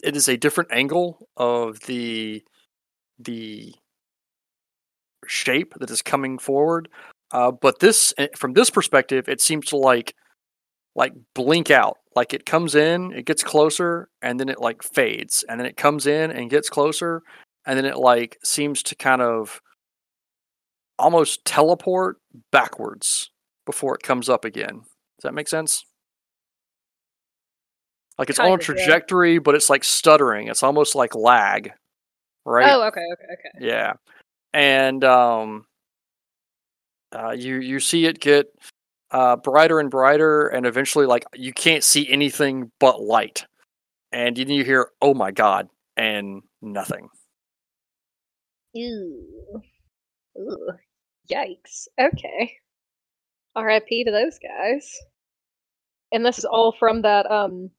it 0.02 0.16
is 0.16 0.28
a 0.28 0.36
different 0.36 0.72
angle 0.72 1.28
of 1.36 1.80
the 1.80 2.42
the 3.18 3.74
shape 5.26 5.74
that 5.80 5.90
is 5.90 6.02
coming 6.02 6.38
forward. 6.38 6.88
Uh, 7.32 7.50
but 7.52 7.78
this, 7.78 8.12
eh, 8.18 8.28
from 8.36 8.54
this 8.54 8.70
perspective, 8.70 9.28
it 9.28 9.40
seems 9.40 9.66
to 9.66 9.76
like 9.76 10.14
like 10.96 11.12
blink 11.34 11.70
out. 11.70 11.98
Like 12.16 12.34
it 12.34 12.46
comes 12.46 12.74
in, 12.74 13.12
it 13.12 13.26
gets 13.26 13.44
closer, 13.44 14.08
and 14.22 14.40
then 14.40 14.48
it 14.48 14.60
like 14.60 14.82
fades, 14.82 15.44
and 15.48 15.60
then 15.60 15.66
it 15.66 15.76
comes 15.76 16.06
in 16.06 16.30
and 16.30 16.50
gets 16.50 16.70
closer, 16.70 17.22
and 17.66 17.78
then 17.78 17.86
it 17.86 17.96
like 17.98 18.38
seems 18.44 18.82
to 18.84 18.96
kind 18.96 19.22
of 19.22 19.60
almost 20.98 21.44
teleport 21.44 22.18
backwards 22.52 23.30
before 23.66 23.94
it 23.94 24.02
comes 24.02 24.28
up 24.28 24.44
again. 24.44 24.80
Does 24.80 25.24
that 25.24 25.34
make 25.34 25.48
sense? 25.48 25.84
Like 28.20 28.28
it's 28.28 28.38
on 28.38 28.48
a 28.48 28.48
Kind 28.50 28.60
yeah. 28.60 28.66
trajectory, 28.66 29.38
but 29.38 29.54
it's 29.54 29.70
like 29.70 29.82
stuttering. 29.82 30.48
It's 30.48 30.62
almost 30.62 30.94
like 30.94 31.14
lag, 31.14 31.72
right? 32.44 32.70
Oh, 32.70 32.82
okay, 32.88 33.00
okay, 33.00 33.24
okay. 33.32 33.66
Yeah, 33.66 33.94
and 34.52 35.02
um, 35.04 35.64
uh, 37.16 37.30
you 37.30 37.60
you 37.60 37.80
see 37.80 38.04
it 38.04 38.20
get 38.20 38.48
uh, 39.10 39.36
brighter 39.36 39.80
and 39.80 39.90
brighter, 39.90 40.48
and 40.48 40.66
eventually, 40.66 41.06
like 41.06 41.24
you 41.34 41.54
can't 41.54 41.82
see 41.82 42.06
anything 42.10 42.70
but 42.78 43.00
light, 43.00 43.46
and 44.12 44.36
then 44.36 44.50
you 44.50 44.64
hear, 44.64 44.90
"Oh 45.00 45.14
my 45.14 45.30
god!" 45.30 45.70
and 45.96 46.42
nothing. 46.60 47.08
Ew. 48.74 49.62
Ooh. 50.38 50.68
Yikes. 51.32 51.88
Okay. 51.98 52.52
R.I.P. 53.56 54.04
to 54.04 54.10
those 54.10 54.38
guys. 54.38 54.94
And 56.12 56.26
this 56.26 56.38
is 56.38 56.44
all 56.44 56.72
from 56.78 57.00
that 57.00 57.30
um 57.30 57.70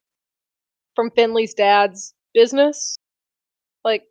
from 0.95 1.11
Finley's 1.11 1.53
dad's 1.53 2.13
business, 2.33 2.97
like 3.83 4.03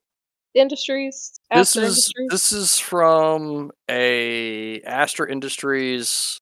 industries. 0.55 1.33
This 1.51 1.76
Astor 1.76 1.81
is 1.81 2.12
Industries? 2.18 2.28
this 2.31 2.53
is 2.53 2.78
from 2.78 3.70
a 3.89 4.81
Astor 4.83 5.26
Industries 5.26 6.41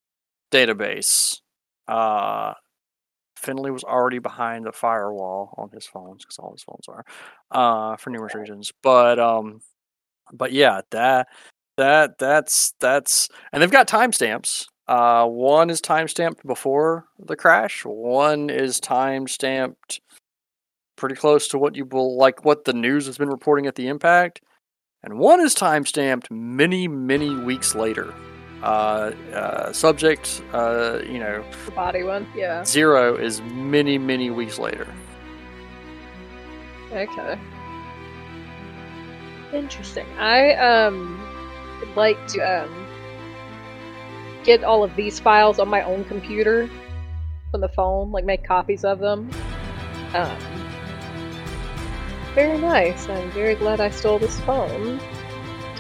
database. 0.53 1.41
Uh, 1.87 2.55
Finley 3.37 3.71
was 3.71 3.85
already 3.85 4.19
behind 4.19 4.67
the 4.67 4.73
firewall 4.73 5.55
on 5.57 5.71
his 5.71 5.87
phones 5.87 6.25
because 6.25 6.39
all 6.39 6.53
his 6.53 6.63
phones 6.63 6.89
are, 6.89 7.05
uh, 7.53 7.97
for 7.97 8.11
numerous 8.11 8.35
reasons. 8.35 8.73
But 8.83 9.19
um, 9.19 9.61
but 10.33 10.53
yeah, 10.53 10.81
that 10.91 11.29
that 11.77 12.19
that's 12.19 12.75
that's 12.81 13.29
and 13.53 13.63
they've 13.63 13.71
got 13.71 13.89
timestamps. 13.89 14.67
Uh, 14.89 15.27
one 15.27 15.69
is 15.69 15.83
timestamped 15.83 16.45
before 16.47 17.07
the 17.19 17.37
crash. 17.37 17.85
One 17.85 18.49
is 18.49 18.81
timestamped 18.81 20.01
pretty 20.99 21.15
close 21.15 21.49
to 21.49 21.59
what 21.59 21.75
you 21.75 21.85
will 21.87 22.17
like 22.17 22.45
what 22.45 22.65
the 22.65 22.73
news 22.73 23.07
has 23.07 23.17
been 23.17 23.31
reporting 23.31 23.67
at 23.67 23.75
the 23.77 23.89
impact 23.89 24.43
and 25.03 25.19
one 25.19 25.41
is 25.41 25.55
time 25.55 25.87
stamped 25.87 26.31
many 26.31 26.87
many 26.89 27.35
weeks 27.35 27.75
later 27.75 28.13
uh, 28.63 29.13
uh, 29.33 29.73
subject 29.73 30.43
uh, 30.53 30.99
you 31.07 31.19
know 31.19 31.45
the 31.65 31.71
body 31.71 32.03
one. 32.03 32.27
Yeah. 32.37 32.65
zero 32.65 33.17
is 33.17 33.41
many 33.43 33.97
many 33.99 34.31
weeks 34.31 34.59
later 34.59 34.87
Okay. 36.93 37.39
Interesting. 39.53 40.07
I 40.19 40.55
um 40.55 41.21
would 41.81 41.95
like 41.97 42.27
to 42.29 42.41
um 42.41 42.87
get 44.45 44.65
all 44.65 44.83
of 44.83 44.95
these 44.97 45.21
files 45.21 45.59
on 45.59 45.69
my 45.69 45.83
own 45.83 46.05
computer 46.05 46.69
from 47.51 47.61
the 47.61 47.69
phone, 47.69 48.11
like 48.11 48.25
make 48.25 48.45
copies 48.45 48.85
of 48.85 48.99
them. 49.01 49.31
Um 50.15 50.58
very 52.35 52.59
nice. 52.59 53.09
I'm 53.09 53.31
very 53.33 53.55
glad 53.55 53.81
I 53.81 53.91
stole 53.91 54.19
this 54.19 54.39
phone. 54.41 55.01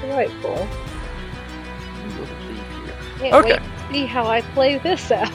Delightful. 0.01 0.67
Can't 3.19 3.35
Okay. 3.35 3.53
wait 3.55 3.59
to 3.63 3.93
see 3.93 4.07
how 4.07 4.27
I 4.27 4.41
play 4.43 4.79
this 4.79 5.11
out. 5.13 5.31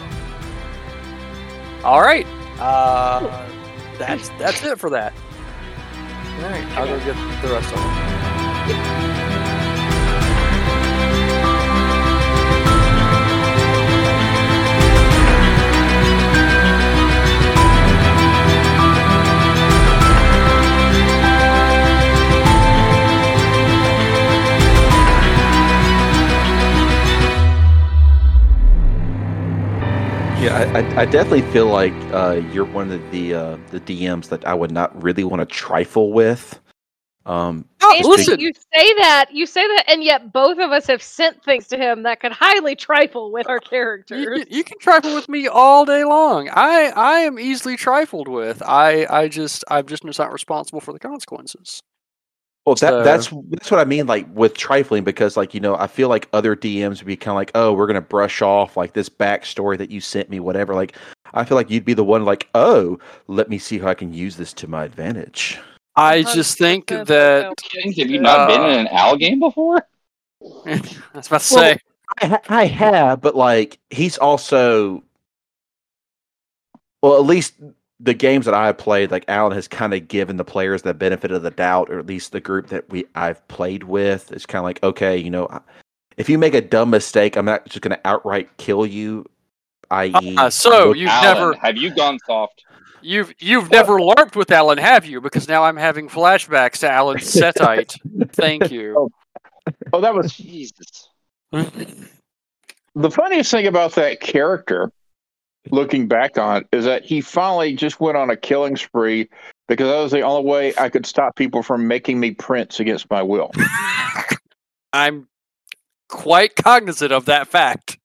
all 1.84 2.02
right 2.02 2.26
uh, 2.60 3.46
that's 4.00 4.30
that's 4.40 4.64
it 4.64 4.80
for 4.80 4.90
that 4.90 5.12
all 6.38 6.50
right 6.50 6.66
i'll 6.78 6.88
go 6.88 6.98
get 7.00 7.16
the 7.42 7.50
rest 7.52 7.74
of 7.74 7.80
them 7.80 9.13
Yeah, 30.44 30.58
I, 30.58 30.80
I, 30.80 31.02
I 31.04 31.06
definitely 31.06 31.44
feel 31.54 31.68
like 31.68 31.94
uh, 32.12 32.42
you're 32.52 32.66
one 32.66 32.92
of 32.92 33.12
the 33.12 33.34
uh, 33.34 33.58
the 33.72 33.80
DMs 33.80 34.28
that 34.28 34.44
I 34.46 34.54
would 34.54 34.72
not 34.72 35.02
really 35.02 35.24
want 35.24 35.40
to 35.40 35.46
trifle 35.46 36.12
with. 36.12 36.60
Um, 37.26 37.64
oh, 37.82 38.02
listen 38.04 38.38
you 38.42 38.52
say 38.54 38.94
that, 38.96 39.28
you 39.32 39.46
say 39.46 39.66
that, 39.66 39.86
and 39.88 40.04
yet 40.04 40.34
both 40.34 40.58
of 40.60 40.74
us 40.74 40.88
have 40.88 41.02
sent 41.02 41.42
things 41.46 41.70
to 41.70 41.78
him 41.78 42.04
that 42.04 42.20
could 42.20 42.34
highly 42.34 42.76
trifle 42.76 43.32
with 43.32 43.48
our 43.48 43.56
You 43.56 43.62
characters. 43.70 44.44
can, 44.44 44.48
you 44.50 44.66
can 44.66 44.80
trifle 44.80 45.16
with 45.16 45.30
me 45.30 45.48
all 45.48 45.86
day 45.86 46.04
long. 46.04 46.50
I 46.50 46.92
I 46.94 47.20
am 47.20 47.40
easily 47.40 47.78
trifled 47.78 48.28
with. 48.28 48.62
I 48.64 49.08
I 49.10 49.30
just 49.30 49.64
I'm 49.70 49.88
just 49.88 50.04
not 50.04 50.34
responsible 50.34 50.82
for 50.82 50.92
the 50.92 51.00
consequences. 51.00 51.80
Well, 52.66 52.76
that 52.76 52.80
So- 52.90 53.04
that's 53.04 53.30
that's 53.50 53.72
what 53.72 53.80
I 53.80 53.86
mean, 53.86 54.08
like 54.08 54.26
with 54.34 54.56
trifling, 54.56 55.04
because 55.04 55.36
like 55.38 55.54
you 55.54 55.60
know, 55.60 55.76
I 55.76 55.88
feel 55.88 56.08
like 56.10 56.28
other 56.34 56.56
DMs 56.56 57.00
would 57.00 57.08
be 57.08 57.16
kind 57.18 57.34
of 57.34 57.36
like, 57.36 57.52
oh, 57.56 57.74
we're 57.74 57.88
gonna 57.88 58.02
brush 58.02 58.42
off 58.42 58.78
like 58.78 58.94
this 58.94 59.10
backstory 59.10 59.78
that 59.78 59.92
you 59.92 60.00
sent 60.02 60.30
me, 60.30 60.40
whatever. 60.40 60.74
Like, 60.74 60.96
I 61.34 61.44
feel 61.44 61.56
like 61.58 61.70
you'd 61.70 61.86
be 61.86 61.94
the 61.94 62.04
one 62.04 62.26
like, 62.26 62.48
oh, 62.56 63.00
let 63.28 63.50
me 63.50 63.58
see 63.58 63.80
how 63.80 63.88
I 63.88 63.94
can 63.96 64.14
use 64.14 64.38
this 64.38 64.54
to 64.54 64.68
my 64.68 64.84
advantage. 64.86 65.60
I 65.96 66.24
just 66.24 66.58
think 66.58 66.88
that 66.88 67.54
Have 67.98 68.10
you 68.10 68.20
not 68.20 68.48
been 68.48 68.62
Uh, 68.62 68.68
in 68.68 68.80
an 68.80 68.88
owl 68.92 69.16
game 69.18 69.40
before? 69.40 69.78
I 70.66 70.82
was 71.14 71.28
about 71.28 71.42
to 71.42 71.54
Well, 71.56 71.64
say 71.64 71.78
I, 72.22 72.26
ha- 72.28 72.42
I 72.50 72.66
have, 72.66 73.22
but 73.22 73.36
like 73.36 73.78
he's 73.92 74.18
also, 74.18 75.04
well, 77.02 77.16
at 77.18 77.26
least 77.26 77.54
the 78.04 78.14
games 78.14 78.46
that 78.46 78.54
I 78.54 78.66
have 78.66 78.78
played, 78.78 79.12
like 79.12 79.24
Alan 79.30 79.54
has 79.54 79.68
kind 79.68 79.94
of 79.94 80.08
given 80.10 80.36
the 80.36 80.44
players 80.44 80.82
the 80.82 80.94
benefit 80.94 81.32
of 81.32 81.42
the 81.42 81.52
doubt, 81.52 81.90
or 81.90 82.00
at 82.00 82.06
least 82.06 82.34
the 82.34 82.42
group 82.42 82.68
that 82.68 82.90
we 82.90 83.06
I've 83.16 83.46
played 83.48 83.84
with. 83.84 84.32
It's 84.32 84.46
kind 84.46 84.60
of 84.60 84.66
like, 84.66 84.84
okay, 84.84 85.18
you 85.18 85.30
know, 85.30 85.62
if 86.18 86.30
you 86.30 86.38
make 86.38 86.54
a 86.54 86.62
dumb 86.62 86.90
mistake, 86.90 87.38
I'm 87.38 87.46
not 87.46 87.66
just 87.66 87.82
going 87.82 87.96
to 87.96 88.08
outright 88.08 88.58
kill 88.58 88.86
you. 88.86 89.26
I.e., 89.90 90.36
Uh, 90.38 90.50
so 90.50 90.94
you've 90.94 91.10
Alan, 91.10 91.38
never 91.38 91.54
have 91.66 91.78
you 91.78 91.96
gone 91.96 92.20
soft? 92.26 92.66
you've 93.02 93.34
you've 93.40 93.70
never 93.70 94.00
LARPed 94.00 94.36
with 94.36 94.52
Alan, 94.52 94.78
have 94.78 95.06
you? 95.06 95.22
Because 95.22 95.48
now 95.48 95.64
I'm 95.64 95.78
having 95.78 96.10
flashbacks 96.10 96.80
to 96.80 96.92
Alan's 96.92 97.24
Setite. 97.34 97.96
Thank 98.32 98.70
you. 98.72 99.10
Oh, 99.94 100.02
that 100.02 100.14
was 100.14 100.36
Jesus. 100.36 101.10
the 101.52 103.12
funniest 103.12 103.52
thing 103.52 103.68
about 103.68 103.94
that 103.94 104.20
character. 104.20 104.92
Looking 105.72 106.08
back 106.08 106.38
on 106.38 106.58
it, 106.58 106.68
is 106.72 106.86
that 106.86 107.06
he 107.06 107.22
finally 107.22 107.74
just 107.76 108.00
went 108.00 108.18
on 108.18 108.30
a 108.30 108.36
killing 108.36 108.76
spree 108.76 109.30
because 109.68 109.88
that 109.88 110.00
was 110.00 110.12
the 110.12 110.22
only 110.22 110.48
way 110.50 110.74
I 110.78 110.90
could 110.90 111.06
stop 111.06 111.36
people 111.36 111.64
from 111.64 111.88
making 111.88 112.20
me 112.20 112.32
prince 112.32 112.80
against 112.80 113.10
my 113.10 113.22
will. 113.22 113.52
I'm 114.94 115.28
quite 116.10 116.56
cognizant 116.56 117.12
of 117.12 117.26
that 117.26 117.48
fact. 117.48 117.98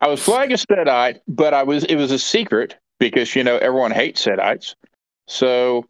I 0.00 0.08
was 0.08 0.22
playing 0.22 0.52
a 0.52 0.56
Setite, 0.56 1.20
but 1.26 1.54
I 1.54 1.62
was 1.62 1.84
it 1.84 1.96
was 1.96 2.10
a 2.10 2.18
secret 2.18 2.76
because 2.98 3.34
you 3.34 3.42
know 3.42 3.56
everyone 3.58 3.90
hates 3.90 4.24
Setites. 4.24 4.74
So 5.26 5.86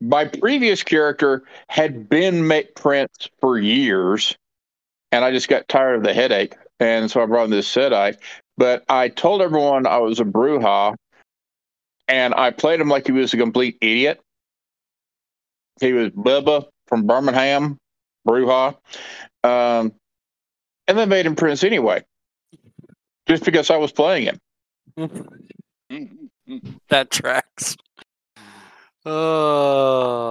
my 0.00 0.24
previous 0.24 0.82
character 0.82 1.44
had 1.68 2.08
been 2.08 2.46
make 2.46 2.74
Prince 2.74 3.28
for 3.40 3.58
years, 3.58 4.36
and 5.12 5.24
I 5.24 5.30
just 5.30 5.48
got 5.48 5.68
tired 5.68 5.96
of 5.96 6.02
the 6.02 6.12
headache, 6.12 6.54
and 6.80 7.10
so 7.10 7.22
I 7.22 7.26
brought 7.26 7.44
in 7.44 7.50
this 7.50 7.72
Setite. 7.72 8.16
But 8.56 8.84
I 8.88 9.08
told 9.08 9.42
everyone 9.42 9.86
I 9.86 9.98
was 9.98 10.20
a 10.20 10.24
Brujah, 10.24 10.94
and 12.08 12.34
I 12.34 12.50
played 12.50 12.80
him 12.80 12.88
like 12.88 13.06
he 13.06 13.12
was 13.12 13.32
a 13.32 13.36
complete 13.36 13.78
idiot. 13.80 14.20
He 15.80 15.92
was 15.92 16.10
Bubba 16.10 16.66
from 16.86 17.06
Birmingham, 17.06 17.78
Brujah, 18.28 18.76
um, 19.42 19.92
and 20.86 20.98
then 20.98 21.08
made 21.08 21.26
him 21.26 21.34
Prince 21.34 21.64
anyway, 21.64 22.04
just 23.26 23.44
because 23.44 23.70
I 23.70 23.76
was 23.76 23.92
playing 23.92 24.26
him. 24.26 24.38
That 26.90 27.10
tracks. 27.10 27.76
Uh, 29.04 30.30